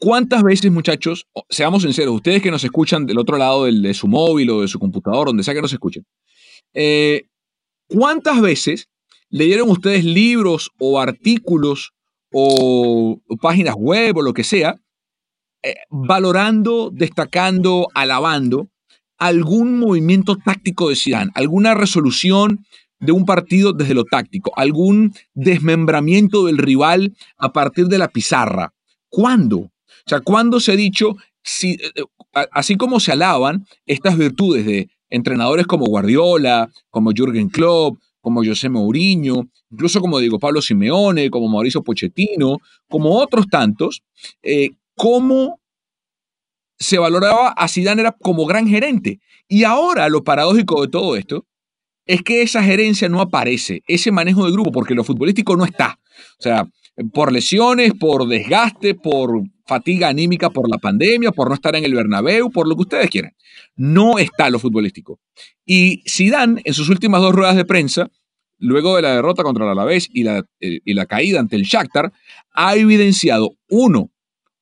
¿Cuántas 0.00 0.44
veces, 0.44 0.70
muchachos, 0.70 1.26
seamos 1.50 1.82
sinceros, 1.82 2.14
ustedes 2.14 2.40
que 2.40 2.52
nos 2.52 2.62
escuchan 2.62 3.04
del 3.04 3.18
otro 3.18 3.36
lado 3.36 3.64
de 3.64 3.94
su 3.94 4.06
móvil 4.06 4.50
o 4.50 4.60
de 4.60 4.68
su 4.68 4.78
computador, 4.78 5.26
donde 5.26 5.42
sea 5.42 5.54
que 5.54 5.62
nos 5.62 5.72
escuchen, 5.72 6.06
eh, 6.72 7.24
¿cuántas 7.88 8.40
veces 8.40 8.88
leyeron 9.28 9.68
ustedes 9.70 10.04
libros 10.04 10.70
o 10.78 11.00
artículos 11.00 11.94
o, 12.32 13.20
páginas 13.40 13.74
web 13.76 14.18
o 14.18 14.22
lo 14.22 14.34
que 14.34 14.44
sea, 14.44 14.76
eh, 15.64 15.74
valorando, 15.90 16.90
destacando, 16.92 17.88
alabando 17.92 18.68
algún 19.18 19.80
movimiento 19.80 20.36
táctico 20.36 20.90
de 20.90 20.96
Zidane, 20.96 21.32
alguna 21.34 21.74
resolución 21.74 22.64
de 23.00 23.10
un 23.10 23.24
partido 23.24 23.72
desde 23.72 23.94
lo 23.94 24.04
táctico, 24.04 24.52
algún 24.56 25.12
desmembramiento 25.34 26.46
del 26.46 26.58
rival 26.58 27.16
a 27.36 27.52
partir 27.52 27.86
de 27.86 27.98
la 27.98 28.08
pizarra? 28.08 28.72
¿Cuándo? 29.08 29.72
O 30.08 30.10
sea, 30.10 30.20
¿cuándo 30.20 30.58
se 30.58 30.72
ha 30.72 30.76
dicho, 30.76 31.16
si, 31.42 31.72
eh, 31.72 31.92
eh, 31.96 32.46
así 32.52 32.78
como 32.78 32.98
se 32.98 33.12
alaban 33.12 33.66
estas 33.84 34.16
virtudes 34.16 34.64
de 34.64 34.88
entrenadores 35.10 35.66
como 35.66 35.84
Guardiola, 35.84 36.70
como 36.88 37.10
Jürgen 37.10 37.50
Klopp, 37.50 37.98
como 38.22 38.42
José 38.42 38.70
Mourinho, 38.70 39.50
incluso 39.70 40.00
como 40.00 40.18
digo 40.18 40.38
Pablo 40.38 40.62
Simeone, 40.62 41.28
como 41.28 41.46
Mauricio 41.46 41.82
Pochettino, 41.82 42.56
como 42.88 43.18
otros 43.18 43.48
tantos, 43.48 44.02
eh, 44.42 44.70
cómo 44.94 45.60
se 46.78 46.96
valoraba 46.96 47.50
a 47.50 47.68
Zidane 47.68 48.00
era 48.00 48.12
como 48.12 48.46
gran 48.46 48.66
gerente. 48.66 49.20
Y 49.46 49.64
ahora 49.64 50.08
lo 50.08 50.24
paradójico 50.24 50.80
de 50.80 50.88
todo 50.88 51.16
esto 51.16 51.44
es 52.06 52.22
que 52.22 52.40
esa 52.40 52.62
gerencia 52.62 53.10
no 53.10 53.20
aparece, 53.20 53.82
ese 53.86 54.10
manejo 54.10 54.46
de 54.46 54.52
grupo, 54.52 54.72
porque 54.72 54.94
lo 54.94 55.04
futbolístico 55.04 55.54
no 55.54 55.66
está. 55.66 55.98
O 56.38 56.42
sea, 56.42 56.66
por 57.12 57.30
lesiones, 57.30 57.92
por 57.92 58.26
desgaste, 58.26 58.94
por 58.94 59.42
fatiga 59.68 60.08
anímica 60.08 60.48
por 60.48 60.68
la 60.68 60.78
pandemia, 60.78 61.30
por 61.30 61.48
no 61.48 61.54
estar 61.54 61.76
en 61.76 61.84
el 61.84 61.94
Bernabéu, 61.94 62.50
por 62.50 62.66
lo 62.66 62.74
que 62.74 62.82
ustedes 62.82 63.10
quieran. 63.10 63.32
No 63.76 64.18
está 64.18 64.48
lo 64.48 64.58
futbolístico. 64.58 65.20
Y 65.66 66.02
Zidane, 66.08 66.62
en 66.64 66.74
sus 66.74 66.88
últimas 66.88 67.20
dos 67.20 67.34
ruedas 67.34 67.54
de 67.54 67.66
prensa, 67.66 68.08
luego 68.58 68.96
de 68.96 69.02
la 69.02 69.14
derrota 69.14 69.42
contra 69.42 69.64
el 69.64 69.70
Alavés 69.70 70.08
y 70.10 70.24
la, 70.24 70.44
eh, 70.60 70.80
y 70.84 70.94
la 70.94 71.04
caída 71.04 71.38
ante 71.38 71.56
el 71.56 71.62
Shakhtar, 71.62 72.12
ha 72.52 72.76
evidenciado, 72.76 73.56
uno, 73.68 74.10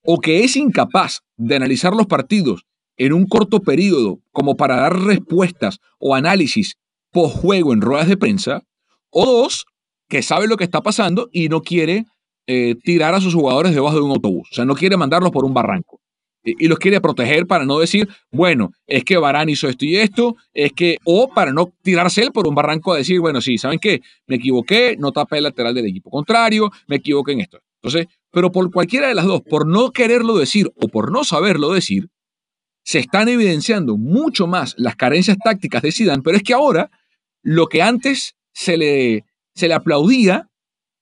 o 0.02 0.20
que 0.20 0.44
es 0.44 0.56
incapaz 0.56 1.20
de 1.36 1.54
analizar 1.54 1.94
los 1.94 2.06
partidos 2.06 2.66
en 2.96 3.12
un 3.12 3.26
corto 3.26 3.60
periodo 3.60 4.20
como 4.32 4.56
para 4.56 4.76
dar 4.76 4.98
respuestas 4.98 5.78
o 5.98 6.14
análisis 6.14 6.76
post-juego 7.12 7.72
en 7.72 7.80
ruedas 7.80 8.08
de 8.08 8.16
prensa, 8.16 8.62
o 9.10 9.24
dos, 9.24 9.66
que 10.08 10.22
sabe 10.22 10.48
lo 10.48 10.56
que 10.56 10.64
está 10.64 10.82
pasando 10.82 11.28
y 11.32 11.48
no 11.48 11.62
quiere 11.62 12.06
eh, 12.46 12.76
tirar 12.82 13.14
a 13.14 13.20
sus 13.20 13.34
jugadores 13.34 13.74
debajo 13.74 13.96
de 13.96 14.02
un 14.02 14.10
autobús. 14.10 14.48
O 14.50 14.54
sea, 14.54 14.64
no 14.64 14.74
quiere 14.74 14.96
mandarlos 14.96 15.30
por 15.30 15.44
un 15.44 15.54
barranco. 15.54 16.00
y 16.44 16.68
los 16.68 16.78
quiere 16.78 17.00
proteger 17.00 17.44
para 17.48 17.64
no 17.64 17.80
decir, 17.80 18.08
bueno, 18.30 18.70
es 18.86 19.02
que 19.02 19.16
Barán 19.16 19.48
hizo 19.48 19.68
esto 19.68 19.84
y 19.84 19.96
esto, 19.96 20.36
es 20.54 20.72
que, 20.72 20.96
o 21.04 21.26
para 21.26 21.52
no 21.52 21.72
tirarse 21.82 22.22
él 22.22 22.30
por 22.30 22.46
un 22.46 22.54
barranco 22.54 22.92
a 22.92 22.98
decir, 22.98 23.18
bueno, 23.18 23.40
sí, 23.40 23.58
¿saben 23.58 23.80
qué? 23.80 24.00
Me 24.28 24.36
equivoqué, 24.36 24.96
no 24.96 25.10
tapé 25.10 25.38
el 25.38 25.42
lateral 25.42 25.74
del 25.74 25.86
equipo 25.86 26.08
contrario, 26.08 26.70
me 26.86 26.96
equivoqué 26.96 27.32
en 27.32 27.40
esto. 27.40 27.58
Entonces, 27.82 28.06
pero 28.30 28.52
por 28.52 28.70
cualquiera 28.70 29.08
de 29.08 29.14
las 29.16 29.24
dos, 29.24 29.42
por 29.42 29.66
no 29.66 29.90
quererlo 29.90 30.36
decir 30.36 30.70
o 30.76 30.86
por 30.86 31.10
no 31.10 31.24
saberlo 31.24 31.72
decir, 31.72 32.10
se 32.84 33.00
están 33.00 33.28
evidenciando 33.28 33.96
mucho 33.96 34.46
más 34.46 34.76
las 34.78 34.94
carencias 34.94 35.36
tácticas 35.42 35.82
de 35.82 35.90
Zidane, 35.90 36.22
pero 36.22 36.36
es 36.36 36.44
que 36.44 36.54
ahora 36.54 36.90
lo 37.42 37.66
que 37.66 37.82
antes 37.82 38.36
se 38.52 38.76
le, 38.76 39.24
se 39.54 39.66
le 39.66 39.74
aplaudía 39.74 40.48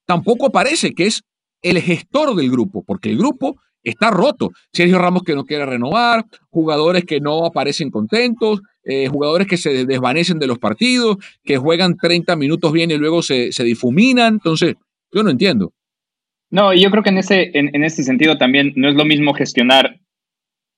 tampoco 0.07 0.47
aparece, 0.47 0.95
que 0.95 1.07
es 1.07 1.23
el 1.65 1.81
gestor 1.81 2.37
del 2.37 2.51
grupo, 2.51 2.85
porque 2.85 3.11
el 3.11 3.19
grupo 3.19 3.59
está 3.83 4.11
roto. 4.11 4.51
Sergio 4.73 4.99
Ramos 4.99 5.23
que 5.23 5.35
no 5.35 5.45
quiere 5.45 5.67
renovar, 5.67 6.25
jugadores 6.51 7.05
que 7.05 7.21
no 7.21 7.45
aparecen 7.47 7.91
contentos, 7.91 8.61
eh, 8.85 9.09
jugadores 9.09 9.47
que 9.47 9.57
se 9.57 9.87
desvanecen 9.87 10.39
de 10.39 10.47
los 10.47 10.59
partidos, 10.59 11.17
que 11.43 11.57
juegan 11.57 11.97
30 11.97 12.37
minutos 12.37 12.73
bien 12.73 12.91
y 12.91 12.99
luego 12.99 13.23
se, 13.23 13.51
difuminan. 13.65 14.35
Entonces, 14.35 14.75
yo 15.11 15.23
no 15.23 15.31
entiendo. 15.31 15.73
No, 16.51 16.75
yo 16.75 16.91
creo 16.91 17.03
que 17.03 17.11
en 17.11 17.19
ese, 17.19 17.51
en, 17.55 17.83
ese 17.83 18.05
sentido 18.05 18.37
también 18.37 18.75
no 18.77 18.89
es 18.89 18.95
lo 18.95 19.05
mismo 19.05 19.33
gestionar 19.33 19.99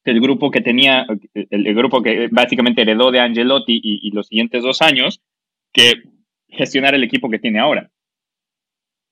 el 0.05 0.21
grupo 0.21 0.53
que 0.53 0.61
tenía, 0.61 1.05
el, 1.35 1.75
grupo 1.75 2.01
que 2.01 2.29
básicamente 2.31 2.83
heredó 2.83 3.11
de 3.11 3.19
Angelotti 3.19 3.81
y 3.83 4.11
los 4.13 4.29
siguientes 4.29 4.63
dos 4.63 4.81
años, 4.81 5.21
que 5.73 5.95
gestionar 6.49 6.95
el 6.95 7.03
equipo 7.03 7.29
que 7.29 7.41
tiene 7.41 7.59
ahora. 7.59 7.91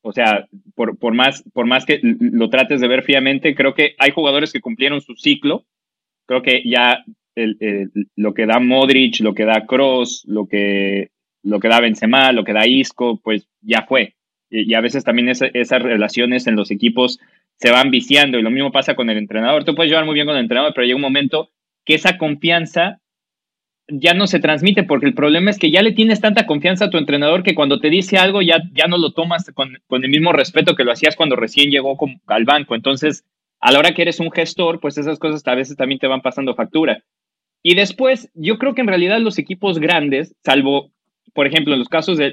O 0.07 0.13
sea, 0.13 0.47
por, 0.75 0.99
por, 0.99 1.15
más, 1.15 1.43
por 1.55 1.67
más 1.67 1.87
que 1.87 1.99
lo 2.03 2.51
trates 2.51 2.83
de 2.83 2.89
ver 2.89 3.03
fríamente, 3.03 3.55
creo 3.55 3.73
que 3.73 3.95
hay 3.99 4.11
jugadores 4.11 4.53
que 4.53 4.61
cumplieron 4.61 5.01
su 5.01 5.17
ciclo. 5.17 5.65
Creo 6.27 6.43
que 6.43 6.63
ya 6.63 7.03
lo 7.35 8.35
que 8.35 8.45
da 8.45 8.59
Modric, 8.61 9.21
lo 9.21 9.33
que 9.33 9.47
da 9.47 9.65
Cross, 9.65 10.25
lo 10.29 10.47
que, 10.47 11.09
lo 11.43 11.59
que 11.59 11.69
da 11.69 11.81
Benzema, 11.81 12.33
lo 12.33 12.45
que 12.45 12.53
da 12.53 12.67
Isco, 12.67 13.19
pues 13.25 13.49
ya 13.63 13.87
fue. 13.89 14.15
Y, 14.51 14.75
a 14.75 14.83
veces 14.83 15.05
también 15.05 15.31
esas 15.31 15.83
relaciones 15.83 16.47
en 16.47 16.57
los 16.57 16.71
equipos 16.71 17.19
se 17.57 17.71
van 17.71 17.91
viciando 17.91 18.39
y 18.39 18.43
lo 18.43 18.51
mismo 18.51 18.73
pasa 18.73 18.95
con 18.95 19.09
el 19.09 19.17
entrenador. 19.17 19.65
Tú 19.65 19.75
puedes 19.75 19.89
llevar 19.89 20.05
muy 20.05 20.15
bien 20.15 20.27
con 20.27 20.37
el 20.37 20.43
entrenador, 20.43 20.73
pero 20.75 20.87
llega 20.87 20.97
un 20.97 21.03
momento 21.03 21.51
que 21.87 21.95
esa 21.95 22.19
confianza 22.19 23.01
ya 23.89 24.15
no 24.15 24.27
se 24.27 24.41
transmite 24.41 24.85
porque 24.85 25.07
el 25.07 25.15
problema 25.15 25.51
es 25.51 25.59
que 25.59 25.71
ya 25.71 25.83
le 25.83 25.93
tienes 25.93 26.21
tanta 26.21 26.47
confianza 26.47 26.87
a 26.87 26.91
tu 26.91 26.99
entrenador 26.99 27.43
que 27.43 27.55
cuando 27.55 27.81
te 27.81 27.91
dice 27.91 28.17
algo 28.17 28.41
ya, 28.41 28.63
ya 28.73 28.87
no 28.87 28.99
lo 28.99 29.13
tomas 29.13 29.51
con, 29.53 29.79
el 29.91 30.09
mismo 30.09 30.33
respeto 30.33 30.75
que 30.75 30.85
lo 30.85 30.93
hacías 30.93 31.17
cuando 31.17 31.37
recién 31.37 31.71
llegó 31.71 31.97
al 32.27 32.45
banco. 32.45 32.75
Entonces, 32.75 33.25
a 33.61 33.73
la 33.73 33.79
hora 33.79 33.93
que 33.93 34.03
eres 34.03 34.21
un 34.21 34.31
gestor, 34.31 34.81
pues 34.81 34.99
esas 34.99 35.19
cosas 35.19 35.47
a 35.47 35.55
veces 35.55 35.77
también 35.77 35.99
te 35.99 36.07
van 36.07 36.23
pasando 36.23 36.55
factura. 36.55 37.03
Y 37.63 37.75
después, 37.75 38.31
yo 38.35 38.59
creo 38.59 38.75
que 38.75 38.83
en 38.83 38.89
realidad 38.89 39.21
los 39.21 39.39
equipos 39.39 39.79
grandes, 39.79 40.35
salvo, 40.45 40.91
por 41.33 41.47
ejemplo, 41.47 41.73
en 41.73 41.79
los 41.79 41.89
casos 41.89 42.19
de, 42.19 42.33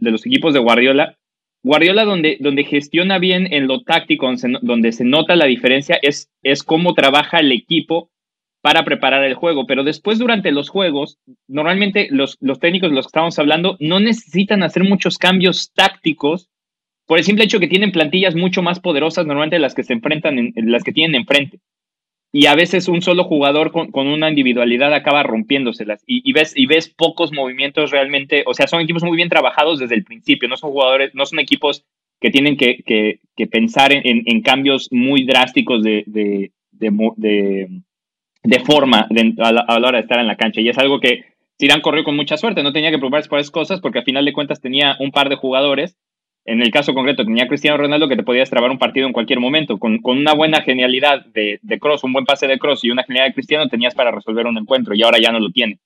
los 0.00 0.26
equipos 0.26 0.54
de 0.54 0.60
Guardiola, 0.60 1.16
Guardiola 1.64 2.04
donde, 2.04 2.38
donde 2.40 2.64
gestiona 2.64 3.18
bien 3.18 3.52
en 3.52 3.66
lo 3.66 3.82
táctico, 3.82 4.30
donde 4.62 4.92
se, 4.92 5.04
nota 5.04 5.34
la 5.34 5.46
diferencia, 5.46 5.98
es, 6.02 6.30
es 6.42 6.62
cómo 6.62 6.94
trabaja 6.94 7.40
el 7.40 7.50
equipo 7.50 8.10
para 8.60 8.84
preparar 8.84 9.24
el 9.24 9.34
juego, 9.34 9.66
pero 9.66 9.84
después 9.84 10.18
durante 10.18 10.50
los 10.50 10.68
juegos, 10.68 11.18
normalmente 11.46 12.08
los, 12.10 12.36
los 12.40 12.58
técnicos 12.58 12.90
de 12.90 12.96
los 12.96 13.06
que 13.06 13.10
estamos 13.10 13.38
hablando 13.38 13.76
no 13.80 14.00
necesitan 14.00 14.62
hacer 14.62 14.84
muchos 14.84 15.18
cambios 15.18 15.72
tácticos 15.72 16.48
por 17.06 17.18
el 17.18 17.24
simple 17.24 17.44
hecho 17.44 17.60
que 17.60 17.68
tienen 17.68 17.92
plantillas 17.92 18.34
mucho 18.34 18.62
más 18.62 18.80
poderosas 18.80 19.26
normalmente 19.26 19.58
las 19.58 19.74
que 19.74 19.84
se 19.84 19.94
enfrentan, 19.94 20.38
en, 20.38 20.52
las 20.70 20.82
que 20.82 20.92
tienen 20.92 21.14
enfrente. 21.14 21.60
Y 22.30 22.44
a 22.46 22.54
veces 22.54 22.88
un 22.88 23.00
solo 23.00 23.24
jugador 23.24 23.72
con, 23.72 24.06
una 24.06 24.28
individualidad 24.28 24.92
acaba 24.92 25.22
rompiéndoselas 25.22 26.02
y, 26.06 26.30
ves, 26.32 26.52
y 26.54 26.66
ves 26.66 26.90
pocos 26.90 27.32
movimientos 27.32 27.90
realmente, 27.90 28.44
o 28.46 28.52
sea, 28.52 28.66
son 28.66 28.82
equipos 28.82 29.02
muy 29.02 29.16
bien 29.16 29.30
trabajados 29.30 29.78
desde 29.78 29.94
el 29.94 30.04
principio, 30.04 30.48
no 30.48 30.58
son 30.58 30.72
jugadores, 30.72 31.14
no 31.14 31.24
son 31.24 31.38
equipos 31.38 31.86
que 32.20 32.30
tienen 32.30 32.58
que, 32.58 32.82
que, 32.84 33.46
pensar 33.46 33.92
en, 33.92 34.24
en, 34.26 34.42
cambios 34.42 34.88
muy 34.90 35.24
drásticos 35.24 35.82
de 35.82 36.04
de 36.78 37.68
forma 38.60 39.06
a, 39.38 39.52
la, 39.52 39.64
hora 39.68 39.98
de 39.98 40.00
estar 40.00 40.18
en 40.18 40.26
la 40.26 40.36
cancha. 40.36 40.60
Y 40.60 40.68
es 40.68 40.78
algo 40.78 41.00
que 41.00 41.24
Zidane 41.60 41.82
corrió 41.82 42.04
con 42.04 42.16
mucha 42.16 42.36
suerte, 42.36 42.62
no 42.62 42.72
tenía 42.72 42.90
que 42.90 42.98
preocuparse 42.98 43.28
por 43.28 43.38
esas 43.38 43.50
cosas 43.50 43.80
porque 43.80 43.98
al 43.98 44.04
final 44.04 44.24
de 44.24 44.32
cuentas 44.32 44.60
tenía 44.60 44.96
un 45.00 45.10
par 45.10 45.28
de 45.28 45.36
jugadores. 45.36 45.96
En 46.44 46.62
el 46.62 46.70
caso 46.70 46.94
concreto 46.94 47.24
tenía 47.24 47.46
Cristiano 47.46 47.76
Ronaldo 47.76 48.08
que 48.08 48.16
te 48.16 48.22
podía 48.22 48.42
trabar 48.44 48.70
un 48.70 48.78
partido 48.78 49.06
en 49.06 49.12
cualquier 49.12 49.38
momento. 49.38 49.78
Con, 49.78 49.98
con 49.98 50.16
una 50.16 50.32
buena 50.32 50.62
genialidad 50.62 51.26
de, 51.26 51.58
de 51.60 51.78
Cross, 51.78 52.04
un 52.04 52.14
buen 52.14 52.24
pase 52.24 52.46
de 52.46 52.58
Cross 52.58 52.84
y 52.84 52.90
una 52.90 53.04
genialidad 53.04 53.30
de 53.30 53.34
Cristiano 53.34 53.68
tenías 53.68 53.94
para 53.94 54.12
resolver 54.12 54.46
un 54.46 54.56
encuentro 54.56 54.94
y 54.94 55.02
ahora 55.02 55.18
ya 55.18 55.30
no 55.30 55.40
lo 55.40 55.50
tiene. 55.50 55.78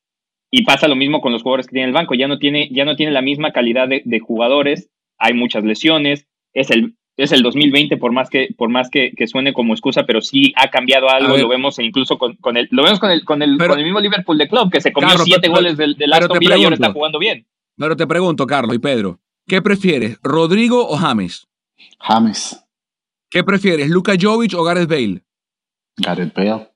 Y 0.52 0.64
pasa 0.64 0.86
lo 0.86 0.94
mismo 0.94 1.20
con 1.20 1.32
los 1.32 1.42
jugadores 1.42 1.66
que 1.66 1.72
tiene 1.72 1.88
el 1.88 1.94
banco. 1.94 2.14
Ya 2.14 2.28
no 2.28 2.38
tiene, 2.38 2.68
ya 2.70 2.84
no 2.84 2.94
tiene 2.94 3.10
la 3.10 3.22
misma 3.22 3.52
calidad 3.52 3.88
de, 3.88 4.02
de 4.04 4.20
jugadores. 4.20 4.88
Hay 5.18 5.34
muchas 5.34 5.64
lesiones. 5.64 6.28
Es 6.52 6.70
el, 6.70 6.94
es 7.16 7.32
el 7.32 7.42
2020 7.42 7.96
por 7.98 8.12
más 8.12 8.30
que 8.30 8.48
por 8.56 8.70
más 8.70 8.88
que, 8.90 9.12
suene 9.26 9.52
como 9.52 9.74
excusa 9.74 10.04
pero 10.06 10.20
sí 10.20 10.52
ha 10.56 10.70
cambiado 10.70 11.08
algo 11.10 11.36
lo 11.36 11.48
vemos 11.48 11.78
incluso 11.78 12.18
con, 12.18 12.36
con, 12.36 12.56
el 12.56 12.68
lo 12.70 12.82
vemos 12.82 12.98
con 12.98 13.10
el 13.10 13.24
con 13.24 13.42
el, 13.42 13.58
con 13.58 13.78
el 13.78 13.84
mismo 13.84 14.00
Liverpool 14.00 14.38
de 14.38 14.48
club 14.48 14.70
que 14.70 14.80
se 14.80 14.92
comió 14.92 15.10
siete 15.18 15.48
goles 15.48 15.76
del, 15.76 15.94
del 15.94 16.12
Aston 16.12 16.38
Villa 16.38 16.56
y 16.56 16.64
ahora 16.64 16.74
está 16.74 16.92
jugando 16.92 17.18
bien. 17.18 17.46
Pero 17.76 17.96
te 17.96 18.06
pregunto 18.06 18.46
Carlos 18.46 18.74
y 18.74 18.78
Pedro 18.78 19.20
¿qué 19.46 19.60
prefieres 19.60 20.18
Rodrigo 20.22 20.88
o 20.88 20.96
James 20.96 21.48
James. 22.00 22.64
¿qué 23.30 23.44
prefieres 23.44 23.88
Luka 23.90 24.14
Jovic 24.20 24.54
o 24.54 24.64
Gareth 24.64 24.88
Bale 24.88 25.22
Gareth 25.96 26.34
Bale. 26.34 26.70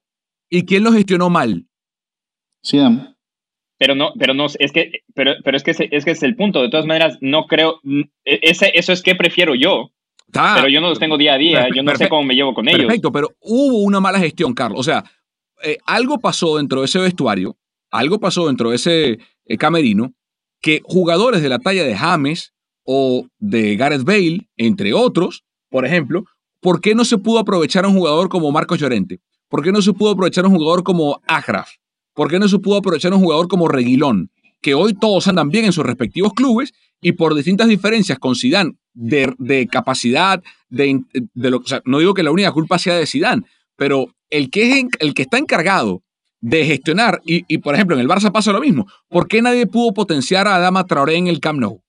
¿y 0.51 0.65
quién 0.65 0.85
lo 0.85 0.93
gestionó 0.93 1.31
mal 1.31 1.67
Sí 2.63 2.79
pero 3.79 3.95
no, 3.95 4.13
pero 4.19 4.33
no, 4.33 4.47
es 4.47 4.73
que, 4.73 5.03
pero, 5.15 5.33
pero 5.45 5.57
es 5.57 5.63
que 5.63 5.73
es 5.73 6.05
que 6.05 6.11
es 6.11 6.23
el 6.23 6.35
punto. 6.35 6.63
De 6.63 6.71
todas 6.71 6.87
maneras, 6.87 7.19
no 7.21 7.47
creo, 7.47 7.81
e, 7.85 8.41
ese, 8.43 8.73
eso 8.75 8.93
es 8.93 9.03
que 9.03 9.15
prefiero 9.15 9.55
yo 9.55 9.93
pero 10.33 10.69
yo 10.69 10.81
no 10.81 10.89
los 10.89 10.99
tengo 10.99 11.17
día 11.17 11.35
a 11.35 11.39
día, 11.39 11.69
yo 11.75 11.83
no 11.83 11.95
sé 11.97 12.09
cómo 12.09 12.25
me 12.25 12.35
llevo 12.35 12.55
con 12.55 12.69
ellos. 12.69 12.83
Perfecto, 12.83 13.13
pero 13.13 13.31
hubo 13.41 13.79
una 13.79 14.01
mala 14.01 14.19
gestión, 14.19 14.55
Carlos. 14.55 14.81
O 14.81 14.83
sea, 14.83 15.05
eh, 15.63 15.79
algo 15.87 16.19
pasó 16.19 16.57
dentro 16.57 16.81
de 16.81 16.87
ese 16.87 16.99
vestuario, 16.99 17.57
algo 17.91 18.19
pasó 18.19 18.47
dentro 18.47 18.71
de 18.71 18.77
ese 18.77 19.19
eh, 19.47 19.57
camerino, 19.57 20.13
que 20.61 20.81
jugadores 20.85 21.43
de 21.43 21.49
la 21.49 21.59
talla 21.59 21.85
de 21.85 21.97
James 21.97 22.53
o 22.85 23.27
de 23.39 23.77
Gareth 23.77 24.05
Bale, 24.05 24.49
entre 24.57 24.93
otros, 24.93 25.45
por 25.71 25.87
ejemplo, 25.87 26.25
¿por 26.61 26.81
qué 26.81 26.95
no 26.95 27.05
se 27.05 27.19
pudo 27.19 27.39
aprovechar 27.39 27.85
a 27.85 27.89
un 27.89 27.95
jugador 27.95 28.29
como 28.29 28.51
Marcos 28.51 28.79
Llorente? 28.79 29.21
¿Por 29.49 29.63
qué 29.63 29.73
no 29.73 29.81
se 29.81 29.93
pudo 29.93 30.11
aprovechar 30.11 30.45
a 30.45 30.49
un 30.49 30.57
jugador 30.57 30.83
como 30.83 31.21
Agraf? 31.27 31.71
¿Por 32.15 32.29
qué 32.29 32.39
no 32.39 32.49
se 32.49 32.59
pudo 32.59 32.77
aprovechar 32.77 33.13
a 33.13 33.17
un 33.17 33.23
jugador 33.23 33.49
como 33.49 33.69
Reguilón? 33.69 34.31
Que 34.61 34.75
hoy 34.75 34.95
todos 34.95 35.29
andan 35.29 35.51
bien 35.51 35.67
en 35.67 35.73
sus 35.73 35.85
respectivos 35.85 36.33
clubes 36.33 36.73
y 37.01 37.13
por 37.13 37.35
distintas 37.35 37.69
diferencias 37.69 38.19
con 38.19 38.35
Zidane 38.35 38.77
de, 38.97 39.69
capacidad, 39.71 40.43
de, 40.69 41.05
lo, 41.35 41.63
no 41.85 41.99
digo 41.99 42.15
que 42.15 42.23
la 42.23 42.31
única 42.31 42.51
culpa 42.53 42.79
sea 42.79 42.97
de 42.97 43.07
Zidane, 43.07 43.43
pero 43.77 44.15
el 44.31 44.51
que, 44.51 44.73
es, 44.73 44.87
el 44.99 45.15
que 45.15 45.23
está 45.23 45.39
encargado 45.39 46.03
de 46.41 46.65
gestionar, 46.65 47.21
y, 47.25 47.59
por 47.59 47.75
ejemplo 47.75 47.97
en 47.97 48.01
el 48.01 48.09
Barça 48.09 48.33
pasa 48.33 48.53
lo 48.53 48.61
mismo, 48.61 48.87
¿por 49.09 49.29
qué 49.29 49.43
nadie 49.43 49.67
pudo 49.67 49.93
potenciar 49.93 50.49
a 50.49 50.57
Adama 50.57 50.87
Traoré 50.87 51.17
en 51.17 51.27
el 51.27 51.41
Camp 51.41 51.61
Nou? 51.61 51.83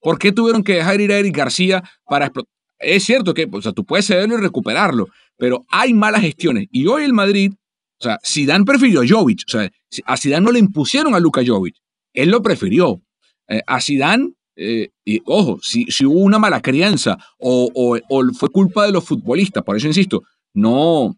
¿Por 0.00 0.18
qué 0.18 0.32
tuvieron 0.32 0.62
que 0.62 0.74
dejar 0.74 1.00
ir 1.00 1.12
a 1.12 1.18
Eric 1.18 1.36
García 1.36 1.82
para 2.06 2.26
explotar? 2.26 2.52
Es 2.78 3.04
cierto 3.04 3.32
que 3.32 3.48
o 3.50 3.62
sea, 3.62 3.72
tú 3.72 3.84
puedes 3.84 4.06
cederlo 4.06 4.36
y 4.36 4.40
recuperarlo, 4.40 5.08
pero 5.38 5.64
hay 5.68 5.94
malas 5.94 6.20
gestiones. 6.20 6.66
Y 6.70 6.86
hoy 6.86 7.04
el 7.04 7.12
Madrid, 7.12 7.52
o 8.00 8.02
sea, 8.02 8.18
Zidane 8.24 8.64
prefirió 8.64 9.00
a 9.00 9.04
Jovic, 9.08 9.44
o 9.46 9.50
sea, 9.50 9.70
a 10.04 10.16
Zidane 10.16 10.44
no 10.44 10.52
le 10.52 10.58
impusieron 10.58 11.14
a 11.14 11.20
Luka 11.20 11.42
Jovic, 11.46 11.76
él 12.12 12.30
lo 12.30 12.42
prefirió. 12.42 13.00
Eh, 13.48 13.62
a 13.66 13.80
Zidane 13.80 14.32
eh, 14.56 14.90
y 15.04 15.20
ojo, 15.26 15.58
si, 15.62 15.84
si, 15.86 16.06
hubo 16.06 16.20
una 16.20 16.38
mala 16.38 16.60
crianza 16.60 17.18
o, 17.38 17.98
fue 18.38 18.48
culpa 18.50 18.86
de 18.86 18.92
los 18.92 19.04
futbolistas, 19.04 19.64
por 19.64 19.76
eso 19.76 19.86
insisto, 19.86 20.22
no, 20.52 21.16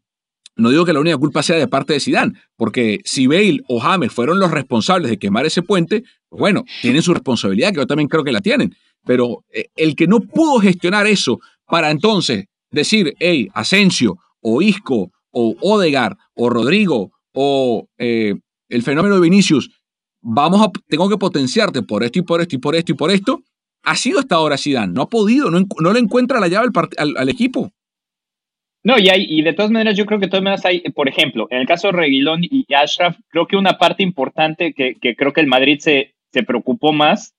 no 0.57 0.70
digo 0.70 0.85
que 0.85 0.92
la 0.92 1.01
única 1.01 1.18
culpa 1.18 1.42
sea 1.42 1.57
de 1.57 1.68
parte 1.68 1.92
de 1.92 2.01
Zidane, 2.01 2.33
porque 2.57 3.01
si 3.05 3.27
Bale 3.27 3.61
o 3.68 3.79
James 3.79 4.12
fueron 4.12 4.38
los 4.38 4.51
responsables 4.51 5.11
de 5.11 5.18
quemar 5.18 5.44
ese 5.44 5.62
puente, 5.62 6.03
pues 6.29 6.40
bueno, 6.40 6.64
tienen 6.81 7.03
su 7.03 7.12
responsabilidad, 7.12 7.72
que 7.72 7.77
yo 7.77 7.87
también 7.87 8.09
creo 8.09 8.25
que 8.25 8.33
la 8.33 8.40
tienen, 8.40 8.75
pero 9.05 9.44
eh, 9.53 9.66
el 9.77 9.94
que 9.94 10.07
no 10.07 10.20
pudo 10.20 10.59
gestionar 10.59 11.07
eso 11.07 11.39
para 11.66 11.91
entonces 11.91 12.47
decir, 12.70 13.14
hey, 13.18 13.49
Asensio 13.55 14.18
o 14.41 14.62
Isco 14.62 15.12
o 15.30 15.57
Odegar 15.61 16.16
o 16.34 16.49
Rodrigo 16.49 17.12
o 17.32 17.87
eh, 17.99 18.34
el 18.68 18.82
fenómeno 18.82 19.16
de 19.16 19.20
Vinicius 19.20 19.70
vamos 20.27 20.61
a, 20.61 20.70
tengo 20.89 21.09
que 21.09 21.16
potenciarte 21.16 21.83
por 21.83 22.03
esto 22.03 22.18
y 22.18 22.22
por 22.22 22.41
esto 22.41 22.57
y 22.57 22.59
por 22.59 22.74
esto 22.74 22.93
y 22.93 22.95
por 22.97 23.11
esto. 23.11 23.43
Ha 23.85 23.95
sido 23.95 24.18
hasta 24.18 24.35
ahora 24.35 24.59
Zidane, 24.59 24.93
no 24.93 25.03
ha 25.03 25.09
podido, 25.09 25.51
no, 25.51 25.64
no 25.81 25.93
le 25.93 26.01
encuentra 26.01 26.41
la 26.41 26.49
llave 26.49 26.68
al, 26.99 27.29
equipo. 27.29 27.70
No, 28.83 28.99
y, 28.99 29.09
hay, 29.09 29.27
y 29.29 29.43
de 29.43 29.53
todas 29.53 29.70
maneras, 29.70 29.97
yo 29.97 30.07
creo 30.07 30.18
que 30.18 30.27
de 30.27 30.31
todas 30.31 30.43
maneras 30.43 30.64
hay, 30.64 30.81
por 30.93 31.09
ejemplo, 31.09 31.47
en 31.51 31.59
el 31.59 31.66
caso 31.68 31.89
de 31.89 31.93
Reguilón 31.93 32.41
y 32.43 32.66
Ashraf, 32.74 33.16
creo 33.29 33.47
que 33.47 33.57
una 33.57 33.79
parte 33.79 34.03
importante 34.03 34.72
que, 34.74 34.97
que 35.01 35.14
creo 35.14 35.33
que 35.33 35.41
el 35.41 35.47
Madrid 35.47 35.79
se, 35.79 36.14
se 36.33 36.43
preocupó 36.43 36.93
más 36.93 37.35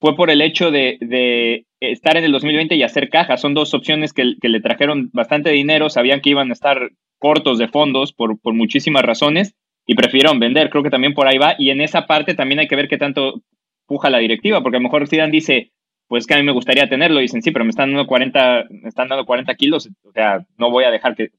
fue 0.00 0.14
por 0.14 0.30
el 0.30 0.40
hecho 0.42 0.70
de, 0.70 0.96
de, 1.00 1.66
estar 1.80 2.16
en 2.16 2.24
el 2.24 2.32
2020 2.32 2.76
y 2.76 2.82
hacer 2.84 3.10
caja. 3.10 3.36
Son 3.36 3.54
dos 3.54 3.74
opciones 3.74 4.12
que, 4.12 4.36
le 4.40 4.60
trajeron 4.60 5.10
bastante 5.12 5.50
dinero, 5.50 5.90
sabían 5.90 6.20
que 6.20 6.30
iban 6.30 6.50
a 6.50 6.52
estar 6.52 6.90
cortos 7.18 7.58
de 7.58 7.68
fondos 7.68 8.12
por, 8.12 8.40
por 8.40 8.54
muchísimas 8.54 9.02
razones 9.02 9.54
y 9.86 9.94
prefirieron 9.94 10.38
vender. 10.38 10.70
Creo 10.70 10.82
que 10.82 10.90
también 10.90 11.14
por 11.14 11.26
ahí 11.26 11.38
va. 11.38 11.54
Y 11.58 11.70
en 11.70 11.80
esa 11.80 12.06
parte 12.06 12.34
también 12.34 12.60
hay 12.60 12.68
que 12.68 12.76
ver 12.76 12.88
qué 12.88 12.98
tanto 12.98 13.42
puja 13.86 14.10
la 14.10 14.18
directiva, 14.18 14.62
porque 14.62 14.76
a 14.76 14.80
lo 14.80 14.84
mejor 14.84 15.08
Zidane 15.08 15.32
dice, 15.32 15.72
pues 16.06 16.26
que 16.26 16.34
a 16.34 16.36
mí 16.36 16.42
me 16.42 16.52
gustaría 16.52 16.88
tenerlo. 16.88 17.20
Y 17.20 17.22
dicen, 17.22 17.42
sí, 17.42 17.50
pero 17.50 17.64
me 17.64 17.70
están 17.70 17.90
dando 17.90 18.06
40, 18.06 18.66
me 18.70 18.88
están 18.88 19.08
dando 19.08 19.26
40 19.26 19.54
kilos, 19.54 19.88
o 20.02 20.12
sea, 20.12 20.44
no 20.58 20.70
voy 20.70 20.84
a 20.84 20.90
dejar 20.90 21.14
que, 21.14 21.30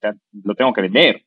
lo 0.44 0.56
tengo 0.56 0.74
que 0.74 0.82
vender. 0.82 1.24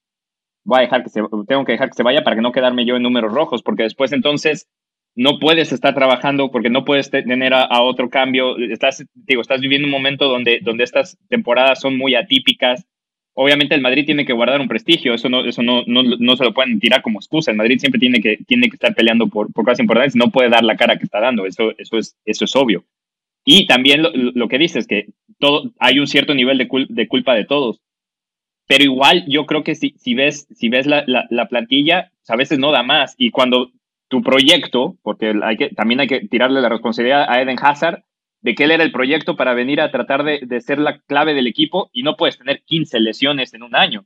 Voy 0.65 0.79
a 0.79 0.83
dejar 0.83 1.03
que 1.03 1.11
se, 1.11 1.21
tengo 1.47 1.65
que 1.65 1.73
dejar 1.73 1.89
que 1.89 1.95
se 1.95 2.03
vaya 2.03 2.25
para 2.25 2.37
que 2.37 2.43
no 2.43 2.53
quedarme 2.53 2.87
yo 2.87 2.97
en 2.97 3.03
números 3.03 3.33
rojos, 3.33 3.63
porque 3.63 3.83
después 3.83 4.13
entonces 4.13 4.69
no 5.15 5.39
puedes 5.39 5.73
estar 5.73 5.95
trabajando 5.95 6.51
porque 6.51 6.71
no 6.71 6.85
puedes 6.85 7.11
tener 7.11 7.55
a, 7.55 7.83
otro 7.83 8.11
cambio. 8.11 8.57
Estás, 8.59 9.05
digo, 9.15 9.41
estás 9.41 9.61
viviendo 9.61 9.87
un 9.87 9.93
momento 9.93 10.29
donde, 10.29 10.61
donde 10.63 10.85
estas 10.85 11.19
temporadas 11.29 11.81
son 11.81 11.97
muy 11.97 12.15
atípicas. 12.15 12.87
Obviamente 13.37 13.75
el 13.75 13.81
Madrid 13.81 14.07
tiene 14.07 14.25
que 14.25 14.33
guardar 14.33 14.61
un 14.61 14.69
prestigio, 14.69 15.13
eso 15.13 15.29
no, 15.29 15.45
eso 15.45 15.61
no, 15.63 15.83
no, 15.87 16.37
se 16.37 16.45
lo 16.45 16.55
pueden 16.55 16.79
tirar 16.79 17.03
como 17.03 17.19
excusa. 17.19 17.51
El 17.51 17.57
Madrid 17.57 17.79
siempre 17.81 17.99
tiene 17.99 18.21
que, 18.21 18.39
tiene 18.47 18.69
que 18.69 18.77
estar 18.77 18.95
peleando 18.95 19.27
por, 19.27 19.53
por 19.53 19.65
cosas 19.65 19.81
importantes, 19.81 20.15
no 20.15 20.31
puede 20.31 20.51
dar 20.51 20.63
la 20.63 20.77
cara 20.77 20.97
que 20.97 21.05
está 21.05 21.21
dando, 21.21 21.45
eso, 21.45 21.73
eso, 21.77 21.99
es, 21.99 22.17
eso 22.25 22.45
es 22.45 22.55
obvio. 22.55 22.85
Y 23.45 23.67
también 23.67 24.03
lo, 24.03 24.49
que 24.49 24.59
dices, 24.59 24.87
que 24.87 25.09
todo, 25.39 25.73
hay 25.79 25.99
un 25.99 26.07
cierto 26.07 26.35
nivel 26.35 26.59
de, 26.59 26.69
de, 26.89 27.09
culpa 27.09 27.35
de 27.35 27.45
todos. 27.45 27.81
Pero 28.67 28.85
igual 28.85 29.25
yo 29.29 29.45
creo 29.47 29.65
que 29.65 29.75
si, 29.75 29.95
si 29.99 30.15
ves, 30.15 30.47
si 30.55 30.69
ves 30.69 30.87
la, 30.87 31.05
la, 31.07 31.27
la 31.29 31.49
plantilla, 31.49 32.11
pues, 32.17 32.31
a 32.31 32.37
veces 32.37 32.59
no 32.59 32.71
da 32.71 32.83
más. 32.83 33.15
Y 33.19 33.31
cuando 33.31 33.71
tu 34.09 34.23
proyecto, 34.23 34.97
porque 35.03 35.35
hay 35.43 35.57
que, 35.57 35.71
también 35.71 36.01
hay 36.01 36.07
que 36.07 36.21
tirarle 36.29 36.61
la 36.61 36.69
responsabilidad 36.69 37.27
a 37.29 37.43
Eden 37.43 37.59
Hazard 37.61 38.05
de 38.45 38.55
que 38.55 38.65
él 38.65 38.73
era 38.73 38.85
el 38.85 38.93
proyecto 38.93 39.37
para 39.37 39.55
venir 39.55 39.81
a 39.81 39.91
tratar 39.91 40.23
de, 40.23 40.61
ser 40.61 40.79
la 40.79 40.99
clave 40.99 41.33
del 41.33 41.47
equipo 41.47 41.89
y 41.95 42.03
no 42.03 42.15
puedes 42.15 42.37
tener 42.37 42.63
15 42.63 43.01
lesiones 43.01 43.55
en 43.55 43.63
un 43.63 43.75
año. 43.75 44.05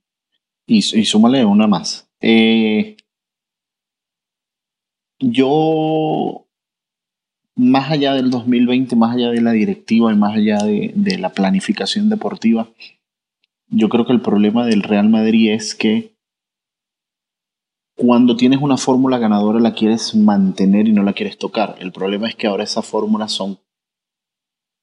Y, 0.65 0.77
y 0.77 1.05
súmale 1.05 1.45
una 1.45 1.67
más. 1.67 2.09
Eh, 2.21 2.97
yo, 5.19 6.47
más 7.57 7.91
allá 7.91 8.15
del 8.15 8.31
2020, 8.31 8.95
más 8.95 9.17
allá 9.17 9.31
de 9.31 9.41
la 9.41 9.51
directiva 9.51 10.13
y 10.13 10.17
más 10.17 10.37
allá 10.37 10.59
de, 10.59 10.93
de 10.95 11.19
la 11.19 11.31
planificación 11.31 12.09
deportiva, 12.09 12.69
yo 13.67 13.89
creo 13.89 14.07
que 14.07 14.13
el 14.13 14.21
problema 14.21 14.65
del 14.67 14.85
Real 14.85 15.09
Madrid 15.09 15.51
es 15.51 15.75
que 15.75 16.15
cuando 17.97 18.37
tienes 18.37 18.61
una 18.63 18.77
fórmula 18.77 19.19
ganadora 19.19 19.59
la 19.59 19.75
quieres 19.75 20.15
mantener 20.15 20.87
y 20.87 20.93
no 20.93 21.03
la 21.03 21.13
quieres 21.13 21.39
tocar. 21.39 21.75
El 21.81 21.91
problema 21.91 22.29
es 22.29 22.37
que 22.37 22.47
ahora 22.47 22.63
esas 22.63 22.87
fórmulas 22.87 23.33
son 23.33 23.59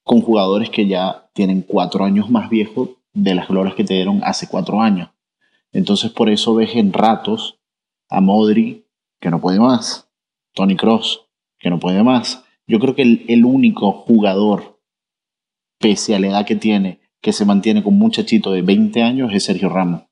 con 0.06 0.22
jugadores 0.22 0.70
que 0.70 0.88
ya 0.88 1.30
tienen 1.34 1.64
cuatro 1.64 2.06
años 2.06 2.30
más 2.30 2.50
viejos 2.50 2.92
de 3.14 3.34
las 3.34 3.48
glorias 3.48 3.76
que 3.76 3.84
te 3.84 3.96
dieron 3.96 4.22
hace 4.24 4.48
cuatro 4.48 4.80
años. 4.80 5.10
Entonces 5.74 6.12
por 6.12 6.30
eso 6.30 6.54
ves 6.54 6.76
en 6.76 6.94
ratos 6.94 7.60
a 8.08 8.22
Modri 8.22 8.86
que 9.20 9.32
no 9.32 9.42
puede 9.42 9.60
más, 9.60 10.08
Tony 10.54 10.76
Cross 10.76 11.26
que 11.58 11.72
no 11.72 11.80
puede 11.80 12.04
más. 12.04 12.44
Yo 12.68 12.80
creo 12.80 12.96
que 12.96 13.24
el, 13.28 13.46
único 13.46 13.92
jugador, 13.92 14.80
pese 15.80 16.16
a 16.16 16.20
la 16.20 16.28
edad 16.28 16.46
que 16.46 16.56
tiene, 16.56 17.00
que 17.22 17.34
se 17.34 17.44
mantiene 17.44 17.84
con 17.84 17.94
un 17.94 18.00
muchachito 18.00 18.52
de 18.52 18.62
20 18.62 19.02
años 19.02 19.34
es 19.34 19.44
Sergio 19.44 19.70
Ramos. 19.70 20.04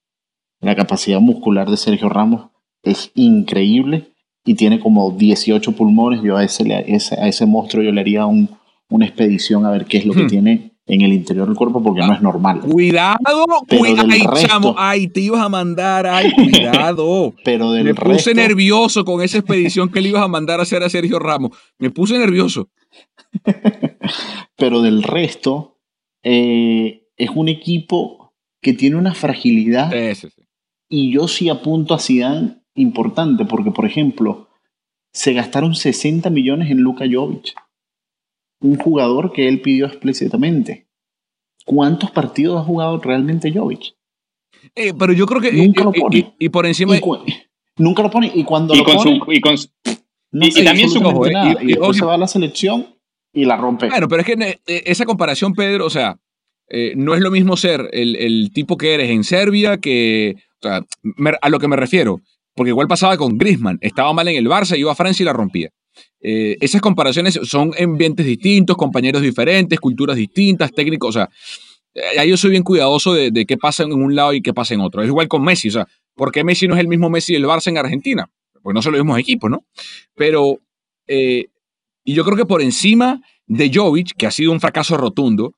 La 0.60 0.76
capacidad 0.76 1.20
muscular 1.20 1.70
de 1.70 1.78
Sergio 1.78 2.10
Ramos 2.10 2.48
es 2.82 3.12
increíble 3.14 4.14
y 4.44 4.56
tiene 4.56 4.80
como 4.80 5.12
18 5.12 5.74
pulmones. 5.74 6.24
Yo 6.24 6.38
a 6.38 6.44
ese, 6.44 6.74
a 6.74 7.28
ese, 7.28 7.46
monstruo 7.46 7.84
yo 7.84 7.92
le 7.92 8.02
haría 8.02 8.26
un, 8.26 8.50
una 8.94 9.08
expedición 9.08 9.66
a 9.66 9.72
ver 9.72 9.86
qué 9.86 9.98
es 9.98 10.06
lo 10.06 10.14
que 10.14 10.24
hmm. 10.24 10.28
tiene 10.28 10.72
en 10.86 11.02
el 11.02 11.14
interior 11.14 11.48
del 11.48 11.56
cuerpo 11.56 11.82
porque 11.82 12.02
no 12.02 12.14
es 12.14 12.22
normal. 12.22 12.60
Cuidado, 12.60 13.18
cuidado, 13.68 14.08
ay, 14.12 14.24
chamo, 14.36 14.76
ay, 14.78 15.08
te 15.08 15.22
ibas 15.22 15.42
a 15.42 15.50
mandar, 15.50 16.06
ay, 16.06 16.32
cuidado. 16.36 17.34
pero 17.44 17.72
del 17.72 17.86
Me 17.86 17.96
puse 17.96 18.36
nervioso 18.36 19.04
con 19.04 19.24
esa 19.24 19.40
expedición 19.40 19.90
que 19.90 20.00
le 20.00 20.10
ibas 20.10 20.22
a 20.22 20.28
mandar 20.28 20.60
a 20.60 20.64
hacer 20.64 20.84
a 20.84 20.90
Sergio 20.90 21.18
Ramos. 21.18 21.58
Me 21.80 21.90
puse 21.90 22.20
nervioso. 22.20 22.70
pero 24.58 24.82
del 24.84 25.02
resto, 25.02 25.80
eh, 26.22 27.08
es 27.18 27.30
un 27.34 27.50
equipo 27.50 28.36
que 28.62 28.74
tiene 28.74 28.98
una 28.98 29.16
fragilidad. 29.16 29.92
Y 30.88 31.12
yo 31.12 31.28
sí 31.28 31.50
apunto 31.50 31.96
a 31.96 32.00
Zidane 32.00 32.60
importante 32.76 33.46
porque, 33.46 33.72
por 33.72 33.86
ejemplo, 33.86 34.50
se 35.12 35.34
gastaron 35.34 35.74
60 35.74 36.30
millones 36.30 36.70
en 36.70 36.82
Luka 36.82 37.06
Jovic, 37.12 37.56
un 38.64 38.78
jugador 38.78 39.32
que 39.32 39.48
él 39.48 39.62
pidió 39.62 39.86
explícitamente. 39.86 40.88
¿Cuántos 41.66 42.12
partidos 42.12 42.60
ha 42.60 42.66
jugado 42.66 43.00
realmente 43.00 43.54
Jovic? 43.54 43.96
Eh, 44.76 44.94
pero 44.98 45.14
yo 45.14 45.26
creo 45.26 45.42
que. 45.42 45.52
Nunca 45.52 45.84
lo 45.84 45.92
pone. 45.92 46.34
Y, 46.40 46.50
por 46.50 46.66
encima. 46.66 46.96
nunca 47.78 48.02
lo 48.02 48.10
pone. 48.10 48.32
Y 48.34 48.44
cuando 48.44 48.74
lo 48.76 48.84
pone. 48.84 49.22
y, 49.28 49.42
con, 49.42 49.56
y, 49.56 50.64
también 50.64 50.90
su. 50.90 51.00
y, 51.62 51.66
después 51.68 51.98
se 51.98 52.06
va 52.06 52.16
a 52.16 52.18
la 52.18 52.28
selección 52.28 52.88
y 53.32 53.46
la 53.46 53.58
rompe. 53.58 53.90
Bueno, 53.90 54.08
pero 54.08 54.22
es 54.22 54.26
que 54.26 54.34
eh, 54.66 54.84
esa 54.86 55.06
comparación, 55.06 55.54
Pedro, 55.54 55.86
o 55.86 55.90
sea, 55.90 56.18
eh, 56.70 56.94
no 56.96 57.14
es 57.14 57.22
lo 57.22 57.32
mismo 57.32 57.56
ser 57.56 57.90
el, 57.94 58.16
el, 58.16 58.52
tipo 58.54 58.78
que 58.78 58.94
eres 58.94 59.10
en 59.10 59.24
Serbia 59.24 59.78
que. 59.78 60.36
O 60.62 60.68
sea, 60.68 60.82
a 61.42 61.50
lo 61.50 61.60
que 61.60 61.68
me 61.68 61.76
refiero 61.76 62.22
porque 62.56 62.70
igual 62.70 62.88
pasaba 62.88 63.18
con 63.18 63.38
Griezmann, 63.38 63.80
estaba 63.82 64.14
mal 64.14 64.28
en 64.28 64.36
el 64.36 64.48
Barça, 64.48 64.78
iba 64.78 64.92
a 64.92 64.96
Francia 64.96 65.24
y 65.24 65.26
la 65.26 65.34
rompía. 65.34 65.70
Eh, 66.22 66.58
esas 66.62 66.82
comparaciones 66.82 67.40
son 67.44 67.72
ambientes 67.80 68.26
distintos, 68.26 68.78
compañeros 68.78 69.22
diferentes, 69.22 69.80
culturas 69.80 70.16
distintas, 70.16 70.72
técnicos, 70.72 71.10
o 71.10 71.12
sea, 71.20 71.30
eh, 71.94 72.20
ahí 72.20 72.30
yo 72.30 72.38
soy 72.38 72.52
bien 72.52 72.64
cuidadoso 72.64 73.14
de, 73.14 73.46
qué 73.46 73.58
pasa 73.58 73.84
en 73.84 73.94
un 73.94 74.16
lado 74.16 74.34
y 74.34 74.42
qué 74.42 74.54
pasa 74.54 74.74
en 74.74 74.82
otro. 74.82 75.02
Es 75.02 75.08
igual 75.08 75.28
con 75.28 75.44
Messi, 75.44 75.70
o 75.70 75.72
sea, 75.72 75.88
¿por 76.16 76.32
qué 76.32 76.44
Messi 76.44 76.68
no 76.68 76.76
es 76.76 76.80
el 76.80 76.88
mismo 76.88 77.10
Messi 77.10 77.34
del 77.34 77.46
Barça 77.46 77.68
en 77.68 77.78
Argentina? 77.78 78.30
Pues 78.62 78.74
no 78.74 78.82
son 78.82 78.94
los 78.94 79.02
mismos 79.02 79.20
equipos, 79.20 79.52
¿no? 79.52 79.66
Pero, 80.16 80.60
eh, 81.08 81.48
y 82.04 82.14
yo 82.14 82.24
creo 82.24 82.38
que 82.38 82.46
por 82.46 82.62
encima 82.62 83.22
de 83.46 83.72
Jovic, 83.74 84.16
que 84.16 84.26
ha 84.26 84.32
sido 84.32 84.52
un 84.52 84.62
fracaso 84.62 84.96
rotundo, 84.98 85.54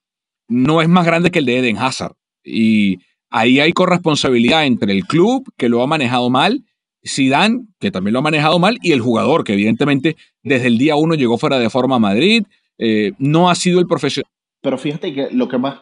no 0.48 0.82
es 0.82 0.90
más 0.90 1.06
grande 1.06 1.32
que 1.32 1.40
el 1.40 1.46
de 1.46 1.60
Eden 1.60 1.78
Hazard. 1.78 2.16
Y 2.44 3.00
ahí 3.30 3.60
hay 3.60 3.74
corresponsabilidad 3.74 4.66
entre 4.66 4.92
el 4.92 5.06
club, 5.06 5.52
que 5.58 5.70
lo 5.70 5.82
ha 5.84 5.88
manejado 5.88 6.30
mal, 6.30 6.64
Zidane, 7.08 7.66
que 7.80 7.91
también 7.91 8.14
lo 8.14 8.20
ha 8.20 8.24
manejado 8.24 8.60
mal, 8.60 8.78
y 8.82 8.91
el 8.91 9.01
jugador, 9.01 9.43
que 9.43 9.53
evidentemente 9.53 10.16
desde 10.43 10.68
el 10.68 10.78
día 10.78 10.95
uno 10.95 11.16
llegó 11.16 11.38
fuera 11.38 11.60
de 11.60 11.70
forma 11.70 11.97
a 11.97 11.99
Madrid, 11.99 12.43
eh, 12.78 13.14
no 13.20 13.49
ha 13.49 13.56
sido 13.56 13.80
el 13.80 13.88
profesional. 13.88 14.30
Pero 14.62 14.78
fíjate 14.78 15.14
que 15.14 15.30
lo 15.32 15.47
que 15.47 15.58
más, 15.58 15.82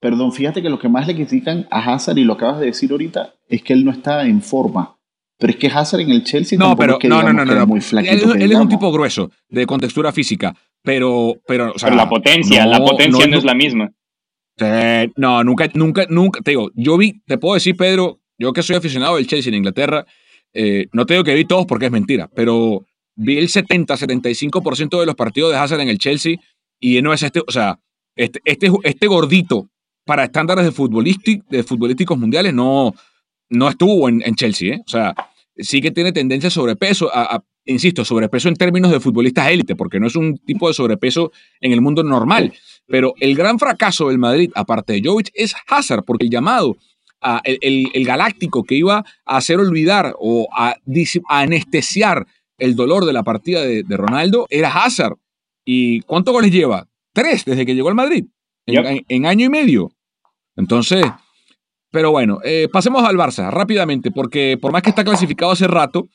perdón, 0.00 0.32
fíjate 0.32 0.62
que 0.62 0.70
lo 0.70 0.78
que 0.78 0.88
más 0.88 1.06
le 1.06 1.14
critican 1.14 1.66
a 1.70 1.92
Hazard, 1.92 2.18
y 2.18 2.24
lo 2.24 2.34
acabas 2.34 2.60
de 2.60 2.66
decir 2.66 2.92
ahorita, 2.92 3.34
es 3.48 3.62
que 3.62 3.72
él 3.72 3.84
no 3.84 3.90
está 3.90 4.24
en 4.26 4.40
forma. 4.40 4.96
Pero 5.38 5.52
es 5.52 5.58
que 5.58 5.68
Hazard 5.68 6.00
en 6.00 6.10
el 6.10 6.22
Chelsea 6.22 6.58
no, 6.58 6.76
pero, 6.76 6.98
que, 6.98 7.08
no, 7.08 7.22
no, 7.22 7.32
no, 7.32 7.44
no, 7.44 7.66
muy 7.66 7.80
flaquito. 7.80 8.34
Él, 8.34 8.52
es 8.52 8.58
un 8.58 8.68
tipo 8.68 8.92
grueso, 8.92 9.30
de 9.48 9.66
contextura 9.66 10.12
física, 10.12 10.54
pero... 10.82 11.34
Pero, 11.46 11.72
la 11.90 12.08
potencia, 12.08 12.66
la 12.66 12.78
potencia 12.78 13.26
no, 13.26 13.38
es 13.38 13.44
la 13.44 13.54
misma. 13.54 13.90
no, 15.16 15.42
nunca, 15.42 15.68
nunca, 15.74 16.06
nunca, 16.08 16.40
te 16.42 16.52
digo, 16.52 16.70
yo 16.74 16.96
vi, 16.98 17.22
te 17.26 17.38
puedo 17.38 17.54
decir, 17.54 17.74
Pedro, 17.74 18.20
yo 18.38 18.52
que 18.52 18.62
soy 18.62 18.76
aficionado 18.76 19.16
del 19.16 19.26
Chelsea 19.26 19.50
en 19.50 19.56
Inglaterra, 19.56 20.06
eh, 20.52 20.86
no 20.92 21.06
te 21.06 21.14
digo 21.14 21.24
que 21.24 21.34
vi 21.34 21.44
todos 21.44 21.66
porque 21.66 21.86
es 21.86 21.92
mentira, 21.92 22.28
pero 22.34 22.84
vi 23.14 23.38
el 23.38 23.48
70-75% 23.48 25.00
de 25.00 25.06
los 25.06 25.14
partidos 25.14 25.52
de 25.52 25.58
Hazard 25.58 25.80
en 25.80 25.88
el 25.88 25.98
Chelsea 25.98 26.36
y 26.78 27.00
no 27.02 27.12
es 27.12 27.22
este, 27.22 27.40
o 27.46 27.50
sea, 27.50 27.78
este, 28.16 28.40
este, 28.44 28.70
este 28.84 29.06
gordito 29.06 29.68
para 30.04 30.24
estándares 30.24 30.64
de, 30.64 31.42
de 31.50 31.62
futbolísticos 31.62 32.18
mundiales 32.18 32.54
no, 32.54 32.94
no 33.50 33.68
estuvo 33.68 34.08
en, 34.08 34.34
Chelsea, 34.34 34.74
¿eh? 34.74 34.82
o 34.86 34.90
sea, 34.90 35.14
sí 35.56 35.80
que 35.80 35.90
tiene 35.90 36.12
tendencia 36.12 36.48
a 36.48 36.50
sobrepeso, 36.50 37.10
a, 37.12 37.42
insisto, 37.64 38.04
sobrepeso 38.04 38.48
en 38.48 38.56
términos 38.56 38.90
de 38.90 39.00
futbolistas 39.00 39.48
élite, 39.50 39.76
porque 39.76 40.00
no 40.00 40.06
es 40.06 40.16
un 40.16 40.38
tipo 40.38 40.68
de 40.68 40.74
sobrepeso 40.74 41.32
en 41.60 41.72
el 41.72 41.80
mundo 41.80 42.02
normal. 42.02 42.52
Pero 42.86 43.14
el 43.20 43.36
gran 43.36 43.58
fracaso 43.58 44.08
del 44.08 44.18
Madrid, 44.18 44.50
aparte 44.54 44.94
de 44.94 45.02
Jovic, 45.04 45.30
es 45.34 45.54
Hazard, 45.68 46.04
porque 46.04 46.24
el 46.24 46.30
llamado 46.30 46.76
el, 47.44 48.04
galáctico 48.04 48.64
que 48.64 48.76
iba 48.76 49.04
a 49.24 49.36
hacer 49.36 49.58
olvidar 49.58 50.14
o 50.18 50.48
a, 50.56 50.76
anestesiar 51.28 52.26
el 52.58 52.76
dolor 52.76 53.04
de 53.04 53.12
la 53.12 53.22
partida 53.22 53.62
de, 53.62 53.84
Ronaldo 53.88 54.46
era 54.50 54.72
Hazard. 54.72 55.16
¿Y 55.64 56.00
cuántos 56.02 56.32
goles 56.32 56.50
lleva? 56.50 56.88
Tres 57.12 57.44
desde 57.44 57.66
que 57.66 57.74
llegó 57.74 57.88
al 57.88 57.94
Madrid, 57.94 58.26
en, 58.66 59.26
año 59.26 59.46
y 59.46 59.48
medio. 59.48 59.90
Entonces, 60.56 61.04
pero 61.90 62.10
bueno, 62.10 62.38
eh, 62.44 62.68
pasemos 62.72 63.02
al 63.04 63.16
Barça 63.16 63.50
rápidamente, 63.50 64.10
porque 64.10 64.58
por 64.60 64.72
más 64.72 64.82
que 64.82 64.90
está 64.90 65.04
clasificado 65.04 65.52
hace 65.52 65.66
rato, 65.66 66.08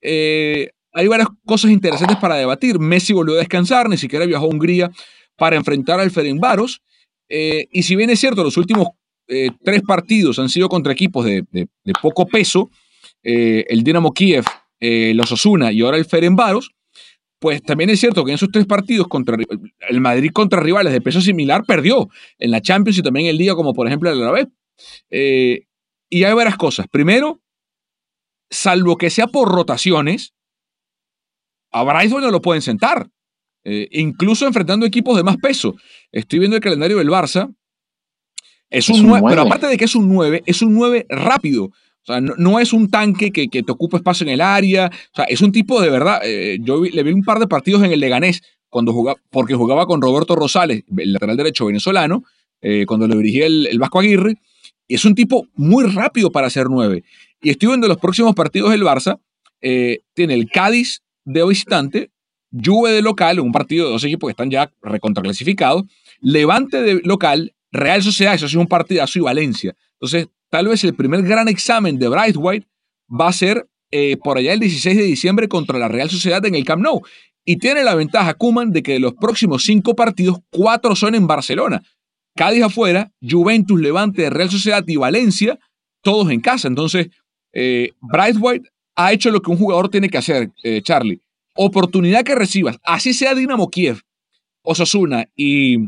eh, 0.00 0.70
hay 0.92 1.08
varias 1.08 1.28
cosas 1.44 1.70
interesantes 1.70 2.16
para 2.18 2.36
debatir. 2.36 2.78
Messi 2.78 3.12
volvió 3.12 3.34
a 3.34 3.38
descansar, 3.38 3.88
ni 3.88 3.96
siquiera 3.96 4.26
viajó 4.26 4.44
a 4.44 4.48
Hungría 4.48 4.90
para 5.36 5.56
enfrentar 5.56 6.00
al 6.00 6.10
Ferencváros. 6.10 6.82
Eh, 7.28 7.66
y 7.72 7.82
si 7.82 7.96
bien 7.96 8.10
es 8.10 8.20
cierto, 8.20 8.44
los 8.44 8.56
últimos 8.56 8.88
eh, 9.26 9.50
tres 9.62 9.82
partidos 9.82 10.38
han 10.38 10.50
sido 10.50 10.68
contra 10.68 10.92
equipos 10.92 11.24
de, 11.24 11.44
poco 12.02 12.26
peso, 12.26 12.70
eh, 13.22 13.64
el 13.68 13.82
Dinamo 13.82 14.12
Kiev, 14.12 14.44
eh, 14.80 15.12
los 15.14 15.32
Osuna 15.32 15.72
y 15.72 15.80
ahora 15.80 15.96
el 15.96 16.04
Ferenbaros, 16.04 16.72
pues 17.38 17.62
también 17.62 17.90
es 17.90 18.00
cierto 18.00 18.24
que 18.24 18.32
en 18.32 18.36
esos 18.36 18.50
tres 18.52 18.66
partidos 18.66 19.08
contra 19.08 19.36
el 19.88 20.00
Madrid 20.00 20.30
contra 20.32 20.60
rivales 20.60 20.92
de 20.92 21.00
peso 21.00 21.20
similar 21.20 21.64
perdió 21.66 22.08
en 22.38 22.50
la 22.50 22.60
Champions 22.60 22.98
y 22.98 23.02
también 23.02 23.26
el 23.26 23.38
día 23.38 23.54
como 23.54 23.74
por 23.74 23.86
ejemplo 23.86 24.10
el 24.10 24.22
Alavés. 24.22 24.46
Y 25.10 26.24
hay 26.24 26.32
varias 26.32 26.56
cosas. 26.56 26.86
Primero, 26.88 27.40
salvo 28.50 28.96
que 28.96 29.10
sea 29.10 29.26
por 29.26 29.48
rotaciones, 29.48 30.34
a 31.72 31.82
Bryce 31.82 32.14
no 32.14 32.30
lo 32.30 32.40
pueden 32.40 32.62
sentar. 32.62 33.08
Incluso 33.64 34.46
enfrentando 34.46 34.86
equipos 34.86 35.16
de 35.16 35.22
más 35.22 35.36
peso. 35.38 35.74
Estoy 36.12 36.38
viendo 36.38 36.56
el 36.56 36.62
calendario 36.62 36.98
del 36.98 37.08
Barça. 37.08 37.54
Es, 38.70 38.88
un, 38.88 39.06
9, 39.06 39.26
pero 39.28 39.42
aparte 39.42 39.66
de 39.66 39.76
que 39.76 39.84
es 39.84 39.94
un 39.94 40.12
9, 40.12 40.42
es 40.46 40.62
un 40.62 40.74
9 40.74 41.06
rápido. 41.08 41.64
O 41.66 42.06
sea, 42.06 42.20
no, 42.20 42.60
es 42.60 42.72
un 42.72 42.90
tanque 42.90 43.32
que, 43.32 43.48
te 43.48 43.72
ocupa 43.72 43.96
espacio 43.96 44.26
en 44.26 44.32
el 44.32 44.40
área. 44.40 44.90
O 44.92 45.16
sea, 45.16 45.24
es 45.24 45.40
un 45.40 45.52
tipo 45.52 45.80
de 45.80 45.88
verdad. 45.88 46.20
Eh, 46.22 46.58
yo 46.60 46.82
le 46.82 47.02
vi 47.02 47.12
un 47.12 47.22
par 47.22 47.38
de 47.38 47.46
partidos 47.46 47.82
en 47.82 47.92
el 47.92 48.00
Leganés 48.00 48.42
cuando 48.68 48.92
jugaba, 48.92 49.18
porque 49.30 49.54
jugaba 49.54 49.86
con 49.86 50.02
Roberto 50.02 50.36
Rosales, 50.36 50.82
el 50.96 51.12
lateral 51.12 51.36
derecho 51.36 51.66
venezolano, 51.66 52.24
eh, 52.60 52.84
cuando 52.86 53.08
le 53.08 53.16
dirigía 53.16 53.46
el, 53.46 53.66
el, 53.68 53.78
Vasco 53.78 54.00
Aguirre. 54.00 54.34
Y 54.86 54.96
es 54.96 55.04
un 55.06 55.14
tipo 55.14 55.46
muy 55.54 55.84
rápido 55.86 56.30
para 56.30 56.50
ser 56.50 56.66
9. 56.68 57.04
Y 57.40 57.50
estoy 57.50 57.68
viendo 57.68 57.88
los 57.88 57.96
próximos 57.96 58.34
partidos 58.34 58.70
del 58.70 58.82
Barça. 58.82 59.18
tiene 59.60 60.34
el 60.34 60.50
Cádiz 60.50 61.02
de 61.24 61.46
visitante, 61.46 62.10
Juve 62.52 62.92
de 62.92 63.02
local, 63.02 63.40
un 63.40 63.50
partido 63.50 63.86
de 63.86 63.92
dos 63.92 64.04
equipos 64.04 64.28
que 64.28 64.32
están 64.32 64.50
ya 64.50 64.70
recontraclasificados, 64.82 65.84
Levante 66.20 66.80
de 66.82 67.00
local, 67.02 67.53
Real 67.74 68.02
Sociedad, 68.02 68.34
eso 68.34 68.46
es 68.46 68.54
un 68.54 68.66
partidazo 68.66 69.18
y 69.18 69.22
Valencia. 69.22 69.74
Entonces, 69.94 70.28
tal 70.50 70.68
vez 70.68 70.82
el 70.84 70.94
primer 70.94 71.22
gran 71.22 71.48
examen 71.48 71.98
de 71.98 72.08
Bright 72.08 72.36
White 72.38 72.66
va 73.08 73.28
a 73.28 73.32
ser 73.32 73.68
eh, 73.90 74.16
por 74.16 74.38
allá 74.38 74.52
el 74.52 74.60
16 74.60 74.96
de 74.96 75.02
diciembre 75.02 75.48
contra 75.48 75.78
la 75.78 75.88
Real 75.88 76.10
Sociedad 76.10 76.44
en 76.46 76.54
el 76.54 76.64
Camp 76.64 76.82
Nou. 76.82 77.02
Y 77.44 77.56
tiene 77.56 77.84
la 77.84 77.94
ventaja 77.94 78.34
Kuman 78.34 78.72
de 78.72 78.82
que 78.82 78.92
de 78.92 79.00
los 79.00 79.14
próximos 79.14 79.64
cinco 79.64 79.94
partidos, 79.94 80.38
cuatro 80.50 80.96
son 80.96 81.14
en 81.14 81.26
Barcelona. 81.26 81.82
Cádiz 82.34 82.62
afuera, 82.62 83.12
Juventus, 83.20 83.80
Levante, 83.80 84.30
Real 84.30 84.50
Sociedad 84.50 84.82
y 84.86 84.96
Valencia, 84.96 85.58
todos 86.02 86.30
en 86.30 86.40
casa. 86.40 86.68
Entonces, 86.68 87.08
eh, 87.52 87.90
Bright 88.00 88.36
White 88.40 88.70
ha 88.96 89.12
hecho 89.12 89.30
lo 89.30 89.42
que 89.42 89.50
un 89.50 89.58
jugador 89.58 89.90
tiene 89.90 90.08
que 90.08 90.18
hacer, 90.18 90.50
eh, 90.62 90.80
Charlie 90.82 91.20
oportunidad 91.54 92.24
que 92.24 92.34
recibas, 92.34 92.78
así 92.82 93.14
sea 93.14 93.34
Dinamo 93.34 93.70
Kiev, 93.70 94.02
Osasuna 94.62 95.28
y, 95.36 95.78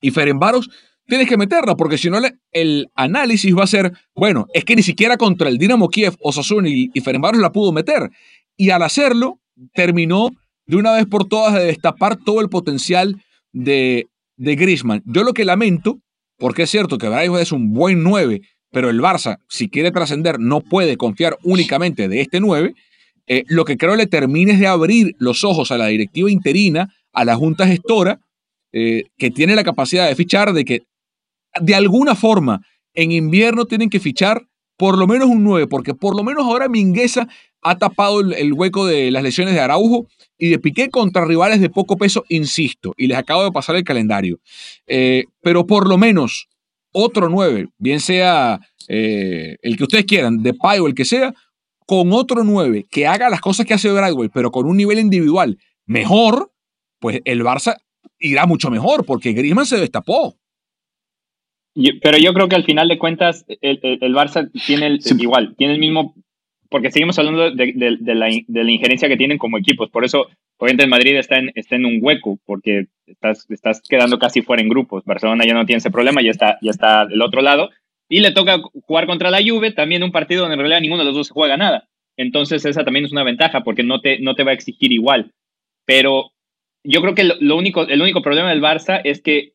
y 0.00 0.10
Ferenbaros, 0.10 0.70
tienes 1.06 1.28
que 1.28 1.36
meterla, 1.36 1.76
porque 1.76 1.98
si 1.98 2.10
no 2.10 2.18
el 2.52 2.88
análisis 2.94 3.56
va 3.56 3.64
a 3.64 3.68
ser, 3.68 3.92
bueno, 4.14 4.46
es 4.54 4.64
que 4.64 4.76
ni 4.76 4.82
siquiera 4.82 5.16
contra 5.16 5.48
el 5.48 5.58
Dinamo 5.58 5.88
Kiev, 5.88 6.16
Osasuna 6.20 6.68
y, 6.68 6.90
y 6.92 7.00
Ferenbaros 7.00 7.40
la 7.40 7.52
pudo 7.52 7.72
meter. 7.72 8.10
Y 8.56 8.70
al 8.70 8.82
hacerlo, 8.82 9.40
terminó 9.74 10.30
de 10.66 10.76
una 10.76 10.92
vez 10.92 11.06
por 11.06 11.28
todas 11.28 11.54
de 11.54 11.64
destapar 11.64 12.16
todo 12.16 12.40
el 12.40 12.48
potencial 12.48 13.22
de, 13.52 14.06
de 14.36 14.56
Griezmann. 14.56 15.02
Yo 15.06 15.24
lo 15.24 15.32
que 15.32 15.44
lamento, 15.44 16.00
porque 16.38 16.62
es 16.62 16.70
cierto 16.70 16.98
que 16.98 17.08
Braijo 17.08 17.38
es 17.38 17.52
un 17.52 17.72
buen 17.72 18.02
9, 18.02 18.40
pero 18.70 18.90
el 18.90 19.00
Barça, 19.00 19.38
si 19.48 19.68
quiere 19.68 19.92
trascender, 19.92 20.40
no 20.40 20.60
puede 20.60 20.96
confiar 20.96 21.38
únicamente 21.42 22.08
de 22.08 22.20
este 22.20 22.40
9, 22.40 22.74
eh, 23.26 23.44
lo 23.46 23.64
que 23.64 23.76
creo 23.76 23.96
le 23.96 24.06
termine 24.06 24.52
es 24.52 24.60
de 24.60 24.66
abrir 24.66 25.14
los 25.18 25.44
ojos 25.44 25.70
a 25.70 25.78
la 25.78 25.86
directiva 25.86 26.30
interina, 26.30 26.94
a 27.12 27.24
la 27.24 27.36
junta 27.36 27.66
gestora, 27.66 28.20
eh, 28.72 29.04
que 29.16 29.30
tiene 29.30 29.54
la 29.54 29.64
capacidad 29.64 30.08
de 30.08 30.16
fichar, 30.16 30.52
de 30.52 30.64
que 30.64 30.82
de 31.60 31.74
alguna 31.74 32.14
forma 32.14 32.62
en 32.94 33.12
invierno 33.12 33.66
tienen 33.66 33.90
que 33.90 34.00
fichar 34.00 34.46
por 34.76 34.98
lo 34.98 35.06
menos 35.06 35.28
un 35.28 35.44
9, 35.44 35.66
porque 35.68 35.94
por 35.94 36.16
lo 36.16 36.24
menos 36.24 36.44
ahora 36.44 36.68
Mingueza 36.68 37.28
ha 37.62 37.78
tapado 37.78 38.20
el, 38.20 38.52
hueco 38.52 38.86
de 38.86 39.10
las 39.10 39.22
lesiones 39.22 39.54
de 39.54 39.60
Araujo 39.60 40.06
y 40.36 40.50
de 40.50 40.58
Piqué 40.58 40.90
contra 40.90 41.24
rivales 41.24 41.60
de 41.60 41.70
poco 41.70 41.96
peso, 41.96 42.24
insisto, 42.28 42.92
y 42.96 43.06
les 43.06 43.16
acabo 43.16 43.44
de 43.44 43.52
pasar 43.52 43.76
el 43.76 43.84
calendario. 43.84 44.40
Eh, 44.86 45.24
pero 45.40 45.66
por 45.66 45.88
lo 45.88 45.96
menos 45.96 46.48
otro 46.92 47.28
9, 47.28 47.68
bien 47.78 48.00
sea 48.00 48.60
el 48.86 49.76
que 49.78 49.82
ustedes 49.82 50.04
quieran, 50.04 50.42
de 50.42 50.52
Pai 50.52 50.78
o 50.78 50.86
el 50.86 50.94
que 50.94 51.06
sea, 51.06 51.34
con 51.86 52.12
otro 52.12 52.44
9 52.44 52.86
que 52.90 53.06
haga 53.06 53.30
las 53.30 53.40
cosas 53.40 53.66
que 53.66 53.74
hace 53.74 53.90
Bradway, 53.90 54.28
pero 54.28 54.50
con 54.50 54.66
un 54.66 54.76
nivel 54.76 54.98
individual 54.98 55.58
mejor, 55.86 56.52
pues 56.98 57.20
el 57.24 57.42
Barça 57.42 57.76
irá 58.18 58.46
mucho 58.46 58.70
mejor, 58.70 59.04
porque 59.04 59.32
Griezmann 59.32 59.66
se 59.66 59.76
destapó. 59.76 60.36
Pero 62.02 62.18
yo 62.18 62.32
creo 62.32 62.48
que 62.48 62.56
al 62.56 62.64
final 62.64 62.88
de 62.88 62.98
cuentas, 62.98 63.44
el, 63.60 63.80
Barça 64.14 64.50
tiene 64.66 64.86
el, 64.86 65.00
igual, 65.18 65.54
tiene 65.56 65.74
el 65.74 65.80
mismo, 65.80 66.14
porque 66.70 66.90
seguimos 66.90 67.18
hablando 67.18 67.50
de, 67.50 67.98
la, 68.06 68.30
injerencia 68.70 69.08
que 69.08 69.16
tienen 69.16 69.38
como 69.38 69.58
equipos. 69.58 69.90
Por 69.90 70.04
eso, 70.04 70.28
obviamente, 70.58 70.84
el 70.84 70.90
Madrid 70.90 71.16
está 71.16 71.38
en, 71.38 71.50
está 71.54 71.76
en 71.76 71.86
un 71.86 71.98
hueco, 72.00 72.38
porque 72.46 72.86
estás, 73.06 73.46
estás 73.50 73.82
quedando 73.88 74.18
casi 74.18 74.42
fuera 74.42 74.62
en 74.62 74.68
grupos. 74.68 75.04
Barcelona 75.04 75.44
ya 75.46 75.54
no 75.54 75.66
tiene 75.66 75.78
ese 75.78 75.90
problema, 75.90 76.22
ya 76.22 76.30
está, 76.30 76.58
ya 76.62 76.70
está 76.70 77.06
del 77.06 77.22
otro 77.22 77.42
lado. 77.42 77.70
Y 78.08 78.20
le 78.20 78.32
toca 78.32 78.60
jugar 78.82 79.06
contra 79.06 79.30
la 79.30 79.42
Juve, 79.44 79.72
también 79.72 80.02
un 80.02 80.12
partido 80.12 80.42
donde 80.42 80.54
en 80.54 80.60
realidad 80.60 80.80
ninguno 80.80 81.02
de 81.02 81.06
los 81.06 81.16
dos 81.16 81.30
juega 81.30 81.56
nada. 81.56 81.88
Entonces 82.16 82.64
esa 82.64 82.84
también 82.84 83.04
es 83.06 83.12
una 83.12 83.24
ventaja 83.24 83.64
porque 83.64 83.82
no 83.82 84.00
te, 84.00 84.20
no 84.20 84.34
te 84.34 84.44
va 84.44 84.52
a 84.52 84.54
exigir 84.54 84.92
igual. 84.92 85.32
Pero 85.84 86.30
yo 86.84 87.00
creo 87.00 87.14
que 87.14 87.24
lo, 87.24 87.56
único, 87.56 87.86
el 87.86 88.00
único 88.00 88.22
problema 88.22 88.50
del 88.50 88.62
Barça 88.62 89.00
es 89.04 89.22
que 89.22 89.54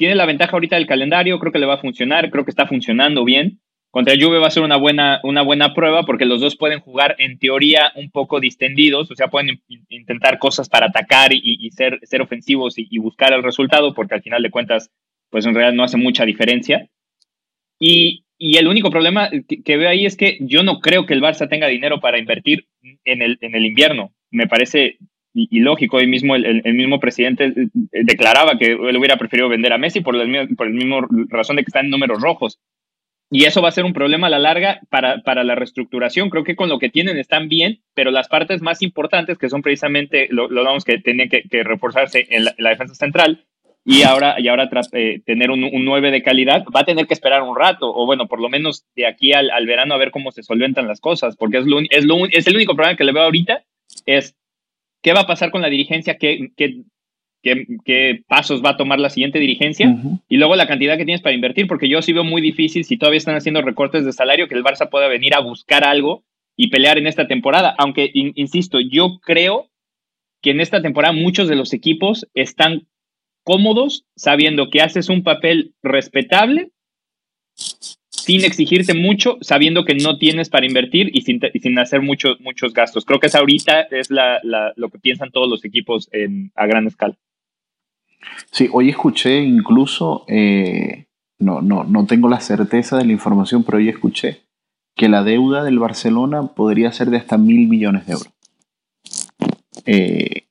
tiene 0.00 0.14
la 0.14 0.24
ventaja 0.24 0.52
ahorita 0.52 0.76
del 0.76 0.86
calendario, 0.86 1.38
creo 1.38 1.52
que 1.52 1.58
le 1.58 1.66
va 1.66 1.74
a 1.74 1.80
funcionar, 1.82 2.30
creo 2.30 2.46
que 2.46 2.50
está 2.50 2.66
funcionando 2.66 3.22
bien. 3.22 3.60
Contra 3.90 4.14
Juve 4.18 4.38
va 4.38 4.46
a 4.46 4.50
ser 4.50 4.62
una 4.62 4.78
buena, 4.78 5.20
una 5.24 5.42
buena 5.42 5.74
prueba 5.74 6.04
porque 6.04 6.24
los 6.24 6.40
dos 6.40 6.56
pueden 6.56 6.80
jugar 6.80 7.16
en 7.18 7.38
teoría 7.38 7.92
un 7.96 8.10
poco 8.10 8.40
distendidos, 8.40 9.10
o 9.10 9.14
sea, 9.14 9.28
pueden 9.28 9.60
intentar 9.90 10.38
cosas 10.38 10.70
para 10.70 10.86
atacar 10.86 11.34
y, 11.34 11.70
ser, 11.72 11.98
ser 12.04 12.22
ofensivos 12.22 12.78
y, 12.78 12.88
y, 12.90 12.96
buscar 12.96 13.34
el 13.34 13.42
resultado 13.42 13.92
porque 13.92 14.14
al 14.14 14.22
final 14.22 14.42
de 14.42 14.50
cuentas, 14.50 14.90
pues 15.28 15.44
en 15.44 15.54
realidad 15.54 15.74
no 15.74 15.84
hace 15.84 15.98
mucha 15.98 16.24
diferencia. 16.24 16.88
Y, 17.78 18.24
el 18.38 18.68
único 18.68 18.90
problema 18.90 19.28
que, 19.28 19.76
veo 19.76 19.90
ahí 19.90 20.06
es 20.06 20.16
que 20.16 20.38
yo 20.40 20.62
no 20.62 20.80
creo 20.80 21.04
que 21.04 21.12
el 21.12 21.20
Barça 21.20 21.46
tenga 21.46 21.66
dinero 21.66 22.00
para 22.00 22.18
invertir 22.18 22.68
en 23.04 23.20
el, 23.20 23.36
en 23.42 23.54
el 23.54 23.66
invierno. 23.66 24.14
Me 24.30 24.46
parece 24.46 24.96
ilógico. 25.34 25.98
Hoy 25.98 26.06
mismo 26.06 26.34
el, 26.36 26.74
mismo 26.74 27.00
presidente 27.00 27.46
eh, 27.46 27.68
declaraba 28.04 28.58
que 28.58 28.72
él 28.72 28.96
hubiera 28.96 29.16
preferido 29.16 29.48
vender 29.48 29.72
a 29.72 29.78
Messi 29.78 30.00
por, 30.00 30.14
la, 30.14 30.48
por 30.56 30.66
el 30.66 30.74
mismo 30.74 31.00
razón 31.28 31.56
de 31.56 31.62
que 31.62 31.68
está 31.68 31.80
en 31.80 31.90
números 31.90 32.20
rojos. 32.20 32.58
Y 33.32 33.44
eso 33.44 33.62
va 33.62 33.68
a 33.68 33.72
ser 33.72 33.84
un 33.84 33.92
problema 33.92 34.26
a 34.26 34.30
la 34.30 34.40
larga 34.40 34.80
para, 34.90 35.22
para 35.22 35.44
la 35.44 35.54
reestructuración. 35.54 36.30
Creo 36.30 36.42
que 36.42 36.56
con 36.56 36.68
lo 36.68 36.80
que 36.80 36.88
tienen 36.88 37.16
están 37.16 37.48
bien, 37.48 37.80
pero 37.94 38.10
las 38.10 38.28
partes 38.28 38.60
más 38.60 38.82
importantes, 38.82 39.38
que 39.38 39.48
son 39.48 39.62
precisamente 39.62 40.26
lo, 40.30 40.48
lo 40.48 40.64
que 40.84 40.98
tienen 40.98 41.28
que, 41.28 41.44
reforzarse 41.62 42.26
en 42.28 42.44
la, 42.44 42.70
defensa 42.70 42.94
central, 42.96 43.44
y 43.84 44.02
ahora, 44.02 44.34
y 44.38 44.48
ahora 44.48 44.68
eh, 44.92 45.20
tener 45.24 45.52
un, 45.52 45.62
un 45.62 45.84
9 45.84 46.10
de 46.10 46.22
calidad, 46.22 46.64
va 46.74 46.80
a 46.80 46.84
tener 46.84 47.06
que 47.06 47.14
esperar 47.14 47.42
un 47.42 47.56
rato, 47.56 47.94
o 47.94 48.04
bueno, 48.04 48.26
por 48.26 48.40
lo 48.40 48.48
menos 48.48 48.84
de 48.96 49.06
aquí 49.06 49.32
al, 49.32 49.50
al 49.50 49.64
verano 49.64 49.94
a 49.94 49.98
ver 49.98 50.10
cómo 50.10 50.32
se 50.32 50.42
solventan 50.42 50.88
las 50.88 51.00
cosas, 51.00 51.36
porque 51.36 51.58
es, 51.58 51.66
lo, 51.66 51.78
es, 51.88 52.04
lo, 52.04 52.26
es 52.26 52.48
el 52.48 52.56
único 52.56 52.74
problema 52.74 52.96
que 52.96 53.04
le 53.04 53.12
veo 53.12 53.22
ahorita, 53.22 53.62
es 54.06 54.36
qué 55.02 55.12
va 55.12 55.20
a 55.20 55.26
pasar 55.26 55.50
con 55.50 55.62
la 55.62 55.68
dirigencia, 55.68 56.18
qué, 56.18 56.50
qué, 56.56 56.82
qué, 57.84 58.22
pasos 58.28 58.62
va 58.62 58.70
a 58.70 58.76
tomar 58.76 59.00
la 59.00 59.10
siguiente 59.10 59.38
dirigencia, 59.38 59.96
y 60.28 60.36
luego 60.36 60.56
la 60.56 60.66
cantidad 60.66 60.96
que 60.96 61.04
tienes 61.04 61.22
para 61.22 61.34
invertir, 61.34 61.66
porque 61.66 61.88
yo 61.88 62.02
sí 62.02 62.12
veo 62.12 62.24
muy 62.24 62.42
difícil, 62.42 62.84
si 62.84 62.96
todavía 62.96 63.18
están 63.18 63.36
haciendo 63.36 63.62
recortes 63.62 64.04
de 64.04 64.12
salario, 64.12 64.48
que 64.48 64.54
el 64.54 64.64
Barça 64.64 64.88
pueda 64.90 65.08
venir 65.08 65.34
a 65.34 65.40
buscar 65.40 65.84
algo 65.84 66.22
y 66.56 66.68
pelear 66.68 66.98
en 66.98 67.06
esta 67.06 67.26
temporada, 67.26 67.74
aunque, 67.78 68.10
insisto, 68.12 68.80
yo 68.80 69.18
creo 69.22 69.68
que 70.42 70.50
en 70.50 70.60
esta 70.60 70.82
temporada 70.82 71.12
muchos 71.12 71.48
de 71.48 71.56
los 71.56 71.72
equipos 71.72 72.26
están 72.34 72.86
cómodos 73.44 74.04
sabiendo 74.16 74.70
que 74.70 74.82
haces 74.82 75.08
un 75.08 75.22
papel 75.22 75.74
respetable 75.82 76.70
sin 78.22 78.44
exigirte 78.44 78.94
mucho, 78.94 79.38
sabiendo 79.40 79.84
que 79.84 79.94
no 79.94 80.18
tienes 80.18 80.48
para 80.48 80.66
invertir 80.66 81.10
y 81.12 81.22
sin, 81.22 81.40
sin 81.60 81.78
hacer 81.78 82.02
muchos 82.02 82.40
muchos 82.40 82.72
gastos. 82.72 83.04
Creo 83.04 83.20
que 83.20 83.26
es 83.26 83.34
ahorita 83.34 83.82
es 83.90 84.08
lo 84.10 84.88
que 84.88 84.98
piensan 84.98 85.30
todos 85.30 85.48
los 85.48 85.64
equipos 85.64 86.10
a 86.54 86.66
gran 86.66 86.86
escala. 86.86 87.16
Sí, 88.50 88.68
hoy 88.72 88.90
escuché 88.90 89.42
incluso, 89.42 90.24
eh, 90.28 91.06
no, 91.38 91.62
no, 91.62 91.84
no 91.84 92.06
tengo 92.06 92.28
la 92.28 92.40
certeza 92.40 92.98
de 92.98 93.06
la 93.06 93.12
información, 93.12 93.64
pero 93.64 93.78
hoy 93.78 93.88
escuché 93.88 94.42
que 94.94 95.08
la 95.08 95.22
deuda 95.22 95.64
del 95.64 95.78
Barcelona 95.78 96.48
podría 96.48 96.92
ser 96.92 97.10
de 97.10 97.16
hasta 97.16 97.38
mil 97.38 97.68
millones 97.68 98.06
de 98.06 98.12
euros. 98.12 98.30
Eh, 99.86 100.46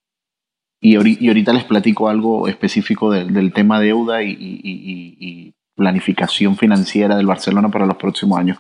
y, 0.82 0.96
ahorita 0.96 1.54
les 1.54 1.66
platico 1.66 2.08
algo 2.10 2.48
específico 2.48 3.12
del, 3.12 3.54
tema 3.54 3.80
deuda 3.80 4.24
y, 4.24 5.54
planificación 5.80 6.58
financiera 6.58 7.16
del 7.16 7.26
Barcelona 7.26 7.70
para 7.70 7.86
los 7.86 7.96
próximos 7.96 8.38
años. 8.38 8.60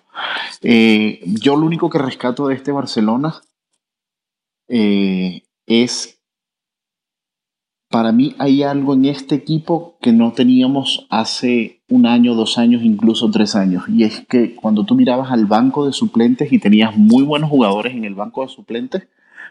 Eh, 0.61 1.20
yo 1.26 1.57
lo 1.57 1.65
único 1.65 1.89
que 1.89 1.99
rescato 1.99 2.47
de 2.47 2.55
este 2.55 2.72
Barcelona 2.72 3.41
eh, 4.70 5.43
es, 5.67 6.22
para 7.89 8.13
mí 8.13 8.36
hay 8.39 8.63
algo 8.63 8.93
en 8.93 9.03
este 9.05 9.36
equipo 9.36 9.97
que 10.01 10.13
no 10.13 10.32
teníamos 10.32 11.07
hace 11.09 11.82
un 11.89 12.05
año, 12.05 12.36
dos 12.36 12.57
años, 12.57 12.84
incluso 12.84 13.30
tres 13.30 13.53
años. 13.53 13.84
Y 13.89 14.05
es 14.05 14.26
que 14.26 14.55
cuando 14.55 14.86
tú 14.86 14.95
mirabas 14.95 15.30
al 15.30 15.45
banco 15.45 15.86
de 15.86 15.91
suplentes 15.91 16.53
y 16.53 16.59
tenías 16.59 16.95
muy 16.95 17.24
buenos 17.24 17.49
jugadores 17.49 17.93
en 17.93 18.05
el 18.05 18.15
banco 18.15 18.43
de 18.43 18.47
suplentes, 18.47 19.07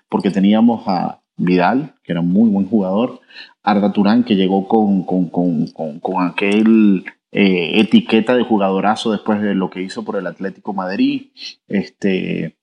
porque 0.09 0.31
teníamos 0.31 0.89
a 0.89 1.21
Vidal, 1.37 1.95
que 2.03 2.13
era 2.13 2.23
un 2.23 2.33
muy 2.33 2.49
buen 2.49 2.67
jugador, 2.67 3.21
Arda 3.63 3.93
Turán, 3.93 4.25
que 4.25 4.37
llegó 4.37 4.67
con, 4.67 5.03
con, 5.03 5.29
con, 5.29 5.67
con 6.01 6.27
aquel 6.27 7.05
eh, 7.31 7.81
etiqueta 7.81 8.35
de 8.35 8.43
jugadorazo 8.43 9.13
después 9.13 9.43
de 9.43 9.55
lo 9.55 9.69
que 9.69 9.83
hizo 9.83 10.05
por 10.05 10.17
el 10.17 10.27
Atlético 10.27 10.73
Madrid. 10.73 11.31
Este, 11.67 12.59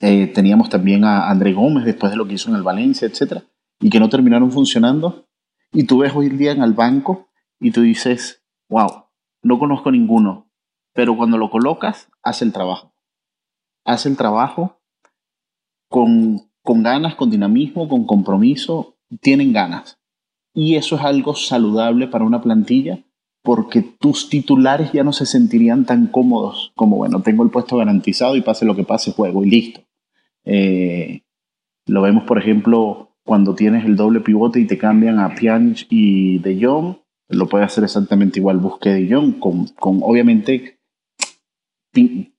eh, 0.00 0.26
teníamos 0.28 0.68
también 0.68 1.04
a 1.04 1.28
André 1.28 1.52
Gómez 1.52 1.84
después 1.84 2.12
de 2.12 2.16
lo 2.16 2.26
que 2.26 2.34
hizo 2.34 2.50
en 2.50 2.56
el 2.56 2.62
Valencia, 2.62 3.08
etc. 3.08 3.42
Y 3.80 3.90
que 3.90 3.98
no 3.98 4.08
terminaron 4.08 4.52
funcionando. 4.52 5.26
Y 5.72 5.84
tú 5.84 5.98
ves 5.98 6.12
hoy 6.14 6.28
día 6.28 6.52
en 6.52 6.62
el 6.62 6.72
banco 6.72 7.28
y 7.58 7.72
tú 7.72 7.82
dices, 7.82 8.44
wow, 8.68 9.06
no 9.42 9.58
conozco 9.58 9.90
ninguno. 9.90 10.48
Pero 10.94 11.16
cuando 11.16 11.36
lo 11.36 11.50
colocas, 11.50 12.08
hace 12.22 12.44
el 12.44 12.52
trabajo. 12.52 12.94
Hace 13.84 14.08
el 14.08 14.16
trabajo 14.16 14.80
con, 15.88 16.48
con 16.62 16.82
ganas, 16.82 17.16
con 17.16 17.30
dinamismo, 17.30 17.88
con 17.88 18.06
compromiso. 18.06 18.96
Tienen 19.20 19.52
ganas. 19.52 19.98
Y 20.54 20.76
eso 20.76 20.96
es 20.96 21.02
algo 21.02 21.34
saludable 21.34 22.06
para 22.06 22.24
una 22.24 22.40
plantilla 22.40 23.04
porque 23.48 23.80
tus 23.80 24.28
titulares 24.28 24.92
ya 24.92 25.02
no 25.04 25.14
se 25.14 25.24
sentirían 25.24 25.86
tan 25.86 26.08
cómodos 26.08 26.70
como, 26.76 26.98
bueno, 26.98 27.22
tengo 27.22 27.44
el 27.44 27.48
puesto 27.48 27.78
garantizado 27.78 28.36
y 28.36 28.42
pase 28.42 28.66
lo 28.66 28.76
que 28.76 28.84
pase, 28.84 29.12
juego 29.12 29.42
y 29.42 29.48
listo. 29.48 29.80
Eh, 30.44 31.22
lo 31.86 32.02
vemos, 32.02 32.24
por 32.24 32.36
ejemplo, 32.36 33.16
cuando 33.24 33.54
tienes 33.54 33.86
el 33.86 33.96
doble 33.96 34.20
pivote 34.20 34.60
y 34.60 34.66
te 34.66 34.76
cambian 34.76 35.18
a 35.18 35.34
Pjanic 35.34 35.86
y 35.88 36.40
De 36.40 36.62
Jong, 36.62 36.96
lo 37.30 37.48
puede 37.48 37.64
hacer 37.64 37.84
exactamente 37.84 38.38
igual 38.38 38.58
Busqué 38.58 38.90
De 38.90 39.10
Jong, 39.10 39.38
con, 39.38 39.68
con 39.68 40.00
obviamente 40.02 40.80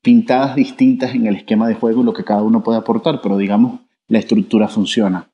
pintadas 0.03 0.55
distintas 0.55 1.15
en 1.15 1.25
el 1.25 1.37
esquema 1.37 1.67
de 1.67 1.73
juego 1.73 2.03
y 2.03 2.05
lo 2.05 2.13
que 2.13 2.23
cada 2.23 2.43
uno 2.43 2.61
puede 2.61 2.77
aportar, 2.77 3.19
pero 3.23 3.35
digamos, 3.37 3.79
la 4.07 4.19
estructura 4.19 4.67
funciona. 4.67 5.31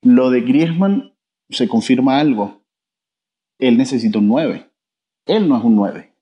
Lo 0.00 0.30
de 0.30 0.40
Griezmann 0.40 1.12
se 1.50 1.68
confirma 1.68 2.20
algo 2.20 2.61
él 3.62 3.78
necesita 3.78 4.18
un 4.18 4.28
9. 4.28 4.68
Él 5.26 5.48
no 5.48 5.56
es 5.56 5.64
un 5.64 5.76
9. 5.76 6.12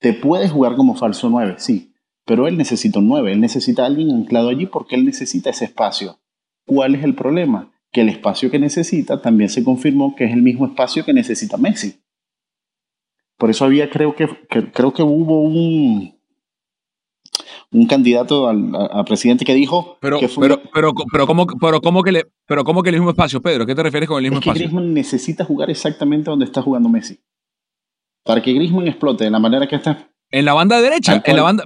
Te 0.00 0.12
puede 0.12 0.48
jugar 0.48 0.76
como 0.76 0.94
falso 0.94 1.30
9, 1.30 1.54
sí, 1.58 1.94
pero 2.26 2.46
él 2.46 2.58
necesita 2.58 2.98
un 2.98 3.08
9. 3.08 3.32
Él 3.32 3.40
necesita 3.40 3.82
a 3.82 3.86
alguien 3.86 4.10
anclado 4.10 4.50
allí 4.50 4.66
porque 4.66 4.94
él 4.94 5.04
necesita 5.04 5.50
ese 5.50 5.64
espacio. 5.64 6.18
¿Cuál 6.66 6.94
es 6.94 7.04
el 7.04 7.14
problema? 7.14 7.72
Que 7.90 8.02
el 8.02 8.10
espacio 8.10 8.50
que 8.50 8.58
necesita 8.58 9.22
también 9.22 9.48
se 9.48 9.64
confirmó 9.64 10.14
que 10.14 10.24
es 10.24 10.32
el 10.32 10.42
mismo 10.42 10.66
espacio 10.66 11.04
que 11.06 11.14
necesita 11.14 11.56
Messi. 11.56 12.00
Por 13.38 13.48
eso 13.48 13.64
había, 13.64 13.88
creo 13.88 14.14
que, 14.14 14.28
creo 14.48 14.92
que 14.92 15.02
hubo 15.02 15.40
un, 15.40 16.17
un 17.70 17.86
candidato 17.86 18.48
a, 18.48 19.04
presidente 19.04 19.44
que 19.44 19.54
dijo 19.54 19.98
pero, 20.00 20.18
que 20.18 20.28
pero, 20.28 20.60
pero, 20.72 20.94
pero, 21.12 21.26
¿cómo, 21.26 21.46
pero, 21.60 21.80
¿cómo 21.80 22.02
que 22.02 22.12
le, 22.12 22.26
pero 22.46 22.64
¿cómo 22.64 22.82
que 22.82 22.90
el 22.90 22.96
mismo 22.96 23.10
espacio, 23.10 23.42
Pedro? 23.42 23.66
¿Qué 23.66 23.74
te 23.74 23.82
refieres 23.82 24.08
con 24.08 24.18
el 24.18 24.22
mismo 24.22 24.38
es 24.38 24.44
que 24.44 24.50
espacio? 24.50 24.68
Griezmann 24.68 24.94
necesita 24.94 25.44
jugar 25.44 25.70
exactamente 25.70 26.30
donde 26.30 26.46
está 26.46 26.62
jugando 26.62 26.88
Messi. 26.88 27.20
Para 28.24 28.42
que 28.42 28.52
Griezmann 28.52 28.88
explote 28.88 29.24
de 29.24 29.30
la 29.30 29.38
manera 29.38 29.66
que 29.66 29.76
está. 29.76 30.10
En 30.30 30.44
la 30.44 30.54
banda 30.54 30.80
derecha, 30.80 31.22
en 31.24 31.36
la 31.36 31.42
banda... 31.42 31.64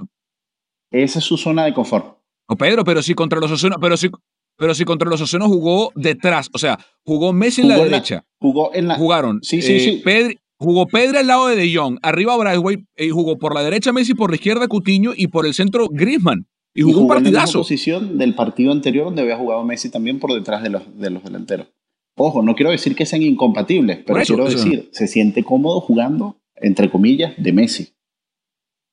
Esa 0.91 1.19
es 1.19 1.25
su 1.25 1.37
zona 1.37 1.65
de 1.65 1.73
confort. 1.73 2.17
O 2.47 2.55
Pedro, 2.55 2.83
pero 2.83 3.01
si 3.01 3.15
contra 3.15 3.39
los 3.39 3.51
Osasuna, 3.51 3.77
pero 3.79 3.97
si, 3.97 4.09
pero 4.57 4.75
si 4.75 4.85
contra 4.85 5.09
los 5.09 5.19
Osasuna 5.21 5.45
jugó 5.45 5.91
detrás, 5.95 6.49
o 6.53 6.57
sea, 6.57 6.77
jugó 7.03 7.33
Messi 7.33 7.61
en 7.61 7.69
la 7.69 7.77
derecha. 7.77 8.25
jugó 8.39 8.73
en 8.73 8.89
la... 8.89 8.95
Jugaron. 8.95 9.39
Sí, 9.41 9.61
sí, 9.61 9.75
eh, 9.75 9.79
sí. 9.79 10.01
Pedro, 10.03 10.35
Jugó 10.63 10.87
Pedro 10.87 11.19
al 11.19 11.27
lado 11.27 11.47
de 11.47 11.57
De 11.57 11.75
Jong, 11.75 11.99
arriba 12.01 12.37
Braithwaite, 12.37 12.85
y 12.95 13.09
jugó 13.09 13.37
por 13.37 13.53
la 13.53 13.63
derecha 13.63 13.91
Messi, 13.91 14.13
por 14.13 14.29
la 14.29 14.37
izquierda 14.37 14.69
Cutiño 14.69 15.11
y 15.13 15.27
por 15.27 15.45
el 15.45 15.53
centro 15.53 15.89
Griezmann. 15.91 16.47
Y 16.73 16.83
jugó, 16.83 17.01
un 17.01 17.07
partidazo. 17.09 17.49
En 17.49 17.53
la 17.55 17.59
posición 17.59 18.17
del 18.17 18.33
partido 18.33 18.71
anterior 18.71 19.03
donde 19.03 19.23
había 19.23 19.35
jugado 19.35 19.65
Messi 19.65 19.89
también 19.89 20.19
por 20.19 20.31
detrás 20.31 20.63
de 20.63 20.69
los, 20.69 20.97
de 20.97 21.09
los 21.09 21.21
delanteros. 21.21 21.67
Ojo, 22.15 22.41
no 22.43 22.55
quiero 22.55 22.71
decir 22.71 22.95
que 22.95 23.05
sean 23.05 23.23
incompatibles, 23.23 23.99
pero 24.05 24.21
quiero 24.21 24.45
decir, 24.45 24.87
se 24.93 25.07
siente 25.07 25.43
cómodo 25.43 25.81
jugando, 25.81 26.39
entre 26.55 26.89
comillas, 26.89 27.33
de 27.35 27.51
Messi. 27.51 27.89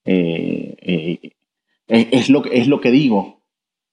Eh, 0.04 0.74
eh, 0.82 1.34
es, 1.86 2.30
lo, 2.30 2.44
es 2.46 2.66
lo 2.66 2.80
que 2.80 2.90
digo. 2.90 3.44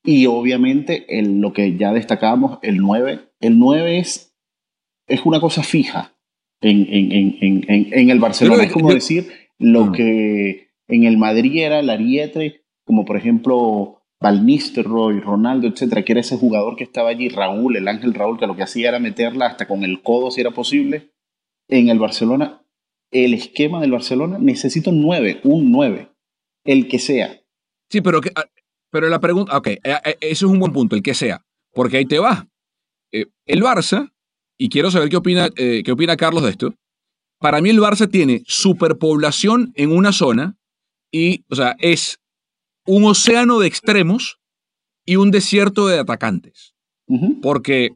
Y 0.04 0.26
obviamente 0.26 1.06
lo 1.22 1.54
que 1.54 1.78
ya 1.78 1.94
destacábamos, 1.94 2.58
el 2.64 2.78
9, 2.78 3.20
el 3.40 3.60
9 3.60 4.00
es, 4.00 4.34
es 5.06 5.22
una 5.26 5.40
cosa 5.40 5.62
fija 5.62 6.17
en, 6.62 6.88
en, 6.90 7.38
en, 7.42 7.94
en 7.94 8.10
el 8.10 8.20
Barcelona. 8.20 8.64
es 8.64 8.72
como 8.72 8.94
decir 8.94 9.28
lo 9.60 9.92
que 9.92 10.70
en 10.88 11.04
el 11.04 11.18
Madrid 11.18 11.64
era 11.64 11.80
el 11.80 11.90
Ariete 11.90 12.64
como 12.88 13.04
por 13.04 13.18
ejemplo 13.18 14.02
Val 14.20 14.44
Roy, 14.78 15.20
Ronaldo, 15.20 15.68
etcétera, 15.68 16.04
que 16.04 16.14
era 16.14 16.22
ese 16.22 16.38
jugador 16.38 16.76
que 16.76 16.84
estaba 16.84 17.10
allí, 17.10 17.30
Raúl, 17.30 17.76
el 17.76 17.88
Ángel 17.88 18.14
Raúl, 18.14 18.40
que 18.40 18.48
lo 18.48 18.56
que 18.56 18.64
hacía 18.64 18.90
era 18.90 19.00
meterla 19.00 19.46
hasta 19.46 19.68
con 19.68 19.84
el 19.84 20.02
codo 20.02 20.32
si 20.32 20.42
era 20.42 20.52
posible. 20.52 21.12
En 21.68 21.90
el 21.90 22.00
Barcelona, 22.00 22.66
el 23.12 23.34
esquema 23.34 23.82
del 23.82 23.92
Barcelona 23.92 24.38
necesita 24.40 24.90
un 24.90 25.02
9, 25.02 25.42
un 25.44 25.72
9, 25.72 26.10
el 26.64 26.88
que 26.88 26.98
sea. 26.98 27.42
Sí, 27.90 28.02
pero, 28.02 28.22
que, 28.22 28.32
ah, 28.36 28.46
pero 28.90 29.10
la 29.10 29.20
pregunta, 29.20 29.56
ok, 29.56 29.68
eh, 29.68 29.82
eh, 29.84 30.18
eso 30.22 30.46
es 30.48 30.52
un 30.52 30.60
buen 30.60 30.74
punto, 30.74 30.96
el 30.96 31.04
que 31.04 31.14
sea, 31.14 31.46
porque 31.74 31.98
ahí 31.98 32.06
te 32.06 32.20
va. 32.20 32.48
Eh, 33.12 33.26
el 33.46 33.62
Barça, 33.62 34.12
y 34.58 34.70
quiero 34.70 34.92
saber 34.92 35.10
qué 35.10 35.18
opina, 35.18 35.50
qué 35.50 35.92
opina 35.92 36.18
Carlos 36.18 36.44
de 36.44 36.50
esto, 36.50 36.74
para 37.40 37.62
mí 37.62 37.70
el 37.70 37.80
Barça 37.80 38.10
tiene 38.10 38.44
superpoblación 38.48 39.72
en 39.76 39.92
una 39.92 40.12
zona 40.12 40.58
y, 41.12 41.46
o 41.50 41.56
sea, 41.56 41.76
es 41.80 42.20
un 42.86 43.04
océano 43.06 43.60
de 43.60 43.68
extremos 43.68 44.40
y 45.06 45.18
un 45.18 45.32
desierto 45.32 45.88
de 45.88 46.00
atacantes. 46.00 46.74
Porque 47.42 47.92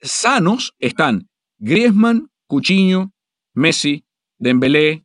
sanos 0.00 0.74
están 0.78 1.28
Griezmann, 1.58 2.30
Cuchiño, 2.46 3.12
Messi, 3.54 4.04
Dembélé, 4.38 5.04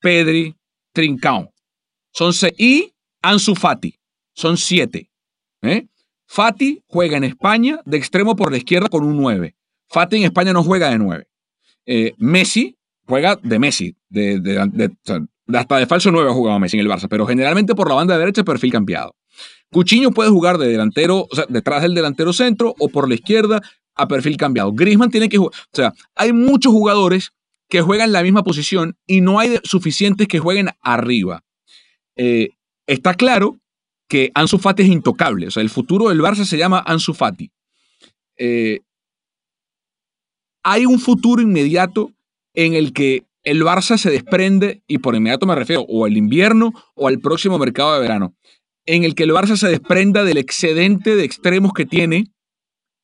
Pedri, 0.00 0.54
Trincao. 0.92 1.52
Son 2.12 2.32
y 2.56 2.92
Ansu 3.22 3.54
Fati. 3.54 3.98
Son 4.34 4.56
siete. 4.56 5.10
¿eh? 5.62 5.88
Fati 6.26 6.82
juega 6.86 7.16
en 7.16 7.24
España 7.24 7.80
de 7.84 7.96
extremo 7.96 8.36
por 8.36 8.52
la 8.52 8.58
izquierda 8.58 8.88
con 8.88 9.04
un 9.04 9.16
9. 9.16 9.56
Fati 9.94 10.16
en 10.16 10.24
España 10.24 10.52
no 10.52 10.64
juega 10.64 10.90
de 10.90 10.98
9. 10.98 11.24
Eh, 11.86 12.14
Messi 12.18 12.76
juega 13.06 13.38
de 13.40 13.58
Messi, 13.60 13.96
hasta 15.52 15.76
de 15.78 15.86
falso 15.86 16.10
9 16.10 16.30
ha 16.30 16.34
jugado 16.34 16.58
Messi 16.58 16.76
en 16.76 16.80
el 16.80 16.90
Barça, 16.90 17.06
pero 17.08 17.26
generalmente 17.26 17.76
por 17.76 17.88
la 17.88 17.94
banda 17.94 18.18
derecha 18.18 18.42
perfil 18.42 18.72
cambiado. 18.72 19.14
Cuchiño 19.70 20.10
puede 20.10 20.30
jugar 20.30 20.58
de 20.58 20.66
delantero, 20.66 21.28
o 21.30 21.34
sea, 21.34 21.46
detrás 21.48 21.82
del 21.82 21.94
delantero 21.94 22.32
centro 22.32 22.74
o 22.80 22.88
por 22.88 23.08
la 23.08 23.14
izquierda 23.14 23.60
a 23.94 24.08
perfil 24.08 24.36
cambiado. 24.36 24.72
Griezmann 24.72 25.10
tiene 25.10 25.28
que 25.28 25.38
jugar, 25.38 25.52
o 25.54 25.76
sea, 25.76 25.92
hay 26.16 26.32
muchos 26.32 26.72
jugadores 26.72 27.30
que 27.68 27.80
juegan 27.80 28.10
la 28.10 28.24
misma 28.24 28.42
posición 28.42 28.96
y 29.06 29.20
no 29.20 29.38
hay 29.38 29.60
suficientes 29.62 30.26
que 30.26 30.40
jueguen 30.40 30.70
arriba. 30.80 31.44
Eh, 32.16 32.48
está 32.88 33.14
claro 33.14 33.58
que 34.08 34.32
Ansu 34.34 34.58
Fati 34.58 34.82
es 34.82 34.88
intocable, 34.88 35.46
o 35.46 35.50
sea, 35.52 35.62
el 35.62 35.70
futuro 35.70 36.08
del 36.08 36.20
Barça 36.20 36.44
se 36.44 36.58
llama 36.58 36.82
Ansu 36.84 37.14
Fati. 37.14 37.52
Eh, 38.36 38.80
hay 40.64 40.86
un 40.86 40.98
futuro 40.98 41.42
inmediato 41.42 42.10
en 42.54 42.74
el 42.74 42.92
que 42.92 43.24
el 43.44 43.62
Barça 43.62 43.98
se 43.98 44.10
desprende, 44.10 44.82
y 44.88 44.98
por 44.98 45.14
inmediato 45.14 45.46
me 45.46 45.54
refiero 45.54 45.82
o 45.82 46.06
al 46.06 46.16
invierno 46.16 46.72
o 46.94 47.06
al 47.06 47.20
próximo 47.20 47.58
mercado 47.58 47.94
de 47.94 48.00
verano, 48.00 48.34
en 48.86 49.04
el 49.04 49.14
que 49.14 49.24
el 49.24 49.30
Barça 49.30 49.56
se 49.56 49.68
desprenda 49.68 50.24
del 50.24 50.38
excedente 50.38 51.14
de 51.14 51.24
extremos 51.24 51.72
que 51.74 51.84
tiene 51.84 52.24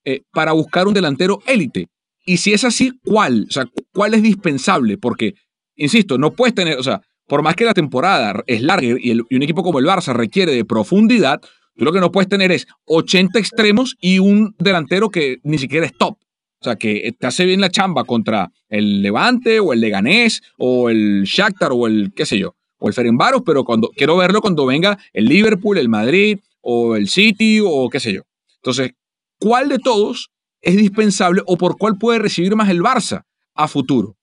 eh, 0.04 0.22
para 0.32 0.52
buscar 0.52 0.88
un 0.88 0.94
delantero 0.94 1.40
élite. 1.46 1.88
Y 2.24 2.38
si 2.38 2.52
es 2.52 2.64
así, 2.64 2.92
¿cuál? 3.04 3.46
O 3.48 3.52
sea, 3.52 3.66
¿cuál 3.92 4.14
es 4.14 4.22
dispensable? 4.22 4.96
Porque, 4.96 5.34
insisto, 5.76 6.16
no 6.16 6.32
puedes 6.32 6.54
tener, 6.54 6.78
o 6.78 6.82
sea, 6.82 7.02
por 7.26 7.42
más 7.42 7.54
que 7.54 7.64
la 7.64 7.74
temporada 7.74 8.42
es 8.46 8.62
larga 8.62 8.86
y, 8.86 9.12
y 9.12 9.36
un 9.36 9.42
equipo 9.42 9.62
como 9.62 9.78
el 9.78 9.86
Barça 9.86 10.14
requiere 10.14 10.52
de 10.52 10.64
profundidad, 10.64 11.40
tú 11.76 11.84
lo 11.84 11.92
que 11.92 12.00
no 12.00 12.10
puedes 12.10 12.28
tener 12.28 12.50
es 12.50 12.66
80 12.86 13.38
extremos 13.38 13.96
y 14.00 14.18
un 14.18 14.54
delantero 14.58 15.10
que 15.10 15.38
ni 15.42 15.58
siquiera 15.58 15.84
es 15.84 15.92
top. 15.92 16.16
O 16.60 16.64
sea, 16.64 16.76
que 16.76 17.14
te 17.18 17.26
hace 17.26 17.46
bien 17.46 17.62
la 17.62 17.70
chamba 17.70 18.04
contra 18.04 18.52
el 18.68 19.00
Levante 19.00 19.60
o 19.60 19.72
el 19.72 19.80
Leganés 19.80 20.42
o 20.58 20.90
el 20.90 21.24
Shakhtar 21.24 21.72
o 21.72 21.86
el, 21.86 22.12
qué 22.14 22.26
sé 22.26 22.38
yo, 22.38 22.54
o 22.78 22.88
el 22.88 22.92
Ferenbaros, 22.92 23.42
pero 23.46 23.64
cuando, 23.64 23.88
quiero 23.96 24.18
verlo 24.18 24.42
cuando 24.42 24.66
venga 24.66 24.98
el 25.14 25.24
Liverpool, 25.24 25.78
el 25.78 25.88
Madrid 25.88 26.38
o 26.60 26.96
el 26.96 27.08
City 27.08 27.60
o 27.64 27.88
qué 27.88 27.98
sé 27.98 28.12
yo. 28.12 28.22
Entonces, 28.56 28.92
¿cuál 29.38 29.70
de 29.70 29.78
todos 29.78 30.30
es 30.60 30.76
dispensable 30.76 31.40
o 31.46 31.56
por 31.56 31.78
cuál 31.78 31.96
puede 31.96 32.18
recibir 32.18 32.54
más 32.56 32.68
el 32.68 32.82
Barça 32.82 33.24
a 33.54 33.66
futuro? 33.66 34.18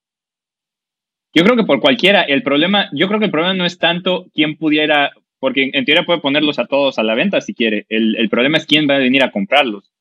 Yo 1.33 1.43
creo 1.43 1.55
que 1.55 1.63
por 1.63 1.79
cualquiera. 1.79 2.21
El 2.21 2.43
problema, 2.43 2.87
yo 2.93 3.07
creo 3.07 3.17
que 3.17 3.25
el 3.25 3.31
problema 3.31 3.55
no 3.55 3.65
es 3.65 3.79
tanto 3.79 4.27
quién 4.35 4.57
pudiera, 4.57 5.11
porque 5.39 5.71
en 5.73 5.85
teoría 5.85 6.05
puede 6.05 6.21
ponerlos 6.21 6.59
a 6.59 6.67
todos 6.67 6.99
a 6.99 7.03
la 7.03 7.15
venta 7.15 7.41
si 7.41 7.55
quiere. 7.55 7.87
El 7.89 8.29
problema 8.29 8.59
es 8.59 8.67
quién 8.67 8.87
va 8.87 8.95
a 8.95 8.99
venir 8.99 9.23
a 9.23 9.31
comprarlos. 9.31 9.91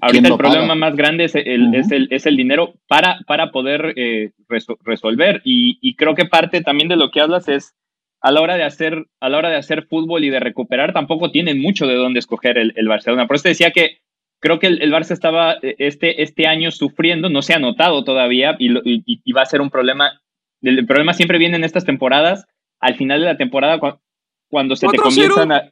Ahorita 0.00 0.28
el 0.28 0.36
problema 0.36 0.74
más 0.74 0.96
grande 0.96 1.24
es 1.24 1.34
el, 1.34 1.74
es 1.74 1.90
el, 1.90 2.08
es 2.10 2.26
el 2.26 2.36
dinero 2.36 2.74
para, 2.88 3.18
para 3.26 3.50
poder 3.50 3.94
eh, 3.96 4.30
resolver. 4.84 5.42
Y, 5.44 5.78
y, 5.80 5.94
creo 5.96 6.14
que 6.14 6.24
parte 6.24 6.60
también 6.60 6.88
de 6.88 6.96
lo 6.96 7.10
que 7.10 7.20
hablas 7.20 7.48
es 7.48 7.74
a 8.20 8.30
la 8.30 8.40
hora 8.40 8.56
de 8.56 8.64
hacer, 8.64 9.06
a 9.20 9.28
la 9.28 9.38
hora 9.38 9.50
de 9.50 9.56
hacer 9.56 9.86
fútbol 9.86 10.24
y 10.24 10.30
de 10.30 10.40
recuperar, 10.40 10.92
tampoco 10.92 11.30
tienen 11.30 11.60
mucho 11.60 11.86
de 11.86 11.96
dónde 11.96 12.20
escoger 12.20 12.56
el, 12.56 12.72
el 12.76 12.88
Barcelona. 12.88 13.26
Por 13.26 13.36
eso 13.36 13.44
te 13.44 13.48
decía 13.50 13.72
que 13.72 13.98
creo 14.42 14.58
que 14.58 14.66
el, 14.66 14.82
el, 14.82 14.92
Barça 14.92 15.12
estaba 15.12 15.54
eh, 15.62 15.76
este, 15.78 16.22
este 16.22 16.46
año 16.46 16.70
sufriendo, 16.70 17.30
no 17.30 17.42
se 17.42 17.54
ha 17.54 17.58
notado 17.58 18.04
todavía 18.04 18.56
y, 18.58 18.70
y, 18.84 19.02
y, 19.24 19.32
va 19.32 19.42
a 19.42 19.46
ser 19.46 19.60
un 19.60 19.70
problema. 19.70 20.20
El 20.60 20.86
problema 20.86 21.14
siempre 21.14 21.38
viene 21.38 21.56
en 21.56 21.64
estas 21.64 21.84
temporadas, 21.84 22.46
al 22.80 22.96
final 22.96 23.20
de 23.20 23.26
la 23.26 23.36
temporada, 23.36 23.80
cuando 24.48 24.76
se 24.76 24.86
te 24.88 24.98
comienzan 24.98 25.52
a... 25.52 25.70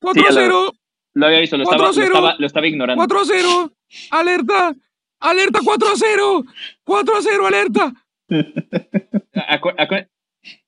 4-0. 0.00 0.72
Lo, 1.16 1.26
había 1.26 1.40
visto, 1.40 1.56
lo 1.56 1.62
estaba, 1.62 1.82
lo 1.82 1.90
estaba, 1.90 2.36
lo 2.38 2.46
estaba 2.46 2.66
ignorando. 2.66 3.02
4-0, 3.02 3.72
alerta, 4.10 4.74
alerta 5.18 5.60
4-0, 5.60 6.44
4-0, 6.84 7.46
alerta. 7.46 7.94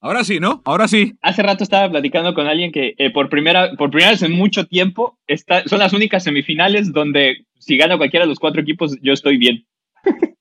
Ahora 0.01 0.24
sí, 0.24 0.40
¿no? 0.40 0.62
Ahora 0.64 0.88
sí. 0.88 1.12
Hace 1.20 1.42
rato 1.42 1.64
estaba 1.64 1.90
platicando 1.90 2.32
con 2.32 2.46
alguien 2.46 2.72
que 2.72 2.94
eh, 2.96 3.11
por, 3.11 3.28
primera, 3.28 3.72
por 3.76 3.90
primera 3.90 4.12
vez 4.12 4.22
en 4.22 4.32
mucho 4.32 4.66
tiempo 4.66 5.18
está, 5.26 5.64
son 5.68 5.80
las 5.80 5.92
únicas 5.92 6.24
semifinales 6.24 6.94
donde 6.94 7.44
si 7.59 7.76
gana 7.76 7.99
cualquiera 7.99 8.24
de 8.24 8.30
los 8.30 8.38
cuatro 8.38 8.62
equipos 8.62 8.96
yo 9.03 9.12
estoy 9.12 9.36
bien. 9.36 9.66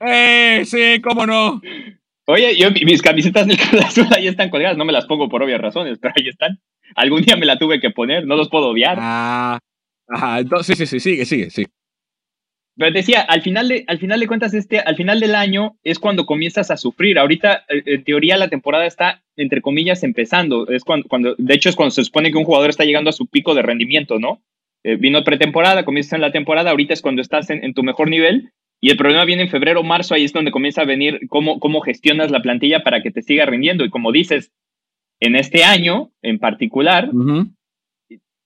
¡Eh! 0.00 0.64
Sí, 0.66 1.00
cómo 1.02 1.24
no. 1.24 1.62
Oye, 2.26 2.56
yo, 2.56 2.70
mis 2.70 3.02
camisetas 3.02 3.46
del 3.46 3.56
Cruz 3.56 3.84
Azul 3.84 4.06
ahí 4.14 4.26
están 4.26 4.50
colgadas, 4.50 4.76
no 4.76 4.84
me 4.84 4.92
las 4.92 5.06
pongo 5.06 5.28
por 5.28 5.42
obvias 5.42 5.60
razones, 5.60 5.98
pero 6.00 6.12
ahí 6.16 6.28
están. 6.28 6.60
Algún 6.94 7.22
día 7.22 7.36
me 7.36 7.46
la 7.46 7.58
tuve 7.58 7.80
que 7.80 7.90
poner, 7.90 8.26
no 8.26 8.36
los 8.36 8.48
puedo 8.48 8.68
odiar. 8.68 8.98
Ah, 9.00 9.58
ajá, 10.08 10.40
entonces 10.40 10.76
sí, 10.76 10.86
sí, 10.86 10.98
sí, 10.98 11.10
sigue, 11.10 11.24
sigue, 11.24 11.50
sí. 11.50 11.66
Pero 12.76 12.92
decía, 12.92 13.22
al 13.22 13.40
final, 13.40 13.68
de, 13.68 13.84
al 13.86 13.98
final 13.98 14.20
de 14.20 14.26
cuentas, 14.26 14.52
este, 14.52 14.80
al 14.80 14.96
final 14.96 15.18
del 15.18 15.34
año 15.34 15.78
es 15.82 15.98
cuando 15.98 16.26
comienzas 16.26 16.70
a 16.70 16.76
sufrir. 16.76 17.18
Ahorita, 17.18 17.64
eh, 17.68 17.82
en 17.86 18.04
teoría, 18.04 18.36
la 18.36 18.48
temporada 18.48 18.84
está, 18.84 19.22
entre 19.36 19.62
comillas, 19.62 20.02
empezando. 20.02 20.68
Es 20.68 20.84
cuando, 20.84 21.08
cuando, 21.08 21.34
de 21.38 21.54
hecho, 21.54 21.70
es 21.70 21.76
cuando 21.76 21.92
se 21.92 22.04
supone 22.04 22.30
que 22.30 22.36
un 22.36 22.44
jugador 22.44 22.68
está 22.68 22.84
llegando 22.84 23.08
a 23.08 23.14
su 23.14 23.26
pico 23.28 23.54
de 23.54 23.62
rendimiento, 23.62 24.18
¿no? 24.18 24.42
Eh, 24.84 24.96
vino 24.96 25.24
pretemporada, 25.24 25.86
comienzas 25.86 26.12
en 26.14 26.20
la 26.20 26.32
temporada, 26.32 26.70
ahorita 26.70 26.92
es 26.92 27.00
cuando 27.00 27.22
estás 27.22 27.48
en, 27.48 27.64
en, 27.64 27.72
tu 27.72 27.82
mejor 27.82 28.10
nivel. 28.10 28.52
Y 28.80 28.90
el 28.90 28.96
problema 28.96 29.24
viene 29.24 29.42
en 29.42 29.48
febrero, 29.48 29.82
marzo, 29.82 30.14
ahí 30.14 30.24
es 30.24 30.32
donde 30.32 30.50
comienza 30.50 30.82
a 30.82 30.86
venir 30.86 31.20
cómo, 31.28 31.60
cómo 31.60 31.80
gestionas 31.80 32.30
la 32.30 32.42
plantilla 32.42 32.82
para 32.82 33.02
que 33.02 33.10
te 33.10 33.22
siga 33.22 33.46
rindiendo. 33.46 33.84
Y 33.84 33.90
como 33.90 34.12
dices, 34.12 34.52
en 35.20 35.34
este 35.34 35.64
año 35.64 36.10
en 36.22 36.38
particular, 36.38 37.08
uh 37.10 37.12
-huh 37.12 37.56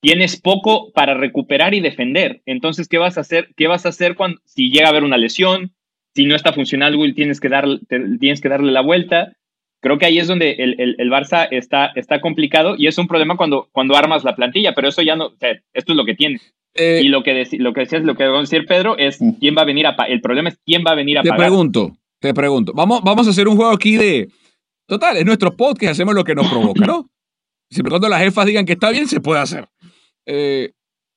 tienes 0.00 0.40
poco 0.40 0.92
para 0.92 1.14
recuperar 1.14 1.74
y 1.74 1.80
defender. 1.80 2.42
Entonces, 2.46 2.88
¿qué 2.88 2.98
vas 2.98 3.18
a 3.18 3.22
hacer? 3.22 3.50
¿Qué 3.56 3.66
vas 3.66 3.86
a 3.86 3.90
hacer 3.90 4.16
cuando 4.16 4.40
si 4.44 4.70
llega 4.70 4.86
a 4.86 4.90
haber 4.90 5.04
una 5.04 5.18
lesión? 5.18 5.72
Si 6.14 6.24
no 6.24 6.34
está 6.34 6.52
funcionando 6.52 7.04
y 7.04 7.14
tienes 7.14 7.40
que, 7.40 7.48
dar, 7.48 7.66
te, 7.86 8.00
tienes 8.18 8.40
que 8.40 8.48
darle 8.48 8.72
la 8.72 8.80
vuelta. 8.80 9.32
Creo 9.80 9.98
que 9.98 10.06
ahí 10.06 10.18
es 10.18 10.26
donde 10.26 10.52
el, 10.52 10.80
el, 10.80 10.96
el, 10.98 11.10
Barça 11.10 11.48
está, 11.50 11.92
está 11.94 12.20
complicado 12.20 12.74
y 12.76 12.86
es 12.86 12.98
un 12.98 13.06
problema 13.06 13.36
cuando, 13.36 13.68
cuando 13.72 13.96
armas 13.96 14.24
la 14.24 14.36
plantilla, 14.36 14.74
pero 14.74 14.88
eso 14.88 15.00
ya 15.00 15.16
no, 15.16 15.26
o 15.26 15.36
sea, 15.36 15.52
esto 15.72 15.92
es 15.92 15.96
lo 15.96 16.04
que 16.04 16.14
tiene. 16.14 16.40
Eh, 16.74 17.00
y 17.02 17.08
lo 17.08 17.22
que, 17.22 17.46
lo 17.58 17.72
que 17.72 17.80
decías, 17.80 18.02
lo 18.02 18.14
que 18.14 18.26
va 18.26 18.38
a 18.38 18.40
decir 18.40 18.64
Pedro 18.66 18.96
es 18.96 19.18
quién 19.40 19.56
va 19.56 19.62
a 19.62 19.64
venir 19.64 19.86
a 19.86 19.96
El 20.08 20.20
problema 20.20 20.50
es 20.50 20.58
quién 20.64 20.84
va 20.86 20.92
a 20.92 20.94
venir 20.94 21.18
a 21.18 21.22
te 21.22 21.28
pagar. 21.30 21.44
Te 21.44 21.48
pregunto, 21.48 21.96
te 22.20 22.34
pregunto. 22.34 22.72
Vamos, 22.74 23.02
vamos 23.02 23.26
a 23.26 23.30
hacer 23.30 23.48
un 23.48 23.56
juego 23.56 23.72
aquí 23.72 23.96
de. 23.96 24.28
Total, 24.86 25.16
es 25.16 25.24
nuestro 25.24 25.56
podcast, 25.56 25.92
hacemos 25.92 26.14
lo 26.14 26.24
que 26.24 26.34
nos 26.34 26.48
provoca, 26.48 26.86
¿no? 26.86 27.10
Siempre 27.70 27.90
cuando 27.90 28.08
las 28.08 28.20
jefas 28.20 28.46
digan 28.46 28.66
que 28.66 28.72
está 28.72 28.90
bien, 28.90 29.06
se 29.06 29.20
puede 29.20 29.40
hacer. 29.40 29.68
Eh, 30.26 30.72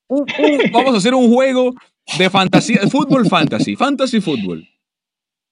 vamos 0.72 0.94
a 0.94 0.98
hacer 0.98 1.14
un 1.14 1.32
juego 1.32 1.74
de 2.18 2.30
fantasía, 2.30 2.82
fútbol 2.90 3.28
fantasy, 3.28 3.76
fantasy 3.76 4.22
fútbol. 4.22 4.68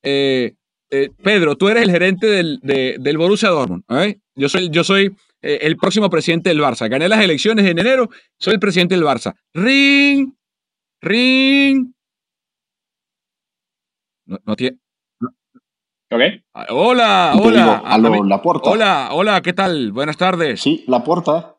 Eh, 0.03 0.53
eh, 0.91 1.09
Pedro, 1.23 1.55
tú 1.55 1.69
eres 1.69 1.83
el 1.83 1.91
gerente 1.91 2.27
del, 2.27 2.59
de, 2.61 2.97
del 2.99 3.17
Borussia 3.17 3.49
Dortmund. 3.49 3.83
¿eh? 3.89 4.19
Yo 4.41 4.49
soy, 4.49 4.69
yo 4.71 4.83
soy 4.83 5.15
el 5.39 5.77
próximo 5.77 6.09
presidente 6.09 6.49
del 6.49 6.61
Barça. 6.61 6.89
Gané 6.89 7.07
las 7.07 7.21
elecciones 7.23 7.63
en 7.67 7.77
enero, 7.77 8.09
soy 8.39 8.55
el 8.55 8.59
presidente 8.59 8.95
del 8.95 9.03
Barça. 9.03 9.35
Ring, 9.53 10.33
ring. 10.99 11.93
No, 14.25 14.39
no 14.43 14.55
tiene. 14.55 14.79
Okay. 16.09 16.43
Hola, 16.69 17.33
hola. 17.35 18.01
Digo, 18.01 18.15
lo, 18.15 18.23
la 18.25 18.41
puerta. 18.41 18.67
Hola, 18.67 19.09
hola, 19.11 19.41
¿qué 19.41 19.53
tal? 19.53 19.91
Buenas 19.91 20.17
tardes. 20.17 20.59
Sí, 20.59 20.83
la 20.87 21.03
puerta. 21.03 21.57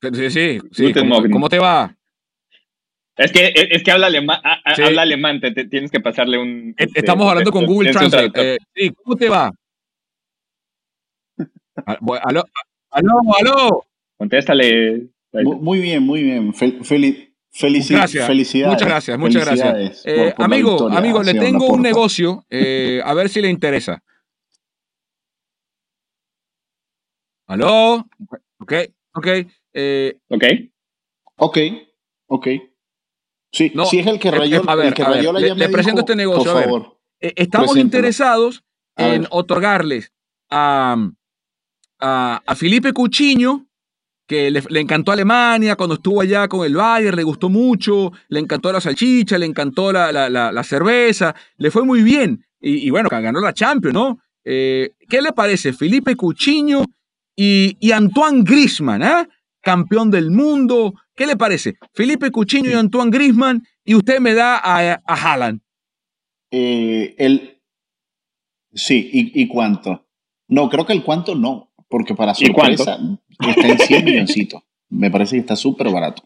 Sí, 0.00 0.30
sí, 0.30 0.60
sí. 0.70 0.92
¿Cómo, 0.92 1.20
¿Cómo, 1.32 1.48
te 1.48 1.58
va? 1.58 1.96
Es 3.16 3.32
que, 3.32 3.52
es 3.54 3.82
que 3.82 3.90
habla 3.90 4.06
alemán, 4.06 4.40
sí. 4.76 4.82
habla 4.82 5.02
alemán 5.02 5.40
te, 5.40 5.50
te, 5.50 5.64
tienes 5.66 5.90
que 5.90 6.00
pasarle 6.00 6.38
un... 6.38 6.74
Este, 6.76 7.00
Estamos 7.00 7.28
hablando 7.28 7.50
con 7.50 7.66
Google 7.66 7.90
Translate. 7.90 8.54
Eh, 8.54 8.58
sí, 8.72 8.90
¿cómo 8.90 9.16
te 9.16 9.28
va? 9.28 9.50
Aló, 11.86 12.44
aló, 12.90 13.12
aló. 13.40 13.84
Contéstale. 14.16 15.08
Muy 15.32 15.80
bien, 15.80 16.02
muy 16.02 16.22
bien. 16.22 16.54
Fel, 16.54 16.84
fel, 16.84 17.34
felici 17.50 17.94
gracias. 17.94 18.26
Felicidades. 18.26 18.74
Muchas 18.74 18.88
gracias, 18.88 19.18
muchas 19.18 19.44
gracias. 19.44 20.02
Eh, 20.06 20.16
por, 20.16 20.34
por 20.34 20.44
amigo, 20.44 20.88
amigo, 20.88 21.22
le 21.22 21.34
tengo 21.34 21.66
un 21.68 21.82
negocio, 21.82 22.44
eh, 22.50 23.00
a 23.04 23.12
ver 23.14 23.28
si 23.28 23.40
le 23.40 23.48
interesa. 23.48 24.02
¿Aló? 27.46 28.06
Ok, 28.58 28.72
ok. 29.14 29.26
Eh, 29.72 30.16
ok. 30.28 30.44
Ok, 31.36 31.58
ok. 32.26 32.48
Sí, 33.52 33.70
no, 33.74 33.84
si 33.86 33.98
es 34.00 34.06
el 34.06 34.18
que 34.18 34.30
rayó, 34.30 34.62
a 34.68 34.74
ver, 34.74 34.86
el 34.86 34.94
que 34.94 35.02
a 35.02 35.08
rayó 35.08 35.32
ver, 35.32 35.42
la 35.42 35.54
le, 35.54 35.54
le 35.54 35.68
presento 35.68 36.00
dijo, 36.00 36.00
este 36.00 36.16
negocio. 36.16 36.44
Por 36.44 36.50
a 36.50 36.54
ver, 36.54 36.64
favor, 36.64 36.98
eh, 37.20 37.32
estamos 37.36 37.70
preséntalo. 37.72 37.80
interesados 37.80 38.64
A 38.96 39.14
en 39.14 39.26
otorgarles 39.30 40.12
a, 40.50 40.96
a, 42.04 42.42
a 42.44 42.54
Felipe 42.54 42.92
Cuchiño, 42.92 43.66
que 44.26 44.50
le, 44.50 44.62
le, 44.68 44.80
encantó 44.80 45.10
Alemania 45.10 45.74
cuando 45.74 45.94
estuvo 45.94 46.20
allá 46.20 46.48
con 46.48 46.66
el 46.66 46.76
Bayern, 46.76 47.16
le 47.16 47.22
gustó 47.22 47.48
mucho, 47.48 48.12
le 48.28 48.40
encantó 48.40 48.70
la 48.70 48.80
salchicha, 48.80 49.38
le 49.38 49.46
encantó 49.46 49.90
la, 49.90 50.12
la, 50.12 50.28
la, 50.28 50.52
la 50.52 50.62
cerveza, 50.64 51.34
le 51.56 51.70
fue 51.70 51.84
muy 51.84 52.02
bien. 52.02 52.44
Y, 52.60 52.86
y, 52.86 52.90
bueno, 52.90 53.08
ganó 53.10 53.40
la 53.40 53.54
Champions, 53.54 53.94
¿no? 53.94 54.18
Eh, 54.44 54.92
¿Qué 55.08 55.22
le 55.22 55.32
parece? 55.32 55.72
Felipe 55.72 56.14
Cuchiño 56.14 56.84
y, 57.34 57.76
y 57.80 57.92
Antoine 57.92 58.42
Grisman, 58.44 59.02
¿eh? 59.02 59.28
campeón 59.62 60.10
del 60.10 60.30
mundo. 60.30 60.94
¿Qué 61.14 61.26
le 61.26 61.36
parece? 61.36 61.76
Felipe 61.94 62.30
Cuchiño 62.30 62.70
y 62.70 62.74
Antoine 62.74 63.10
Grisman, 63.10 63.62
y 63.82 63.94
usted 63.94 64.20
me 64.20 64.34
da 64.34 64.58
a, 64.58 65.00
a 65.06 65.14
Haaland. 65.14 65.60
Eh, 66.50 67.14
el... 67.18 67.62
Sí, 68.74 69.08
¿Y, 69.12 69.42
¿y, 69.42 69.48
cuánto? 69.48 70.06
No, 70.48 70.68
creo 70.68 70.84
que 70.84 70.92
el 70.92 71.04
cuánto 71.04 71.34
no, 71.34 71.73
porque 71.88 72.14
para 72.14 72.34
sorpresa 72.34 72.98
está 73.38 73.68
en 73.68 73.78
100 73.78 74.04
milloncitos. 74.04 74.62
Me 74.90 75.10
parece 75.10 75.36
que 75.36 75.40
está 75.40 75.56
súper 75.56 75.90
barato. 75.90 76.22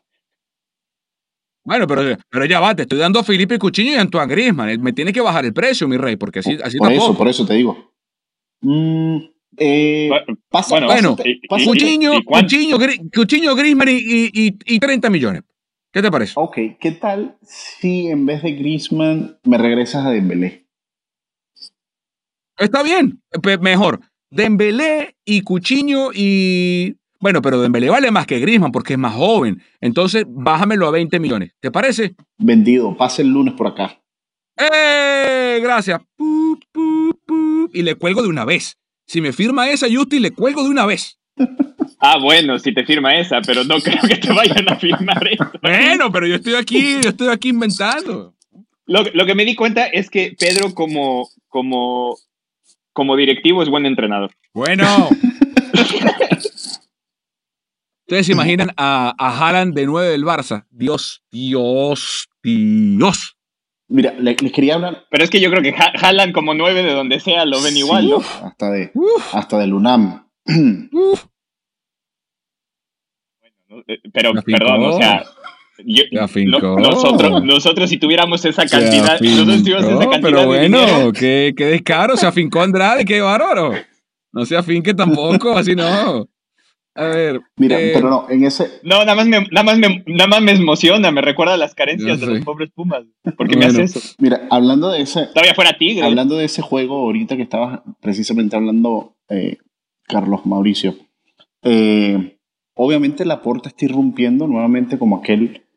Bueno, 1.65 1.87
pero, 1.87 2.17
pero 2.31 2.45
ya 2.47 2.61
va, 2.61 2.75
te 2.75 2.83
estoy 2.83 2.99
dando 2.99 3.21
a 3.21 3.25
Felipe 3.25 3.59
Cuchiño 3.59 3.93
y 3.93 3.97
a 3.97 4.01
Antoine 4.01 4.33
Grisman. 4.33 4.81
Me 4.81 4.93
tiene 4.93 5.13
que 5.13 5.21
bajar 5.21 5.45
el 5.45 5.53
precio, 5.53 5.87
mi 5.87 5.99
rey, 5.99 6.17
porque 6.17 6.39
así, 6.39 6.57
así 6.65 6.79
por 6.79 6.89
tampoco. 6.89 7.11
eso, 7.11 7.19
por 7.19 7.29
eso 7.29 7.47
te 7.47 7.55
digo. 7.55 7.93
Mm, 8.63 9.19
eh, 9.59 10.11
pasa, 10.49 10.81
bueno, 10.87 11.17
y, 13.91 14.47
y, 14.47 14.59
y, 14.65 14.79
30 14.79 15.11
millones. 15.11 15.43
¿Qué 15.93 16.03
te 16.03 16.11
parece? 16.11 16.33
Ok, 16.37 16.59
¿qué 16.81 16.93
tal 16.93 17.37
si 17.43 18.09
en 18.09 18.25
vez 18.25 18.43
de 18.43 18.53
Grisman 18.53 19.39
me 19.45 19.59
regresas 19.59 20.07
a 20.07 20.11
Dembélé? 20.11 20.67
Está 22.57 22.83
bien, 22.83 23.23
mejor. 23.61 24.01
Dembélé 24.31 25.17
y 25.25 25.43
Cuchiño 25.43 26.11
y... 26.15 26.97
Bueno, 27.21 27.43
pero 27.43 27.61
Dembélé 27.61 27.89
vale 27.89 28.11
más 28.11 28.27
que 28.27 28.39
Grisman 28.39 28.71
porque 28.71 28.93
es 28.93 28.99
más 28.99 29.15
joven. 29.15 29.61
Entonces, 29.81 30.25
bájamelo 30.29 30.87
a 30.87 30.93
20 30.93 31.19
millones. 31.19 31.53
¿Te 31.61 31.71
parece? 31.71 32.15
Vendido. 32.39 32.97
Pase 32.97 33.23
el 33.23 33.29
lunes 33.29 33.55
por 33.55 33.67
acá. 33.67 34.01
¡Eh! 34.57 35.59
Gracias. 35.61 36.01
Pup, 36.17 36.61
pup, 36.71 37.19
pup. 37.27 37.75
Y 37.75 37.83
le 37.83 37.97
cuelgo 37.97 38.23
de 38.23 38.29
una 38.29 38.45
vez. 38.45 38.79
Si 39.07 39.21
me 39.21 39.33
firma 39.33 39.69
esa, 39.71 39.87
Justin, 39.91 40.23
le 40.23 40.31
cuelgo 40.31 40.63
de 40.63 40.71
una 40.71 40.87
vez. 40.87 41.19
Ah, 42.01 42.17
bueno, 42.23 42.61
si 42.61 42.73
te 42.73 42.85
firma 42.85 43.17
esa, 43.17 43.41
pero 43.41 43.65
no 43.65 43.79
creo 43.81 44.01
que 44.07 44.17
te 44.17 44.33
vayan 44.33 44.69
a 44.69 44.77
firmar 44.77 45.27
eso. 45.27 45.51
Bueno, 45.61 46.13
pero 46.13 46.29
yo 46.29 46.37
estoy 46.37 46.55
aquí, 46.55 47.01
yo 47.03 47.09
estoy 47.09 47.29
aquí 47.29 47.49
inventando. 47.49 48.35
Lo, 48.87 49.03
lo 49.13 49.27
que 49.27 49.35
me 49.35 49.45
di 49.45 49.57
cuenta 49.57 49.87
es 49.87 50.09
que 50.09 50.37
Pedro, 50.39 50.75
como, 50.75 51.29
como, 51.49 52.17
como 52.99 53.15
directivo, 53.15 53.63
es 53.63 53.69
buen 53.69 53.87
entrenador. 53.87 54.33
Bueno. 54.53 54.85
Ustedes 58.01 58.27
se 58.27 58.33
imaginan 58.33 58.71
a, 58.77 59.15
a 59.17 59.39
Haaland 59.39 59.73
de 59.73 59.87
9 59.87 60.09
del 60.09 60.25
Barça. 60.25 60.67
Dios, 60.69 61.23
Dios, 61.31 62.29
Dios. 62.43 63.37
Mira, 63.87 64.15
les 64.19 64.43
le 64.43 64.51
quería 64.51 64.75
hablar. 64.75 65.07
Pero 65.11 65.23
es 65.23 65.31
que 65.31 65.39
yo 65.39 65.49
creo 65.49 65.63
que 65.63 65.77
ha 65.79 65.93
Haaland 65.95 66.33
como 66.33 66.55
9 66.55 66.83
de 66.83 66.93
donde 66.93 67.21
sea 67.21 67.45
lo 67.45 67.63
ven 67.63 67.75
sí, 67.75 67.79
igual, 67.79 68.11
¿no? 68.11 68.17
Hasta 68.17 68.73
de, 68.73 68.91
Uf. 68.95 69.33
hasta 69.33 69.59
del 69.59 69.75
UNAM. 69.75 70.29
Uf. 70.91 71.27
Bueno, 73.41 73.85
eh, 73.87 74.01
pero, 74.13 74.33
perdón, 74.45 74.83
o 74.87 74.93
sea. 74.95 75.25
Yo, 75.85 76.03
no, 76.11 76.77
nosotros, 76.79 77.45
nosotros, 77.45 77.89
si 77.91 77.99
tuviéramos 77.99 78.45
esa 78.45 78.67
cantidad, 78.67 79.21
nosotros 79.21 79.63
si 79.63 79.73
esa 79.73 79.87
cantidad 79.87 80.21
pero 80.21 80.47
bueno, 80.47 80.53
de 80.53 80.61
dinero, 80.63 81.13
qué, 81.13 81.55
qué 81.57 81.67
descaro, 81.67 82.17
se 82.17 82.27
afincó 82.27 82.61
Andrade, 82.63 83.05
qué 83.05 83.21
bárbaro. 83.21 83.73
No 84.33 84.45
se 84.45 84.57
afinque 84.57 84.93
tampoco, 84.93 85.57
así 85.57 85.75
no. 85.75 86.29
A 86.99 87.05
ver. 87.05 87.41
Mira, 87.57 87.81
eh, 87.81 87.93
pero 87.95 88.11
no, 88.11 88.27
en 88.29 88.45
ese. 88.45 88.81
No, 88.83 88.99
nada 88.99 89.15
más 89.15 89.29
me, 89.29 89.47
nada 89.53 89.63
más 89.63 89.79
me, 89.79 90.03
nada 90.07 90.27
más 90.27 90.43
me 90.43 90.53
emociona, 90.53 91.13
me 91.13 91.21
recuerda 91.21 91.57
las 91.57 91.75
carencias 91.77 92.19
de 92.19 92.27
los 92.27 92.45
pobres 92.45 92.71
Pumas. 92.75 93.05
Porque 93.37 93.57
me 93.57 93.67
hace 93.67 93.85
eso. 93.85 94.01
Mira, 94.19 94.49
hablando 94.51 94.91
de 94.91 95.03
ese. 95.03 95.27
Todavía 95.27 95.55
fuera 95.55 95.79
Tigre. 95.79 96.05
Hablando 96.05 96.37
de 96.37 96.47
ese 96.47 96.61
juego 96.61 96.97
ahorita 96.97 97.37
que 97.37 97.43
estabas 97.43 97.81
precisamente 98.01 98.57
hablando, 98.57 99.15
eh, 99.29 99.59
Carlos 100.09 100.45
Mauricio, 100.45 100.97
eh, 101.63 102.37
obviamente 102.75 103.25
la 103.25 103.43
porta 103.43 103.69
está 103.69 103.85
irrumpiendo 103.85 104.49
nuevamente 104.49 104.99
como 104.99 105.19
aquel 105.19 105.68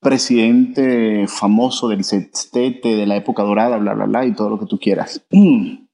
presidente 0.00 1.26
famoso 1.28 1.88
del 1.88 2.04
sextete 2.04 2.96
de 2.96 3.06
la 3.06 3.16
época 3.16 3.42
dorada, 3.42 3.78
bla, 3.78 3.94
bla, 3.94 4.04
bla, 4.06 4.26
y 4.26 4.34
todo 4.34 4.50
lo 4.50 4.58
que 4.58 4.66
tú 4.66 4.78
quieras. 4.78 5.24
Mm. 5.30 5.86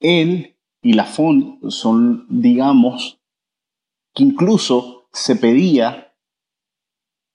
Él 0.00 0.56
y 0.82 0.92
Lafont 0.94 1.62
son, 1.70 2.26
digamos, 2.28 3.20
que 4.14 4.24
incluso 4.24 5.08
se 5.12 5.36
pedía 5.36 6.12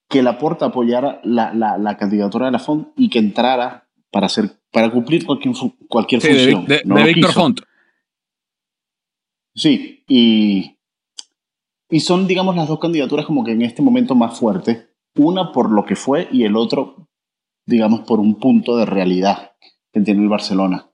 que 0.10 0.22
Laporta 0.24 0.68
apoyara 0.68 1.20
la, 1.24 1.54
la, 1.54 1.78
la 1.78 1.98
candidatura 1.98 2.46
de 2.46 2.52
Lafont 2.54 2.90
y 2.96 3.10
que 3.10 3.20
entrara 3.20 3.90
para 4.12 4.28
hacer 4.28 4.52
para 4.72 4.92
cumplir 4.92 5.26
cualquier, 5.26 5.56
cualquier 5.90 6.22
sí, 6.22 6.28
función. 6.30 6.66
de- 6.66 6.82
No 6.86 6.96
de 6.96 7.04
Víctor. 7.14 7.32
Font. 7.34 7.62
Sí, 9.56 10.04
y, 10.08 10.78
y 11.90 12.00
son, 12.02 12.28
digamos, 12.28 12.56
las 12.56 12.68
dos 12.68 12.80
candidaturas 12.80 13.26
como 13.26 13.44
que 13.44 13.52
en 13.52 13.64
este 13.64 13.82
momento 13.82 14.14
más 14.14 14.38
fuertes. 14.38 14.87
Una 15.18 15.52
por 15.52 15.72
lo 15.72 15.84
que 15.84 15.96
fue 15.96 16.28
y 16.32 16.44
el 16.44 16.56
otro, 16.56 17.08
digamos, 17.66 18.02
por 18.02 18.20
un 18.20 18.36
punto 18.36 18.78
de 18.78 18.86
realidad 18.86 19.54
que 19.92 20.02
tiene 20.02 20.22
el 20.22 20.30
Barcelona. 20.30 20.92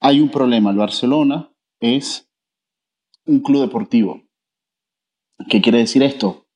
Hay 0.00 0.20
un 0.20 0.28
problema. 0.28 0.70
El 0.70 0.76
Barcelona 0.76 1.52
es 1.80 2.30
un 3.26 3.40
club 3.40 3.62
deportivo. 3.62 4.22
¿Qué 5.48 5.60
quiere 5.60 5.78
decir 5.78 6.02
esto? 6.02 6.46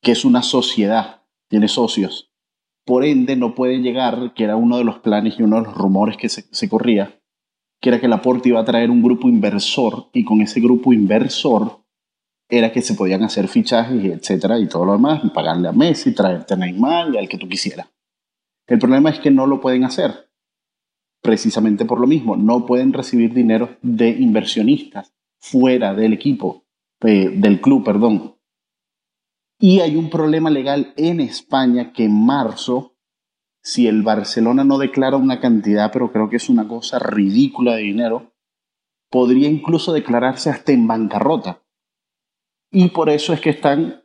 Que 0.00 0.12
es 0.12 0.24
una 0.24 0.42
sociedad, 0.42 1.22
tiene 1.48 1.66
socios. 1.66 2.30
Por 2.84 3.04
ende, 3.04 3.36
no 3.36 3.54
puede 3.54 3.78
llegar, 3.78 4.32
que 4.34 4.44
era 4.44 4.56
uno 4.56 4.78
de 4.78 4.84
los 4.84 4.98
planes 5.00 5.38
y 5.38 5.42
uno 5.42 5.56
de 5.56 5.62
los 5.64 5.74
rumores 5.74 6.16
que 6.16 6.28
se, 6.28 6.42
se 6.52 6.68
corría, 6.68 7.20
que 7.80 7.88
era 7.88 8.00
que 8.00 8.08
Laporte 8.08 8.48
iba 8.48 8.60
a 8.60 8.64
traer 8.64 8.90
un 8.90 9.02
grupo 9.02 9.28
inversor 9.28 10.08
y 10.12 10.24
con 10.24 10.40
ese 10.40 10.60
grupo 10.60 10.92
inversor 10.92 11.81
era 12.48 12.72
que 12.72 12.82
se 12.82 12.94
podían 12.94 13.22
hacer 13.22 13.48
fichajes, 13.48 14.04
etcétera, 14.04 14.58
y 14.58 14.68
todo 14.68 14.84
lo 14.84 14.92
demás, 14.92 15.22
y 15.24 15.30
pagarle 15.30 15.68
a 15.68 15.72
Messi, 15.72 16.14
traerte 16.14 16.54
a 16.54 16.56
Neymar 16.56 17.14
y 17.14 17.18
al 17.18 17.28
que 17.28 17.38
tú 17.38 17.48
quisieras. 17.48 17.88
El 18.66 18.78
problema 18.78 19.10
es 19.10 19.18
que 19.20 19.30
no 19.30 19.46
lo 19.46 19.60
pueden 19.60 19.84
hacer, 19.84 20.30
precisamente 21.22 21.84
por 21.84 22.00
lo 22.00 22.06
mismo, 22.06 22.36
no 22.36 22.66
pueden 22.66 22.92
recibir 22.92 23.32
dinero 23.32 23.76
de 23.82 24.10
inversionistas 24.10 25.12
fuera 25.38 25.94
del 25.94 26.12
equipo, 26.12 26.64
eh, 27.00 27.30
del 27.34 27.60
club, 27.60 27.84
perdón. 27.84 28.36
Y 29.58 29.80
hay 29.80 29.96
un 29.96 30.10
problema 30.10 30.50
legal 30.50 30.92
en 30.96 31.20
España 31.20 31.92
que 31.92 32.04
en 32.04 32.26
marzo 32.26 32.92
si 33.62 33.86
el 33.86 34.02
Barcelona 34.02 34.64
no 34.64 34.76
declara 34.76 35.16
una 35.16 35.40
cantidad, 35.40 35.92
pero 35.92 36.10
creo 36.10 36.28
que 36.28 36.36
es 36.36 36.48
una 36.48 36.66
cosa 36.66 36.98
ridícula 36.98 37.76
de 37.76 37.82
dinero, 37.82 38.34
podría 39.08 39.48
incluso 39.48 39.92
declararse 39.92 40.50
hasta 40.50 40.72
en 40.72 40.86
bancarrota. 40.86 41.61
Y 42.72 42.88
por 42.88 43.10
eso 43.10 43.32
es 43.32 43.40
que 43.40 43.50
están 43.50 44.02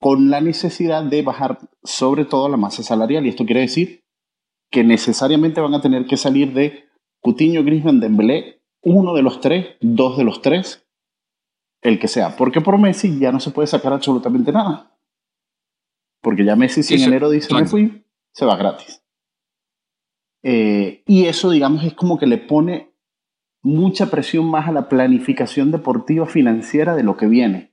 con 0.00 0.30
la 0.30 0.40
necesidad 0.40 1.04
de 1.04 1.22
bajar 1.22 1.58
sobre 1.84 2.24
todo 2.24 2.48
la 2.48 2.56
masa 2.56 2.82
salarial. 2.82 3.24
Y 3.24 3.28
esto 3.28 3.44
quiere 3.44 3.60
decir 3.60 4.02
que 4.70 4.82
necesariamente 4.82 5.60
van 5.60 5.74
a 5.74 5.80
tener 5.80 6.06
que 6.06 6.16
salir 6.16 6.54
de 6.54 6.86
Coutinho, 7.20 7.62
Griezmann, 7.62 8.00
Dembélé, 8.00 8.62
uno 8.82 9.14
de 9.14 9.22
los 9.22 9.40
tres, 9.40 9.76
dos 9.80 10.16
de 10.16 10.24
los 10.24 10.40
tres, 10.40 10.88
el 11.82 11.98
que 12.00 12.08
sea. 12.08 12.36
Porque 12.36 12.62
por 12.62 12.78
Messi 12.78 13.18
ya 13.20 13.30
no 13.30 13.38
se 13.38 13.50
puede 13.50 13.68
sacar 13.68 13.92
absolutamente 13.92 14.50
nada. 14.50 14.96
Porque 16.22 16.44
ya 16.44 16.56
Messi 16.56 16.82
si 16.82 16.94
en 16.94 17.02
enero 17.02 17.28
dice 17.28 17.52
me 17.54 17.66
fui, 17.66 18.04
se 18.32 18.46
va 18.46 18.56
gratis. 18.56 19.04
Eh, 20.42 21.02
y 21.06 21.26
eso, 21.26 21.50
digamos, 21.50 21.84
es 21.84 21.94
como 21.94 22.18
que 22.18 22.26
le 22.26 22.38
pone 22.38 22.92
mucha 23.62 24.10
presión 24.10 24.50
más 24.50 24.66
a 24.66 24.72
la 24.72 24.88
planificación 24.88 25.70
deportiva 25.70 26.26
financiera 26.26 26.96
de 26.96 27.04
lo 27.04 27.16
que 27.16 27.26
viene. 27.26 27.71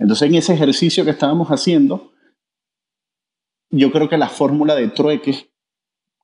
Entonces, 0.00 0.28
en 0.28 0.34
ese 0.34 0.54
ejercicio 0.54 1.04
que 1.04 1.12
estábamos 1.12 1.48
haciendo, 1.48 2.10
yo 3.70 3.92
creo 3.92 4.08
que 4.08 4.18
la 4.18 4.28
fórmula 4.28 4.74
de 4.74 4.88
trueque, 4.88 5.50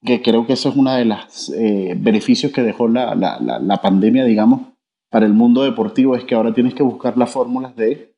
que 0.02 0.22
creo 0.22 0.46
que 0.46 0.54
eso 0.54 0.70
es 0.70 0.76
uno 0.76 0.92
de 0.92 1.04
los 1.04 1.52
beneficios 1.96 2.52
que 2.52 2.62
dejó 2.62 2.88
la, 2.88 3.14
la, 3.14 3.38
la, 3.38 3.60
la 3.60 3.80
pandemia, 3.80 4.24
digamos, 4.24 4.62
para 5.10 5.26
el 5.26 5.32
mundo 5.32 5.62
deportivo, 5.62 6.16
es 6.16 6.24
que 6.24 6.34
ahora 6.34 6.52
tienes 6.52 6.74
que 6.74 6.82
buscar 6.82 7.16
las 7.16 7.30
fórmulas 7.30 7.76
de 7.76 8.16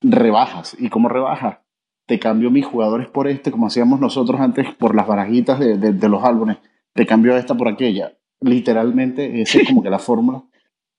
rebajas. 0.00 0.76
¿Y 0.78 0.88
cómo 0.88 1.08
rebajas? 1.08 1.58
Te 2.06 2.18
cambio 2.18 2.50
mis 2.50 2.66
jugadores 2.66 3.08
por 3.08 3.28
este, 3.28 3.50
como 3.50 3.66
hacíamos 3.66 4.00
nosotros 4.00 4.40
antes 4.40 4.72
por 4.74 4.94
las 4.94 5.06
barajitas 5.06 5.58
de, 5.58 5.76
de, 5.76 6.08
los 6.08 6.22
álbumes. 6.22 6.58
Te 6.92 7.06
cambio 7.06 7.36
esta 7.36 7.54
por 7.54 7.68
aquella. 7.68 8.16
Literalmente, 8.40 9.42
es 9.42 9.56
como 9.66 9.82
que 9.82 9.90
la 9.90 9.98
fórmula 9.98 10.44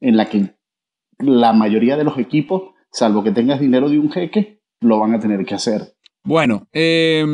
en 0.01 0.18
la 0.18 0.26
que 0.26 0.56
la 1.20 1.53
mayoría 1.53 1.95
de 1.95 2.03
los 2.03 2.18
equipos, 2.18 2.74
salvo 2.96 3.24
que 3.24 3.32
tengas 3.32 3.60
dinero 3.60 3.89
de 3.89 4.00
un 4.00 4.10
jeque, 4.10 4.62
lo 4.80 5.00
van 5.00 5.14
a 5.14 5.20
tener 5.20 5.46
que 5.46 5.54
hacer. 5.54 5.93
Bueno, 6.24 6.68
eh, 6.72 7.26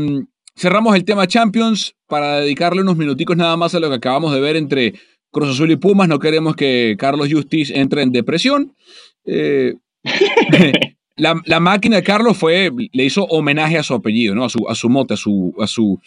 cerramos 0.55 0.95
el 0.95 1.05
tema 1.05 1.28
Champions 1.28 1.95
para 2.07 2.38
dedicarle 2.38 2.82
unos 2.82 2.97
minuticos 2.97 3.38
nada 3.38 3.55
más 3.55 3.76
a 3.76 3.80
lo 3.80 3.89
que 3.89 3.95
acabamos 3.95 4.34
de 4.34 4.41
ver 4.41 4.55
entre 4.55 4.95
Cruz 5.30 5.51
Azul 5.51 5.72
y 5.72 5.76
Pumas. 5.76 6.07
No 6.07 6.20
queremos 6.20 6.55
que 6.55 6.95
Carlos 6.97 7.30
Justiz 7.32 7.70
entre 7.70 8.01
en 8.01 8.12
depresión. 8.12 8.76
Eh, 9.24 9.76
la, 11.16 11.39
la, 11.45 11.59
máquina 11.59 11.97
de 11.97 12.03
Carlos 12.03 12.38
fue, 12.38 12.72
le 12.91 13.05
hizo 13.05 13.26
homenaje 13.26 13.78
a 13.78 13.84
su 13.84 13.93
apellido, 13.93 14.34
¿no? 14.34 14.43
a, 14.43 14.49
su, 14.49 14.68
a 14.68 14.74
su 14.74 14.89
mote, 14.89 15.14
a 15.14 15.18
su, 15.18 15.53
a 15.59 15.68
su 15.68 15.99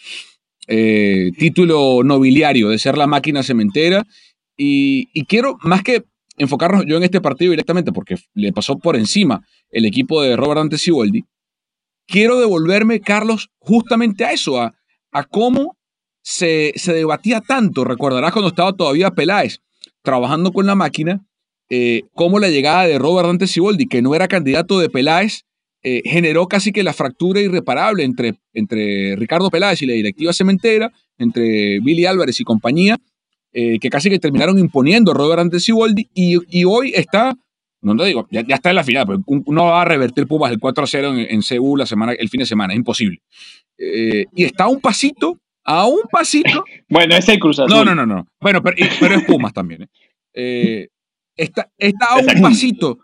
eh, 0.67 1.31
título 1.37 2.03
nobiliario 2.03 2.69
de 2.69 2.77
ser 2.77 2.97
la 2.97 3.07
máquina 3.07 3.41
cementera. 3.41 4.05
Y, 4.57 5.07
y, 5.13 5.25
quiero, 5.25 5.57
más 5.61 5.81
que 5.81 6.03
enfocarnos 6.37 6.85
yo 6.85 6.97
en 6.97 7.03
este 7.03 7.21
partido 7.21 7.51
directamente, 7.51 7.91
porque 7.91 8.15
le 8.33 8.51
pasó 8.53 8.77
por 8.77 8.95
encima 8.95 9.45
el 9.69 9.85
equipo 9.85 10.21
de 10.21 10.35
Robert 10.35 10.59
Dante 10.59 10.77
Siboldi, 10.77 11.25
quiero 12.07 12.39
devolverme, 12.39 12.99
Carlos, 12.99 13.49
justamente 13.59 14.25
a 14.25 14.31
eso, 14.31 14.59
a, 14.59 14.73
cómo 15.29 15.77
se, 16.21 16.73
se, 16.75 16.93
debatía 16.93 17.41
tanto. 17.41 17.83
Recordarás 17.85 18.33
cuando 18.33 18.49
estaba 18.49 18.73
todavía 18.73 19.11
Peláez 19.11 19.61
trabajando 20.01 20.51
con 20.51 20.65
la 20.65 20.75
máquina, 20.75 21.25
eh, 21.69 22.03
cómo 22.13 22.39
la 22.39 22.49
llegada 22.49 22.85
de 22.85 22.99
Robert 22.99 23.27
Dante 23.27 23.47
Siboldi, 23.47 23.87
que 23.87 24.01
no 24.01 24.13
era 24.13 24.27
candidato 24.27 24.79
de 24.79 24.89
Peláez, 24.89 25.45
eh, 25.83 26.01
generó 26.05 26.47
casi 26.47 26.71
que 26.71 26.83
la 26.83 26.93
fractura 26.93 27.41
irreparable 27.41 28.03
entre, 28.03 28.35
entre 28.53 29.15
Ricardo 29.15 29.49
Peláez 29.49 29.81
y 29.81 29.85
la 29.85 29.93
directiva 29.93 30.33
cementera, 30.33 30.91
entre 31.17 31.79
Billy 31.79 32.05
Álvarez 32.05 32.39
y 32.39 32.43
compañía, 32.43 32.97
eh, 33.57 33.79
que 33.79 33.89
casi 33.89 34.09
que 34.09 34.19
terminaron 34.19 34.59
imponiendo 34.59 35.11
a 35.11 35.13
Robert 35.15 35.37
Dante 35.37 35.61
Siboldi, 35.61 36.09
y, 36.13 36.37
y 36.49 36.65
hoy 36.65 36.91
está 36.93 37.33
no 37.81 37.95
te 37.95 38.05
digo, 38.05 38.27
ya, 38.31 38.41
ya, 38.47 38.55
está 38.55 38.71
en 38.71 38.77
la 38.77 38.83
final, 38.83 39.05
pero 39.05 39.43
no 39.45 39.65
va 39.65 39.83
a 39.83 39.85
revertir 39.85 40.25
Pumas 40.25 40.51
el 40.51 40.59
4-0 40.59 41.19
en, 41.19 41.35
en 41.35 41.41
Seúl 41.43 41.77
la 41.77 41.85
semana, 41.85 42.13
el 42.13 42.29
fin 42.29 42.39
de 42.39 42.47
semana, 42.47 42.73
es 42.73 42.77
imposible. 42.77 43.21
Eh, 43.77 44.25
y 44.33 44.43
está 44.43 44.63
a 44.63 44.67
un 44.69 44.81
pasito, 44.81 45.39
a 45.63 45.85
un 45.85 46.01
pasito. 46.11 46.65
bueno, 46.89 47.15
es 47.15 47.29
el 47.29 47.39
Cruz 47.39 47.59
Azul. 47.59 47.69
No, 47.69 47.85
no, 47.85 47.93
no, 47.93 48.05
no. 48.07 48.27
Bueno, 48.41 48.63
pero, 48.63 48.75
pero 48.99 49.15
es 49.15 49.23
Pumas 49.25 49.53
también. 49.53 49.83
¿eh? 49.83 49.87
Eh, 50.33 50.87
está, 51.35 51.71
está 51.77 52.07
a 52.07 52.17
un 52.17 52.41
pasito. 52.41 52.97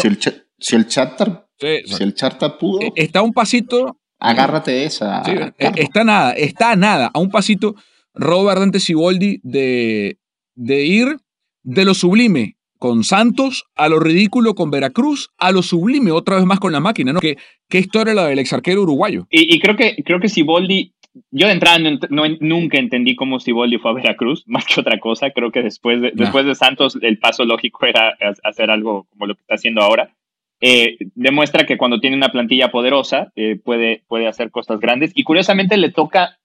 Si 0.00 0.08
el, 0.08 0.18
si 0.58 0.76
el 0.76 0.88
charter, 0.88 1.46
sí, 1.56 1.82
si 1.84 2.02
el 2.02 2.14
charter 2.14 2.58
pudo. 2.58 2.80
Está 2.96 3.20
a 3.20 3.22
un 3.22 3.32
pasito. 3.32 4.00
Agárrate 4.18 4.72
de 4.72 4.84
esa. 4.86 5.22
Sí, 5.24 5.32
está 5.58 6.02
nada, 6.02 6.32
está 6.32 6.72
a 6.72 6.76
nada, 6.76 7.10
a 7.12 7.18
un 7.20 7.30
pasito 7.30 7.76
Robert 8.14 8.60
Dante 8.60 8.80
Siboldi 8.80 9.40
de, 9.42 10.18
de 10.54 10.84
ir 10.84 11.16
de 11.62 11.84
lo 11.84 11.94
sublime 11.94 12.56
con 12.78 13.02
Santos, 13.02 13.64
a 13.76 13.88
lo 13.88 13.98
ridículo 13.98 14.54
con 14.54 14.70
Veracruz, 14.70 15.30
a 15.38 15.52
lo 15.52 15.62
sublime 15.62 16.10
otra 16.10 16.36
vez 16.36 16.44
más 16.44 16.60
con 16.60 16.72
la 16.72 16.80
máquina, 16.80 17.12
¿no? 17.12 17.20
¿Qué, 17.20 17.38
qué 17.68 17.78
historia 17.78 18.12
la 18.12 18.26
del 18.26 18.38
exarquero 18.38 18.82
uruguayo? 18.82 19.26
Y, 19.30 19.54
y, 19.54 19.58
creo 19.58 19.74
que 19.74 19.96
creo 20.04 20.20
que 20.20 20.28
Siboldi, 20.28 20.92
yo 21.30 21.46
de 21.46 21.54
entrada 21.54 21.78
no, 21.78 21.98
no, 22.10 22.24
nunca 22.40 22.78
entendí 22.78 23.16
cómo 23.16 23.40
Siboldi 23.40 23.78
fue 23.78 23.92
a 23.92 23.94
Veracruz, 23.94 24.44
más 24.46 24.66
que 24.66 24.80
otra 24.80 25.00
cosa, 25.00 25.30
creo 25.30 25.50
que 25.50 25.62
después 25.62 26.02
de, 26.02 26.12
después 26.14 26.44
de 26.44 26.54
Santos 26.54 26.98
el 27.00 27.18
paso 27.18 27.44
lógico 27.44 27.86
era 27.86 28.18
hacer 28.42 28.70
algo 28.70 29.06
como 29.10 29.26
lo 29.26 29.34
que 29.34 29.40
está 29.40 29.54
haciendo 29.54 29.80
ahora. 29.80 30.14
Eh, 30.60 30.96
demuestra 31.14 31.66
que 31.66 31.76
cuando 31.76 32.00
tiene 32.00 32.16
una 32.16 32.30
plantilla 32.30 32.70
poderosa 32.70 33.32
eh, 33.34 33.58
puede, 33.62 34.02
puede 34.08 34.28
hacer 34.28 34.50
cosas 34.50 34.78
grandes 34.78 35.10
y 35.14 35.24
curiosamente 35.24 35.76
le 35.76 35.90
toca 35.90 36.38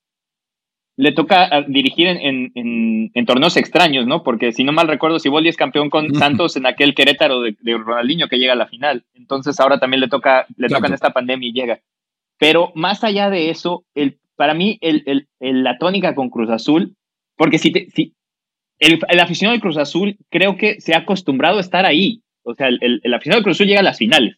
le 0.99 1.13
toca 1.13 1.63
dirigir 1.69 2.07
en, 2.07 2.17
en, 2.17 2.51
en, 2.55 3.11
en, 3.13 3.25
torneos 3.25 3.55
extraños, 3.55 4.05
¿no? 4.05 4.21
Porque 4.21 4.51
si 4.51 4.65
no 4.65 4.73
mal 4.73 4.89
recuerdo, 4.89 5.17
Siboldi 5.17 5.47
es 5.47 5.55
campeón 5.55 5.89
con 5.89 6.13
Santos 6.13 6.57
en 6.57 6.65
aquel 6.65 6.93
Querétaro 6.93 7.39
de, 7.39 7.55
de, 7.61 7.77
Ronaldinho 7.77 8.27
que 8.27 8.37
llega 8.37 8.51
a 8.51 8.57
la 8.57 8.67
final. 8.67 9.05
Entonces 9.13 9.57
ahora 9.61 9.79
también 9.79 10.01
le 10.01 10.09
toca, 10.09 10.45
le 10.57 10.67
claro. 10.67 10.79
toca 10.81 10.87
en 10.89 10.93
esta 10.95 11.13
pandemia 11.13 11.47
y 11.47 11.53
llega. 11.53 11.79
Pero 12.37 12.73
más 12.75 13.05
allá 13.05 13.29
de 13.29 13.49
eso, 13.49 13.85
el, 13.95 14.19
para 14.35 14.53
mí 14.53 14.77
el, 14.81 15.03
el, 15.05 15.29
el, 15.39 15.63
la 15.63 15.77
tónica 15.77 16.15
con 16.15 16.29
Cruz 16.29 16.49
Azul, 16.49 16.97
porque 17.37 17.59
si, 17.59 17.71
te, 17.71 17.89
si 17.91 18.13
el, 18.77 18.99
el 19.07 19.19
aficionado 19.21 19.55
de 19.55 19.61
Cruz 19.61 19.77
Azul 19.77 20.17
creo 20.29 20.57
que 20.57 20.81
se 20.81 20.95
ha 20.95 20.99
acostumbrado 20.99 21.59
a 21.59 21.61
estar 21.61 21.85
ahí. 21.85 22.23
O 22.43 22.55
sea, 22.55 22.67
el 22.67 23.13
aficionado 23.13 23.39
de 23.39 23.43
Cruz 23.45 23.55
Azul 23.55 23.67
llega 23.67 23.79
a 23.79 23.83
las 23.83 23.99
finales. 23.99 24.35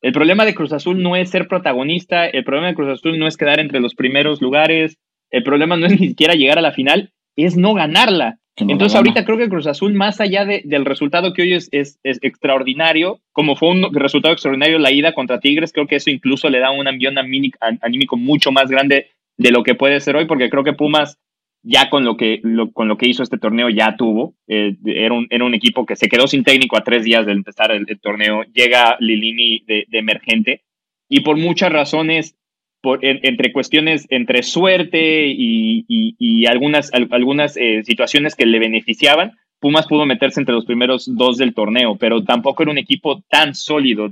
El 0.00 0.12
problema 0.12 0.44
de 0.44 0.54
Cruz 0.56 0.72
Azul 0.72 1.00
no 1.00 1.14
es 1.14 1.30
ser 1.30 1.46
protagonista, 1.46 2.26
el 2.26 2.42
problema 2.42 2.66
de 2.66 2.74
Cruz 2.74 2.88
Azul 2.88 3.20
no 3.20 3.28
es 3.28 3.36
quedar 3.36 3.60
entre 3.60 3.78
los 3.78 3.94
primeros 3.94 4.42
lugares, 4.42 4.98
el 5.32 5.42
problema 5.42 5.76
no 5.76 5.86
es 5.86 5.92
ni 6.00 6.08
siquiera 6.08 6.34
llegar 6.34 6.58
a 6.58 6.62
la 6.62 6.72
final, 6.72 7.10
es 7.36 7.56
no 7.56 7.74
ganarla. 7.74 8.38
No 8.60 8.70
Entonces 8.70 8.94
ahorita 8.96 9.24
creo 9.24 9.38
que 9.38 9.48
Cruz 9.48 9.66
Azul, 9.66 9.94
más 9.94 10.20
allá 10.20 10.44
de- 10.44 10.60
del 10.66 10.84
resultado 10.84 11.32
que 11.32 11.40
hoy 11.42 11.54
es, 11.54 11.68
es, 11.72 11.98
es 12.04 12.18
extraordinario, 12.22 13.20
como 13.32 13.56
fue 13.56 13.70
un 13.70 13.94
resultado 13.94 14.34
extraordinario 14.34 14.78
la 14.78 14.92
ida 14.92 15.14
contra 15.14 15.40
Tigres, 15.40 15.72
creo 15.72 15.86
que 15.86 15.96
eso 15.96 16.10
incluso 16.10 16.50
le 16.50 16.58
da 16.58 16.70
un 16.70 16.86
ambiente 16.86 17.18
anímico, 17.20 17.58
anímico 17.80 18.16
mucho 18.16 18.52
más 18.52 18.68
grande 18.70 19.06
de 19.38 19.50
lo 19.50 19.62
que 19.62 19.74
puede 19.74 20.00
ser 20.00 20.16
hoy, 20.16 20.26
porque 20.26 20.50
creo 20.50 20.64
que 20.64 20.74
Pumas 20.74 21.18
ya 21.64 21.88
con 21.88 22.04
lo 22.04 22.16
que, 22.16 22.40
lo- 22.42 22.72
con 22.72 22.88
lo 22.88 22.98
que 22.98 23.08
hizo 23.08 23.22
este 23.22 23.38
torneo 23.38 23.70
ya 23.70 23.96
tuvo. 23.96 24.34
Eh, 24.48 24.74
era, 24.84 25.14
un, 25.14 25.26
era 25.30 25.44
un 25.46 25.54
equipo 25.54 25.86
que 25.86 25.96
se 25.96 26.08
quedó 26.08 26.26
sin 26.26 26.44
técnico 26.44 26.76
a 26.76 26.84
tres 26.84 27.04
días 27.04 27.24
de 27.24 27.32
empezar 27.32 27.70
el, 27.72 27.86
el 27.88 28.00
torneo. 28.00 28.42
Llega 28.52 28.96
Lilini 29.00 29.62
de, 29.66 29.86
de 29.88 29.98
emergente 29.98 30.62
y 31.08 31.20
por 31.20 31.36
muchas 31.38 31.72
razones, 31.72 32.36
por, 32.82 33.02
en- 33.04 33.20
entre 33.22 33.52
cuestiones, 33.52 34.06
entre 34.10 34.42
suerte 34.42 35.26
y, 35.28 36.44
algunas, 36.46 36.92
al- 36.92 37.08
algunas 37.12 37.56
eh, 37.56 37.82
situaciones 37.84 38.34
que 38.34 38.44
le 38.46 38.58
beneficiaban, 38.58 39.32
Pumas 39.60 39.86
pudo 39.86 40.04
meterse 40.06 40.40
entre 40.40 40.56
los 40.56 40.64
primeros 40.66 41.08
dos 41.16 41.38
del 41.38 41.54
torneo, 41.54 41.94
pero 41.96 42.24
tampoco 42.24 42.64
era 42.64 42.72
un 42.72 42.78
equipo 42.78 43.22
tan 43.30 43.54
sólido. 43.54 44.10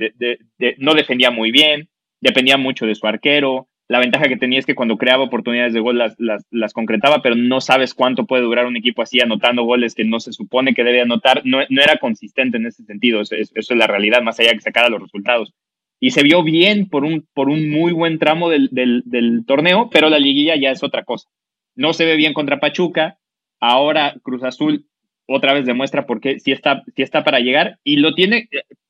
no 0.79 0.95
defendía 0.95 1.33
muy 1.33 1.51
bien, 1.51 1.89
dependía 2.21 2.57
mucho 2.57 2.87
de 2.87 2.95
su 2.95 3.07
arquero. 3.09 3.67
La 3.89 3.99
ventaja 3.99 4.29
que 4.29 4.37
tenía 4.37 4.61
es 4.61 4.67
que 4.67 4.77
cuando 4.77 4.97
creaba 4.97 5.25
oportunidades 5.25 5.73
de 5.73 5.81
gol 5.81 5.99
las, 5.99 6.73
concretaba, 6.73 7.21
pero 7.23 7.35
no 7.35 7.61
sabes 7.61 7.95
cuánto 7.95 8.27
puede 8.27 8.45
durar 8.45 8.67
un 8.67 8.77
equipo 8.77 9.03
así 9.03 9.21
anotando 9.21 9.65
goles 9.65 9.97
que 9.97 10.05
no 10.05 10.21
se 10.21 10.33
supone 10.33 10.73
que 10.75 10.85
debe 10.85 11.01
anotar. 11.01 11.43
No, 11.45 11.61
era 11.63 11.97
consistente 12.01 12.57
en 12.59 12.67
ese 12.67 12.85
sentido. 12.85 13.21
Eso, 13.21 13.35
es- 13.35 13.51
eso 13.57 13.75
es 13.75 13.79
la 13.79 13.89
realidad, 13.89 14.23
más 14.23 14.39
allá 14.39 14.51
de 14.51 14.57
que 14.59 14.63
sacara 14.63 14.89
los 14.89 15.03
resultados. 15.03 15.53
Y 16.01 16.13
se 16.13 16.23
vio 16.23 16.43
bien 16.43 16.89
por 16.89 17.05
un, 17.05 17.29
por 17.35 17.51
un 17.51 17.71
muy 17.71 17.93
buen 17.93 18.19
tramo 18.19 18.49
del, 18.49 18.69
del, 18.73 19.03
del 19.05 19.45
torneo, 19.47 19.91
pero 19.93 20.09
la 20.09 20.19
liguilla 20.19 20.57
ya 20.57 20.71
es 20.71 20.83
otra 20.83 21.05
cosa. 21.05 21.29
No 21.77 21.93
se 21.93 22.07
ve 22.07 22.17
bien 22.17 22.33
contra 22.33 22.59
Pachuca. 22.59 23.19
Ahora 23.61 24.15
Cruz 24.23 24.43
Azul 24.43 24.87
otra 25.27 25.53
vez 25.53 25.67
demuestra 25.67 26.07
por 26.07 26.21
qué 26.21 26.41
sí 26.41 26.53
está, 26.53 26.83
está 26.97 27.23
para 27.23 27.41
llegar 27.41 27.79
y 27.85 27.97
lo 27.97 28.15
tiene. 28.15 28.49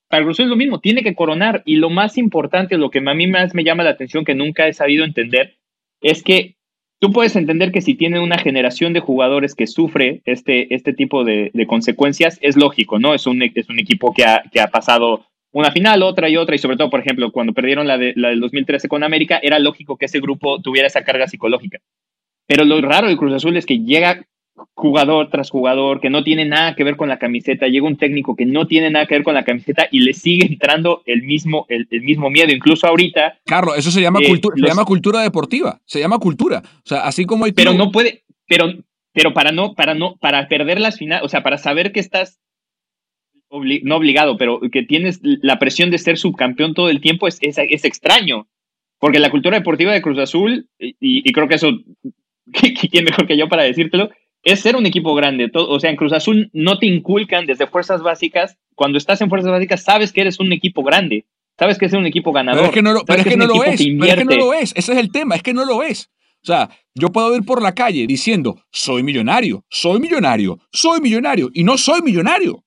Para 0.09 0.23
Cruz 0.23 0.37
Azul 0.37 0.45
es 0.45 0.51
lo 0.51 0.57
mismo, 0.57 0.81
tiene 0.81 1.03
que 1.03 1.15
coronar. 1.17 1.63
Y 1.67 1.77
lo 1.77 1.91
más 1.91 2.17
importante, 2.17 2.79
lo 2.79 2.91
que 2.91 3.01
a 3.01 3.15
mí 3.15 3.27
más 3.27 3.55
me 3.55 3.65
llama 3.65 3.83
la 3.83 3.91
atención, 3.91 4.25
que 4.25 4.35
nunca 4.35 4.69
he 4.69 4.73
sabido 4.73 5.05
entender, 5.05 5.57
es 6.01 6.23
que 6.23 6.57
tú 7.01 7.13
puedes 7.13 7.35
entender 7.35 7.73
que 7.73 7.81
si 7.81 7.95
tiene 7.95 8.21
una 8.21 8.39
generación 8.39 8.93
de 8.93 9.01
jugadores 9.01 9.55
que 9.55 9.67
sufre 9.67 10.23
este, 10.25 10.73
este 10.75 10.93
tipo 10.93 11.25
de, 11.25 11.51
de 11.55 11.67
consecuencias, 11.67 12.39
es 12.41 12.57
lógico, 12.57 12.99
¿no? 12.99 13.15
Es 13.15 13.27
un, 13.27 13.43
es 13.43 13.69
un 13.69 13.81
equipo 13.81 14.13
que 14.15 14.25
ha, 14.25 14.45
que 14.53 14.61
ha 14.61 14.69
pasado 14.69 15.27
una 15.53 15.71
final, 15.73 16.03
otra 16.03 16.29
y 16.29 16.37
otra, 16.37 16.55
y 16.55 16.59
sobre 16.59 16.77
todo, 16.77 16.91
por 16.91 17.01
ejemplo, 17.01 17.33
cuando 17.33 17.53
perdieron 17.53 17.87
la, 17.89 17.99
de, 17.99 18.13
la 18.17 18.29
del 18.29 18.41
2013 18.41 18.89
con 18.89 19.03
América, 19.03 19.41
era 19.43 19.59
lógico 19.59 19.97
que 19.97 20.07
ese 20.07 20.21
grupo 20.21 20.61
tuviera 20.63 20.87
esa 20.87 21.03
carga 21.05 21.27
psicológica. 21.29 21.79
Pero 22.47 22.65
lo 22.65 22.81
raro 22.81 23.09
del 23.09 23.17
Cruz 23.17 23.33
Azul 23.35 23.57
es 23.57 23.67
que 23.67 23.79
llega 23.81 24.25
jugador 24.75 25.31
tras 25.31 25.51
jugador 25.51 26.01
que 26.01 26.11
no 26.11 26.23
tiene 26.23 26.45
nada 26.45 26.75
que 26.75 26.85
ver 26.85 26.97
con 26.97 27.09
la 27.09 27.19
camiseta, 27.19 27.67
llega 27.67 27.87
un 27.87 27.97
técnico 27.97 28.37
que 28.37 28.45
no 28.45 28.67
tiene 28.67 28.91
nada 28.91 29.07
que 29.07 29.15
ver 29.15 29.23
con 29.25 29.35
la 29.35 29.45
camiseta 29.45 29.89
y 29.91 30.01
le 30.01 30.13
sigue 30.13 30.47
entrando 30.47 31.03
el 31.07 31.23
mismo, 31.23 31.67
el, 31.69 31.89
el 31.91 32.03
mismo 32.03 32.29
miedo. 32.31 32.53
Incluso 32.53 32.87
ahorita, 32.87 33.39
Carlos, 33.47 33.79
eso 33.79 33.91
se 33.91 34.01
llama, 34.03 34.21
Eh, 34.23 34.29
cultura, 34.29 34.55
se 34.57 34.61
los- 34.61 34.71
llama 34.71 34.85
cultura 34.85 35.21
deportiva. 35.23 35.81
Se 35.87 35.99
llama 36.01 36.19
cultura. 36.19 36.63
O 36.65 36.83
sea, 36.89 37.01
así 37.07 37.25
como 37.25 37.45
hay 37.47 37.53
pero 37.53 37.73
no 37.73 37.91
puede, 37.91 38.25
pero, 38.47 38.67
pero 39.13 39.33
para 39.33 39.51
no, 39.53 39.75
para 39.75 39.95
no, 39.95 40.17
para 40.17 40.47
perder 40.49 40.81
las 40.81 40.99
finales, 40.99 41.25
o 41.25 41.29
sea, 41.29 41.43
para 41.43 41.57
saber 41.59 41.93
que 41.93 42.01
estás 42.01 42.39
obli- 43.51 43.81
no 43.83 43.97
obligado, 43.97 44.37
pero 44.37 44.61
que 44.73 44.83
tienes 44.83 45.21
la 45.23 45.59
presión 45.59 45.91
de 45.91 45.99
ser 45.99 46.17
subcampeón 46.19 46.75
todo 46.75 46.89
el 46.89 47.01
tiempo 47.01 47.29
es, 47.29 47.39
es, 47.43 47.59
es 47.59 47.85
extraño. 47.85 48.49
Porque 48.99 49.19
la 49.19 49.31
cultura 49.31 49.57
deportiva 49.59 49.93
de 49.93 50.03
Cruz 50.03 50.19
Azul, 50.19 50.69
y, 50.79 50.95
y 51.01 51.33
creo 51.33 51.49
que 51.49 51.55
eso, 51.57 51.71
¿quién 52.53 53.05
mejor 53.05 53.27
que 53.27 53.37
yo 53.37 53.49
para 53.49 53.63
decírtelo? 53.63 54.11
Es 54.43 54.61
ser 54.61 54.77
un 54.77 54.87
equipo 54.87 55.15
grande. 55.15 55.49
Todo- 55.49 55.69
o 55.71 55.81
sea, 55.81 55.91
en 55.91 55.97
Cruz 55.97 56.13
Azul 56.13 56.51
no 56.53 56.79
te 56.79 56.87
inculcan 56.87 57.47
desde 57.47 57.67
fuerzas 57.67 58.03
básicas. 58.03 58.57
Cuando 58.75 58.99
estás 58.99 59.21
en 59.21 59.29
fuerzas 59.29 59.51
básicas, 59.51 59.83
sabes 59.83 60.13
que 60.13 60.23
eres 60.23 60.41
un 60.41 60.53
equipo 60.53 60.83
grande. 60.83 61.27
Sabes 61.59 61.77
que 61.79 61.85
es 61.87 61.93
un 61.93 62.07
equipo 62.07 62.33
ganador. 62.33 62.61
Pero 62.63 62.69
es 62.71 62.75
que 62.75 62.83
no 62.83 62.93
lo, 62.93 63.05
pero 63.05 63.21
es 63.21 63.27
que 63.27 63.35
un 63.35 63.41
no 63.41 63.47
lo 63.47 63.55
equipo 63.57 63.65
es. 63.71 63.79
que 63.81 63.97
Pero 64.01 64.05
es 64.13 64.17
que 64.19 64.25
no 64.25 64.37
lo 64.37 64.53
es. 64.55 64.73
Ese 64.77 64.93
es 64.93 64.99
el 64.99 65.13
tema. 65.13 65.35
Es 65.35 65.43
que 65.43 65.53
no 65.53 65.67
lo 65.67 65.83
es. 65.83 66.11
O 66.43 66.47
sea, 66.47 66.71
yo 66.95 67.11
puedo 67.11 67.37
ir 67.37 67.43
por 67.45 67.61
la 67.63 67.75
calle 67.75 68.07
diciendo, 68.07 68.63
soy 68.73 69.03
millonario, 69.03 69.63
soy 69.69 70.01
millonario, 70.01 70.59
soy 70.73 71.01
millonario, 71.03 71.51
y 71.53 71.65
no 71.65 71.77
soy 71.77 72.01
millonario. 72.01 72.65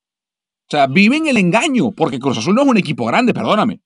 O 0.73 0.75
sea, 0.75 0.87
vive 0.87 1.17
en 1.17 1.27
el 1.27 1.37
engaño, 1.37 1.91
porque 1.91 2.17
Cruz 2.17 2.39
Azul 2.39 2.55
no 2.55 2.63
es 2.63 2.67
un 2.67 2.77
equipo 2.77 3.05
grande, 3.05 3.31
perdóname. 3.31 3.79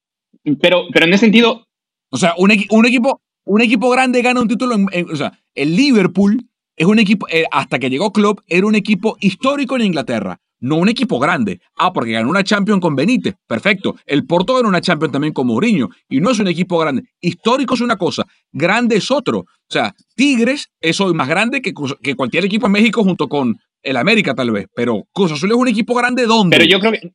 Pero, 0.61 0.83
pero 0.93 1.05
en 1.05 1.13
ese 1.13 1.25
sentido, 1.25 1.65
O 2.09 2.15
sea, 2.17 2.33
un, 2.37 2.49
un 2.69 2.85
equipo, 2.85 3.19
un 3.45 3.59
equipo 3.61 3.89
grande 3.89 4.21
gana 4.21 4.39
un 4.39 4.47
título. 4.47 4.75
En, 4.75 4.85
en- 4.93 5.11
o 5.11 5.15
sea, 5.17 5.37
el 5.53 5.75
Liverpool 5.75 6.47
es 6.77 6.85
un 6.87 6.99
equipo, 6.99 7.27
eh, 7.29 7.43
hasta 7.51 7.77
que 7.79 7.89
llegó 7.89 8.13
Klopp, 8.13 8.39
era 8.47 8.65
un 8.65 8.75
equipo 8.75 9.17
histórico 9.19 9.75
en 9.75 9.81
Inglaterra. 9.81 10.39
No 10.59 10.77
un 10.77 10.89
equipo 10.89 11.19
grande. 11.19 11.59
Ah, 11.75 11.93
porque 11.93 12.11
ganó 12.13 12.29
una 12.29 12.43
Champions 12.43 12.81
con 12.81 12.95
Benítez. 12.95 13.35
Perfecto. 13.47 13.95
El 14.05 14.25
Porto 14.25 14.55
ganó 14.55 14.69
una 14.69 14.81
Champions 14.81 15.11
también 15.11 15.33
con 15.33 15.47
Mourinho. 15.47 15.89
Y 16.09 16.19
no 16.19 16.31
es 16.31 16.39
un 16.39 16.47
equipo 16.47 16.79
grande. 16.79 17.03
Histórico 17.21 17.75
es 17.75 17.81
una 17.81 17.95
cosa. 17.97 18.25
Grande 18.51 18.95
es 18.97 19.11
otro. 19.11 19.39
O 19.39 19.45
sea, 19.69 19.93
Tigres 20.15 20.69
es 20.81 20.99
hoy 20.99 21.13
más 21.13 21.27
grande 21.27 21.61
que, 21.61 21.73
cualquier 21.73 22.45
equipo 22.45 22.65
en 22.65 22.71
México 22.71 23.03
junto 23.03 23.27
con 23.27 23.57
el 23.83 23.97
América, 23.97 24.33
tal 24.33 24.51
vez. 24.51 24.67
Pero 24.75 25.03
Cruz 25.13 25.31
Azul 25.31 25.51
es 25.51 25.57
un 25.57 25.67
equipo 25.67 25.93
grande 25.93 26.25
¿dónde? 26.25 26.57
Pero 26.57 26.69
yo 26.69 26.79
creo 26.79 26.91
que. 26.93 27.11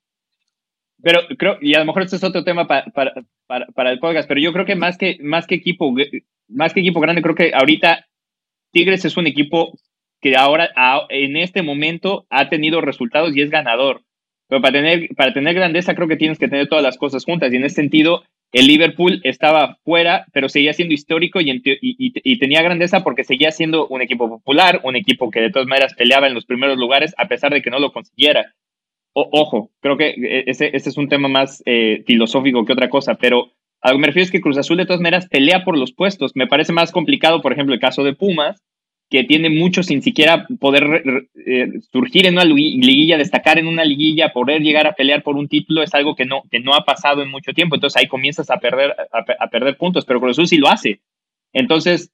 Pero 1.02 1.20
creo, 1.36 1.58
y 1.60 1.74
a 1.74 1.80
lo 1.80 1.86
mejor 1.86 2.02
este 2.02 2.14
es 2.16 2.22
otro 2.22 2.44
tema 2.44 2.68
pa- 2.68 2.84
para, 2.94 3.12
para, 3.48 3.66
para 3.74 3.90
el 3.90 3.98
podcast, 3.98 4.28
pero 4.28 4.40
yo 4.40 4.52
creo 4.52 4.64
que 4.64 4.76
más 4.76 4.96
que, 4.96 5.18
más 5.20 5.48
que 5.48 5.56
equipo, 5.56 5.92
más 6.48 6.72
que 6.72 6.78
equipo 6.80 7.00
grande, 7.00 7.22
creo 7.22 7.34
que 7.34 7.52
ahorita 7.52 8.06
Tigres 8.70 9.04
es 9.04 9.16
un 9.16 9.26
equipo 9.26 9.76
que 10.22 10.36
ahora, 10.36 10.70
en 11.10 11.36
este 11.36 11.62
momento, 11.62 12.24
ha 12.30 12.48
tenido 12.48 12.80
resultados 12.80 13.36
y 13.36 13.42
es 13.42 13.50
ganador. 13.50 14.02
Pero 14.48 14.62
para 14.62 14.72
tener, 14.72 15.08
para 15.16 15.32
tener 15.34 15.54
grandeza, 15.54 15.94
creo 15.94 16.08
que 16.08 16.16
tienes 16.16 16.38
que 16.38 16.48
tener 16.48 16.68
todas 16.68 16.84
las 16.84 16.96
cosas 16.96 17.24
juntas. 17.24 17.52
Y 17.52 17.56
en 17.56 17.64
ese 17.64 17.74
sentido, 17.76 18.22
el 18.52 18.66
Liverpool 18.66 19.20
estaba 19.24 19.78
fuera, 19.84 20.26
pero 20.32 20.48
seguía 20.48 20.74
siendo 20.74 20.94
histórico 20.94 21.40
y 21.42 22.38
tenía 22.38 22.62
grandeza 22.62 23.02
porque 23.02 23.24
seguía 23.24 23.50
siendo 23.50 23.86
un 23.88 24.02
equipo 24.02 24.28
popular, 24.28 24.80
un 24.84 24.94
equipo 24.94 25.30
que 25.30 25.40
de 25.40 25.50
todas 25.50 25.66
maneras 25.66 25.94
peleaba 25.94 26.26
en 26.28 26.34
los 26.34 26.44
primeros 26.44 26.76
lugares, 26.78 27.14
a 27.16 27.28
pesar 27.28 27.52
de 27.52 27.62
que 27.62 27.70
no 27.70 27.78
lo 27.80 27.92
consiguiera. 27.92 28.54
O- 29.14 29.28
ojo, 29.32 29.70
creo 29.80 29.96
que 29.96 30.10
eh, 30.10 30.44
ese, 30.46 30.70
ese 30.74 30.90
es 30.90 30.96
un 30.98 31.08
tema 31.08 31.28
más 31.28 31.62
eh, 31.66 32.02
filosófico 32.06 32.64
que 32.64 32.72
otra 32.74 32.90
cosa, 32.90 33.14
pero 33.14 33.52
a 33.80 33.90
lo 33.90 33.96
que 33.96 34.00
me 34.00 34.06
refiero 34.08 34.24
es 34.24 34.30
que 34.30 34.40
Cruz 34.40 34.58
Azul 34.58 34.76
de 34.76 34.86
todas 34.86 35.00
maneras 35.00 35.28
pelea 35.28 35.64
por 35.64 35.76
los 35.76 35.92
puestos. 35.92 36.32
Me 36.36 36.46
parece 36.46 36.72
más 36.72 36.92
complicado, 36.92 37.40
por 37.42 37.52
ejemplo, 37.52 37.74
el 37.74 37.80
caso 37.80 38.04
de 38.04 38.14
Pumas, 38.14 38.62
que 39.12 39.22
tiene 39.24 39.50
mucho 39.50 39.84
sin 39.84 40.02
siquiera 40.02 40.46
poder 40.58 41.04
eh, 41.46 41.68
surgir 41.92 42.26
en 42.26 42.34
una 42.34 42.44
ligui- 42.44 42.82
liguilla, 42.84 43.18
destacar 43.18 43.58
en 43.58 43.68
una 43.68 43.84
liguilla, 43.84 44.32
poder 44.32 44.62
llegar 44.62 44.86
a 44.88 44.94
pelear 44.94 45.22
por 45.22 45.36
un 45.36 45.46
título, 45.46 45.82
es 45.82 45.94
algo 45.94 46.16
que 46.16 46.24
no, 46.24 46.42
que 46.50 46.58
no 46.58 46.74
ha 46.74 46.84
pasado 46.84 47.22
en 47.22 47.30
mucho 47.30 47.52
tiempo. 47.52 47.76
Entonces 47.76 48.00
ahí 48.00 48.08
comienzas 48.08 48.50
a 48.50 48.56
perder, 48.58 48.96
a, 49.12 49.24
pe- 49.24 49.36
a 49.38 49.48
perder 49.48 49.76
puntos, 49.76 50.04
pero 50.04 50.18
Cruz 50.20 50.32
Azul 50.32 50.48
sí 50.48 50.56
lo 50.56 50.68
hace. 50.68 51.00
Entonces, 51.52 52.10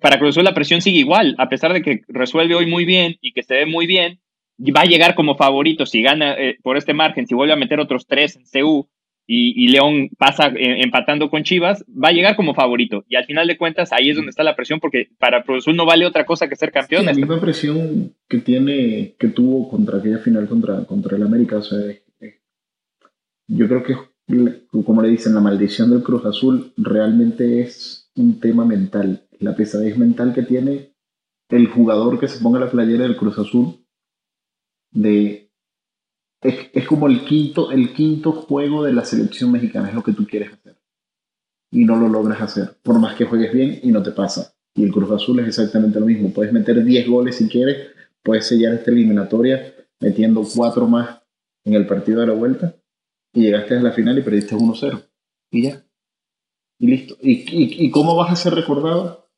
para 0.00 0.18
Cruz 0.18 0.30
Azul 0.36 0.44
la 0.44 0.54
presión 0.54 0.80
sigue 0.82 0.98
igual, 1.00 1.34
a 1.38 1.48
pesar 1.48 1.72
de 1.72 1.82
que 1.82 2.02
resuelve 2.08 2.54
hoy 2.54 2.66
muy 2.66 2.84
bien 2.84 3.16
y 3.20 3.32
que 3.32 3.42
se 3.42 3.54
ve 3.54 3.66
muy 3.66 3.86
bien, 3.86 4.20
va 4.58 4.82
a 4.82 4.86
llegar 4.86 5.14
como 5.14 5.34
favorito 5.34 5.86
si 5.86 6.02
gana 6.02 6.34
eh, 6.34 6.58
por 6.62 6.76
este 6.76 6.92
margen, 6.94 7.26
si 7.26 7.34
vuelve 7.34 7.54
a 7.54 7.56
meter 7.56 7.80
otros 7.80 8.06
tres 8.06 8.36
en 8.36 8.44
CU 8.62 8.88
y, 9.34 9.64
y 9.64 9.68
León 9.68 10.10
pasa 10.18 10.48
eh, 10.48 10.82
empatando 10.82 11.30
con 11.30 11.42
Chivas, 11.42 11.84
va 11.88 12.08
a 12.08 12.12
llegar 12.12 12.36
como 12.36 12.52
favorito. 12.54 13.04
Y 13.08 13.16
al 13.16 13.24
final 13.24 13.46
de 13.46 13.56
cuentas, 13.56 13.90
ahí 13.92 14.10
es 14.10 14.16
donde 14.16 14.30
está 14.30 14.42
la 14.42 14.56
presión, 14.56 14.78
porque 14.80 15.08
para 15.18 15.42
Cruz 15.42 15.64
Azul 15.64 15.76
no 15.76 15.86
vale 15.86 16.04
otra 16.04 16.26
cosa 16.26 16.48
que 16.48 16.56
ser 16.56 16.68
Sí, 16.68 16.74
campeón. 16.74 17.06
la 17.06 17.14
misma 17.14 17.40
presión 17.40 18.14
que 18.28 18.38
tiene, 18.38 19.14
que 19.18 19.28
tuvo 19.28 19.68
contra 19.70 19.98
aquella 19.98 20.18
final 20.18 20.48
contra, 20.48 20.84
contra 20.84 21.16
el 21.16 21.22
América. 21.22 21.56
O 21.58 21.62
sea, 21.62 21.78
es- 21.90 22.02
es- 22.20 22.40
yo 23.48 23.66
creo 23.68 23.82
que, 23.82 23.94
como 24.84 25.00
le 25.02 25.08
dicen, 25.08 25.34
la 25.34 25.40
maldición 25.40 25.90
del 25.90 26.02
Cruz 26.02 26.24
Azul 26.26 26.72
realmente 26.76 27.60
es 27.62 28.10
un 28.16 28.38
tema 28.38 28.64
mental. 28.66 29.22
La 29.38 29.56
pesadez 29.56 29.96
mental 29.96 30.34
que 30.34 30.42
tiene 30.42 30.92
el 31.48 31.66
jugador 31.68 32.20
que 32.20 32.28
se 32.28 32.42
ponga 32.42 32.60
la 32.60 32.70
playera 32.70 33.04
del 33.04 33.16
Cruz 33.16 33.38
Azul 33.38 33.78
de 34.90 35.41
es, 36.42 36.70
es 36.72 36.86
como 36.86 37.06
el 37.06 37.24
quinto, 37.24 37.70
el 37.70 37.92
quinto 37.92 38.32
juego 38.32 38.84
de 38.84 38.92
la 38.92 39.04
selección 39.04 39.52
mexicana, 39.52 39.88
es 39.88 39.94
lo 39.94 40.02
que 40.02 40.12
tú 40.12 40.26
quieres 40.26 40.52
hacer. 40.52 40.76
Y 41.70 41.84
no 41.84 41.96
lo 41.96 42.08
logras 42.08 42.40
hacer, 42.42 42.76
por 42.82 42.98
más 42.98 43.14
que 43.14 43.24
juegues 43.24 43.52
bien 43.52 43.80
y 43.82 43.90
no 43.90 44.02
te 44.02 44.10
pasa. 44.10 44.54
Y 44.74 44.84
el 44.84 44.92
Cruz 44.92 45.10
Azul 45.10 45.40
es 45.40 45.48
exactamente 45.48 46.00
lo 46.00 46.06
mismo. 46.06 46.32
Puedes 46.32 46.52
meter 46.52 46.82
10 46.82 47.08
goles 47.08 47.36
si 47.36 47.48
quieres, 47.48 47.88
puedes 48.22 48.46
sellar 48.46 48.74
esta 48.74 48.90
eliminatoria 48.90 49.74
metiendo 50.00 50.42
4 50.42 50.86
más 50.88 51.20
en 51.64 51.74
el 51.74 51.86
partido 51.86 52.20
de 52.20 52.26
la 52.26 52.34
vuelta 52.34 52.74
y 53.32 53.42
llegaste 53.42 53.76
a 53.76 53.82
la 53.82 53.92
final 53.92 54.18
y 54.18 54.22
perdiste 54.22 54.54
1-0. 54.54 55.02
Y 55.50 55.62
ya. 55.64 55.84
Y 56.78 56.86
listo. 56.86 57.16
¿Y, 57.20 57.32
y, 57.32 57.86
y 57.86 57.90
cómo 57.90 58.16
vas 58.16 58.32
a 58.32 58.36
ser 58.36 58.54
recordado? 58.54 59.30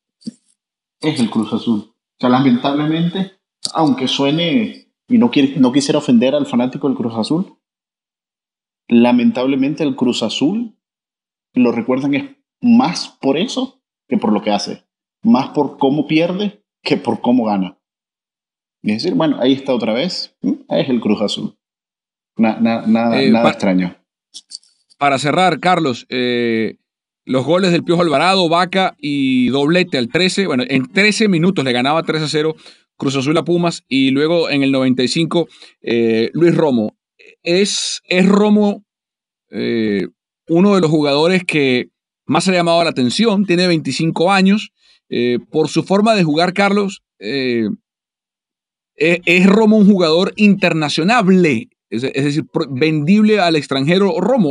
Es 1.01 1.21
el 1.21 1.31
Cruz 1.31 1.53
Azul. 1.53 1.81
O 1.81 2.17
sea, 2.19 2.31
lamentablemente, 2.31 3.33
aunque 3.75 4.09
suene, 4.09 4.84
y 5.09 5.19
no, 5.19 5.31
quiere, 5.31 5.57
no 5.59 5.73
quisiera 5.73 5.99
ofender 5.99 6.35
al 6.35 6.47
fanático 6.47 6.89
del 6.89 6.97
Cruz 6.97 7.15
Azul, 7.15 7.59
lamentablemente 8.89 9.83
el 9.85 9.97
Cruz 9.97 10.23
Azul 10.23 10.77
lo 11.55 11.73
recuerdan 11.73 12.15
es 12.15 12.25
más 12.61 13.09
por 13.21 13.37
eso 13.37 13.83
que 14.09 14.17
por 14.19 14.33
lo 14.33 14.43
que 14.43 14.51
hace, 14.51 14.85
más 15.23 15.49
por 15.51 15.79
cómo 15.79 16.07
pierde 16.07 16.63
que 16.83 16.97
por 16.97 17.21
cómo 17.21 17.45
gana. 17.47 17.79
Es 18.83 19.03
decir, 19.03 19.15
bueno, 19.15 19.39
ahí 19.41 19.53
está 19.53 19.73
otra 19.75 19.95
vez, 19.95 20.37
ahí 20.69 20.83
es 20.83 20.89
el 20.91 21.01
Cruz 21.01 21.21
Azul. 21.23 21.57
nada 22.37 23.23
Eh, 23.23 23.33
pa- 23.33 23.51
extraño. 23.51 23.97
Para 24.99 25.19
cerrar, 25.19 25.61
Carlos, 25.61 26.07
eh, 26.11 26.77
los 27.25 27.45
goles 27.47 27.73
del 27.73 27.85
Piojo 27.85 28.03
Alvarado, 28.03 28.49
Vaca 28.49 28.95
y 28.99 29.49
doblete 29.49 29.97
al 29.97 30.09
13. 30.09 30.47
Bueno, 30.47 30.65
en 30.69 30.91
13 30.93 31.29
minutos 31.29 31.65
le 31.65 31.73
ganaba 31.73 32.03
3 32.03 32.23
a 32.23 32.29
0 32.29 32.55
Cruz 32.97 33.17
Azul 33.17 33.37
a 33.37 33.45
Pumas 33.45 33.85
y 33.89 34.11
luego 34.11 34.51
en 34.51 34.63
el 34.63 34.73
95 34.73 35.49
eh, 35.83 36.31
Luis 36.33 36.55
Romo. 36.55 36.97
¿Es, 37.43 38.03
es 38.09 38.27
Romo 38.27 38.85
eh, 39.51 40.09
uno 40.49 40.75
de 40.75 40.81
los 40.81 40.91
jugadores 40.91 41.45
que 41.45 41.89
más 42.27 42.49
ha 42.49 42.53
llamado 42.53 42.83
la 42.83 42.91
atención? 42.91 43.45
Tiene 43.45 43.67
25 43.67 44.33
años. 44.33 44.71
eh, 45.11 45.39
por 45.51 45.69
su 45.69 45.83
forma 45.83 46.15
de 46.15 46.25
jugar, 46.25 46.55
Carlos, 46.55 47.03
eh, 47.19 47.69
¿es, 48.97 49.47
Romo 49.47 49.77
un 49.77 49.87
jugador 49.87 50.33
internacionable? 50.37 51.69
Es, 51.91 52.03
decir, 52.03 52.45
vendible 52.71 53.39
al 53.39 53.55
extranjero 53.55 54.19
Romo 54.19 54.51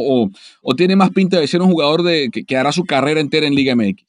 o, 0.62 0.76
tiene 0.76 0.96
más 0.96 1.10
pinta 1.10 1.39
de 1.39 1.48
ser 1.48 1.62
un 1.62 1.72
jugador 1.72 2.04
de, 2.04 2.30
que, 2.30 2.56
hará 2.56 2.72
su 2.72 2.86
carrera 2.86 3.20
entera 3.20 3.48
en 3.48 3.56
Liga 3.56 3.76
MX. 3.76 4.06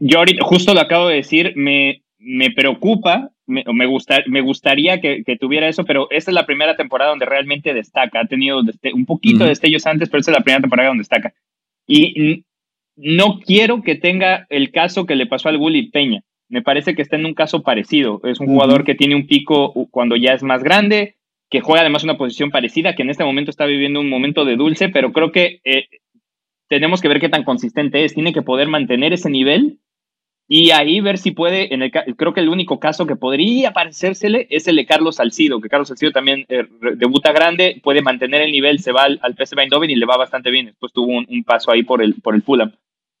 Yo 0.00 0.18
ahorita, 0.18 0.44
justo 0.44 0.72
lo 0.72 0.80
acabo 0.80 1.08
de 1.08 1.16
decir, 1.16 1.52
me, 1.56 2.03
me 2.24 2.50
preocupa, 2.50 3.30
me, 3.46 3.64
me, 3.72 3.86
gusta, 3.86 4.22
me 4.26 4.40
gustaría 4.40 5.00
que, 5.00 5.22
que 5.24 5.36
tuviera 5.36 5.68
eso, 5.68 5.84
pero 5.84 6.08
esta 6.10 6.30
es 6.30 6.34
la 6.34 6.46
primera 6.46 6.76
temporada 6.76 7.10
donde 7.10 7.26
realmente 7.26 7.74
destaca. 7.74 8.20
Ha 8.20 8.26
tenido 8.26 8.60
un 8.94 9.06
poquito 9.06 9.44
de 9.44 9.50
destellos 9.50 9.86
antes, 9.86 10.08
pero 10.08 10.20
esta 10.20 10.32
es 10.32 10.38
la 10.38 10.44
primera 10.44 10.62
temporada 10.62 10.88
donde 10.88 11.02
destaca. 11.02 11.34
Y 11.86 12.44
no 12.96 13.40
quiero 13.40 13.82
que 13.82 13.94
tenga 13.94 14.46
el 14.48 14.70
caso 14.70 15.06
que 15.06 15.16
le 15.16 15.26
pasó 15.26 15.48
al 15.48 15.58
Gulli 15.58 15.90
Peña. 15.90 16.22
Me 16.48 16.62
parece 16.62 16.94
que 16.94 17.02
está 17.02 17.16
en 17.16 17.26
un 17.26 17.34
caso 17.34 17.62
parecido. 17.62 18.20
Es 18.24 18.40
un 18.40 18.46
jugador 18.46 18.84
que 18.84 18.94
tiene 18.94 19.14
un 19.14 19.26
pico 19.26 19.72
cuando 19.90 20.16
ya 20.16 20.32
es 20.32 20.42
más 20.42 20.62
grande, 20.62 21.16
que 21.50 21.60
juega 21.60 21.82
además 21.82 22.04
una 22.04 22.16
posición 22.16 22.50
parecida, 22.50 22.94
que 22.94 23.02
en 23.02 23.10
este 23.10 23.24
momento 23.24 23.50
está 23.50 23.66
viviendo 23.66 24.00
un 24.00 24.08
momento 24.08 24.44
de 24.44 24.56
dulce, 24.56 24.88
pero 24.88 25.12
creo 25.12 25.32
que 25.32 25.60
eh, 25.64 25.88
tenemos 26.68 27.00
que 27.00 27.08
ver 27.08 27.20
qué 27.20 27.28
tan 27.28 27.44
consistente 27.44 28.04
es. 28.04 28.14
Tiene 28.14 28.32
que 28.32 28.42
poder 28.42 28.68
mantener 28.68 29.12
ese 29.12 29.30
nivel 29.30 29.78
y 30.48 30.70
ahí 30.70 31.00
ver 31.00 31.18
si 31.18 31.30
puede. 31.30 31.74
En 31.74 31.82
el, 31.82 31.90
creo 31.90 32.34
que 32.34 32.40
el 32.40 32.48
único 32.48 32.78
caso 32.78 33.06
que 33.06 33.16
podría 33.16 33.72
parecérsele 33.72 34.46
es 34.50 34.68
el 34.68 34.76
de 34.76 34.86
Carlos 34.86 35.16
Salcido, 35.16 35.60
que 35.60 35.68
Carlos 35.68 35.88
Salcido 35.88 36.12
también 36.12 36.44
eh, 36.48 36.66
debuta 36.96 37.32
grande, 37.32 37.80
puede 37.82 38.02
mantener 38.02 38.42
el 38.42 38.52
nivel, 38.52 38.80
se 38.80 38.92
va 38.92 39.04
al, 39.04 39.18
al 39.22 39.34
PSV 39.34 39.58
Eindhoven 39.60 39.90
y 39.90 39.96
le 39.96 40.06
va 40.06 40.16
bastante 40.16 40.50
bien. 40.50 40.66
Después 40.66 40.92
tuvo 40.92 41.12
un, 41.12 41.26
un 41.28 41.44
paso 41.44 41.70
ahí 41.70 41.82
por 41.82 42.02
el, 42.02 42.14
por 42.22 42.34
el 42.34 42.42
Fulham. 42.42 42.72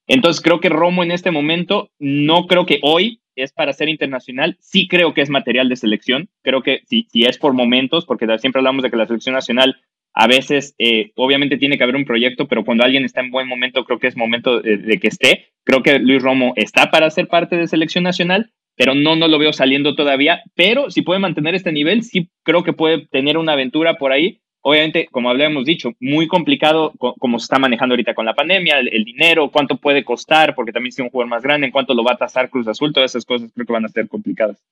Entonces 0.06 0.42
creo 0.42 0.60
que 0.60 0.68
Romo 0.68 1.02
en 1.02 1.12
este 1.12 1.30
momento, 1.30 1.90
no 1.98 2.46
creo 2.46 2.66
que 2.66 2.78
hoy 2.82 3.20
es 3.36 3.52
para 3.52 3.72
ser 3.72 3.88
internacional, 3.88 4.56
sí 4.60 4.86
creo 4.86 5.14
que 5.14 5.22
es 5.22 5.30
material 5.30 5.68
de 5.68 5.76
selección, 5.76 6.28
creo 6.42 6.62
que 6.62 6.82
si, 6.86 7.06
si 7.10 7.24
es 7.24 7.38
por 7.38 7.52
momentos, 7.52 8.04
porque 8.04 8.26
siempre 8.38 8.60
hablamos 8.60 8.82
de 8.82 8.90
que 8.90 8.96
la 8.96 9.06
selección 9.06 9.34
nacional 9.34 9.76
a 10.14 10.26
veces 10.28 10.74
eh, 10.78 11.10
obviamente 11.16 11.58
tiene 11.58 11.76
que 11.76 11.82
haber 11.82 11.96
un 11.96 12.04
proyecto, 12.04 12.46
pero 12.46 12.64
cuando 12.64 12.84
alguien 12.84 13.04
está 13.04 13.20
en 13.20 13.30
buen 13.32 13.48
momento, 13.48 13.84
creo 13.84 13.98
que 13.98 14.06
es 14.06 14.16
momento 14.16 14.60
de, 14.60 14.98
que 15.00 15.08
esté. 15.08 15.48
Creo 15.64 15.82
que 15.82 15.98
Luis 15.98 16.22
Romo 16.22 16.52
está 16.56 16.90
para 16.90 17.10
ser 17.10 17.26
parte 17.26 17.56
de 17.56 17.66
selección 17.66 18.04
nacional, 18.04 18.52
pero 18.76 18.94
no, 18.94 19.16
no 19.16 19.26
lo 19.28 19.38
veo 19.38 19.52
saliendo 19.52 19.96
todavía. 19.96 20.42
Pero 20.54 20.90
si 20.90 21.02
puede 21.02 21.18
mantener 21.18 21.54
este 21.54 21.72
nivel, 21.72 22.04
sí 22.04 22.30
creo 22.44 22.62
que 22.62 22.72
puede 22.72 23.06
tener 23.06 23.38
una 23.38 23.52
aventura 23.54 23.94
por 23.94 24.12
ahí. 24.12 24.40
Obviamente, 24.66 25.08
como 25.10 25.28
habíamos 25.30 25.66
dicho, 25.66 25.90
muy 26.00 26.26
complicado 26.26 26.92
co- 26.96 27.14
como 27.18 27.38
se 27.38 27.44
está 27.44 27.58
manejando 27.58 27.92
ahorita 27.94 28.14
con 28.14 28.24
la 28.24 28.34
pandemia, 28.34 28.78
el, 28.78 29.04
dinero, 29.04 29.50
cuánto 29.50 29.76
puede 29.76 30.04
costar, 30.04 30.54
porque 30.54 30.72
también 30.72 30.92
si 30.92 31.02
un 31.02 31.10
jugador 31.10 31.28
más 31.28 31.42
grande, 31.42 31.66
en 31.66 31.72
cuánto 31.72 31.92
lo 31.92 32.02
va 32.02 32.12
a 32.12 32.16
tasar 32.16 32.48
Cruz 32.48 32.66
Azul, 32.68 32.92
todas 32.92 33.10
esas 33.10 33.26
cosas 33.26 33.50
creo 33.52 33.66
que 33.66 33.72
van 33.72 33.84
a 33.84 33.88
ser 33.88 34.08
complicadas. 34.08 34.64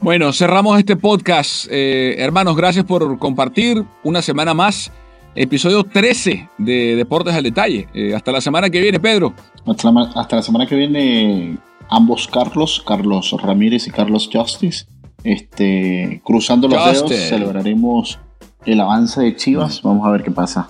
Bueno, 0.00 0.32
cerramos 0.32 0.78
este 0.78 0.96
podcast. 0.96 1.66
Eh, 1.70 2.16
hermanos, 2.18 2.56
gracias 2.56 2.84
por 2.84 3.18
compartir 3.18 3.84
una 4.04 4.22
semana 4.22 4.54
más. 4.54 4.92
Episodio 5.34 5.84
13 5.84 6.48
de 6.58 6.96
Deportes 6.96 7.34
al 7.34 7.42
Detalle. 7.42 7.88
Eh, 7.94 8.14
hasta 8.14 8.30
la 8.32 8.40
semana 8.40 8.70
que 8.70 8.80
viene, 8.80 9.00
Pedro. 9.00 9.34
Hasta 9.66 9.90
la, 9.90 10.02
hasta 10.14 10.36
la 10.36 10.42
semana 10.42 10.66
que 10.66 10.76
viene, 10.76 11.58
ambos 11.90 12.28
Carlos, 12.28 12.82
Carlos 12.86 13.34
Ramírez 13.42 13.86
y 13.88 13.90
Carlos 13.90 14.30
Justice, 14.32 14.86
este, 15.24 16.20
cruzando 16.24 16.68
los 16.68 16.78
Justice. 16.78 17.14
dedos, 17.14 17.28
celebraremos 17.28 18.18
el 18.66 18.80
avance 18.80 19.20
de 19.20 19.34
Chivas. 19.34 19.82
Vamos 19.82 20.06
a 20.06 20.10
ver 20.12 20.22
qué 20.22 20.30
pasa. 20.30 20.68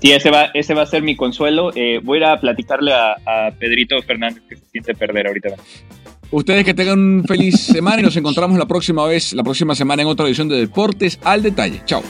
Sí, 0.00 0.12
ese 0.12 0.30
va, 0.30 0.46
ese 0.52 0.74
va 0.74 0.82
a 0.82 0.86
ser 0.86 1.02
mi 1.02 1.16
consuelo. 1.16 1.70
Eh, 1.74 2.00
voy 2.02 2.18
a 2.18 2.20
ir 2.20 2.24
a 2.26 2.40
platicarle 2.40 2.92
a, 2.92 3.12
a 3.12 3.50
Pedrito 3.58 4.00
Fernández 4.02 4.42
que 4.48 4.56
se 4.56 4.66
siente 4.66 4.94
perder 4.94 5.28
ahorita. 5.28 5.50
Ustedes 6.32 6.64
que 6.64 6.72
tengan 6.72 6.98
un 6.98 7.24
feliz 7.24 7.60
semana 7.60 8.00
y 8.00 8.04
nos 8.04 8.16
encontramos 8.16 8.58
la 8.58 8.64
próxima 8.66 9.04
vez, 9.04 9.34
la 9.34 9.44
próxima 9.44 9.74
semana 9.74 10.00
en 10.00 10.08
otra 10.08 10.26
edición 10.26 10.48
de 10.48 10.56
Deportes 10.56 11.18
al 11.22 11.42
Detalle. 11.42 11.82
Chao. 11.84 12.02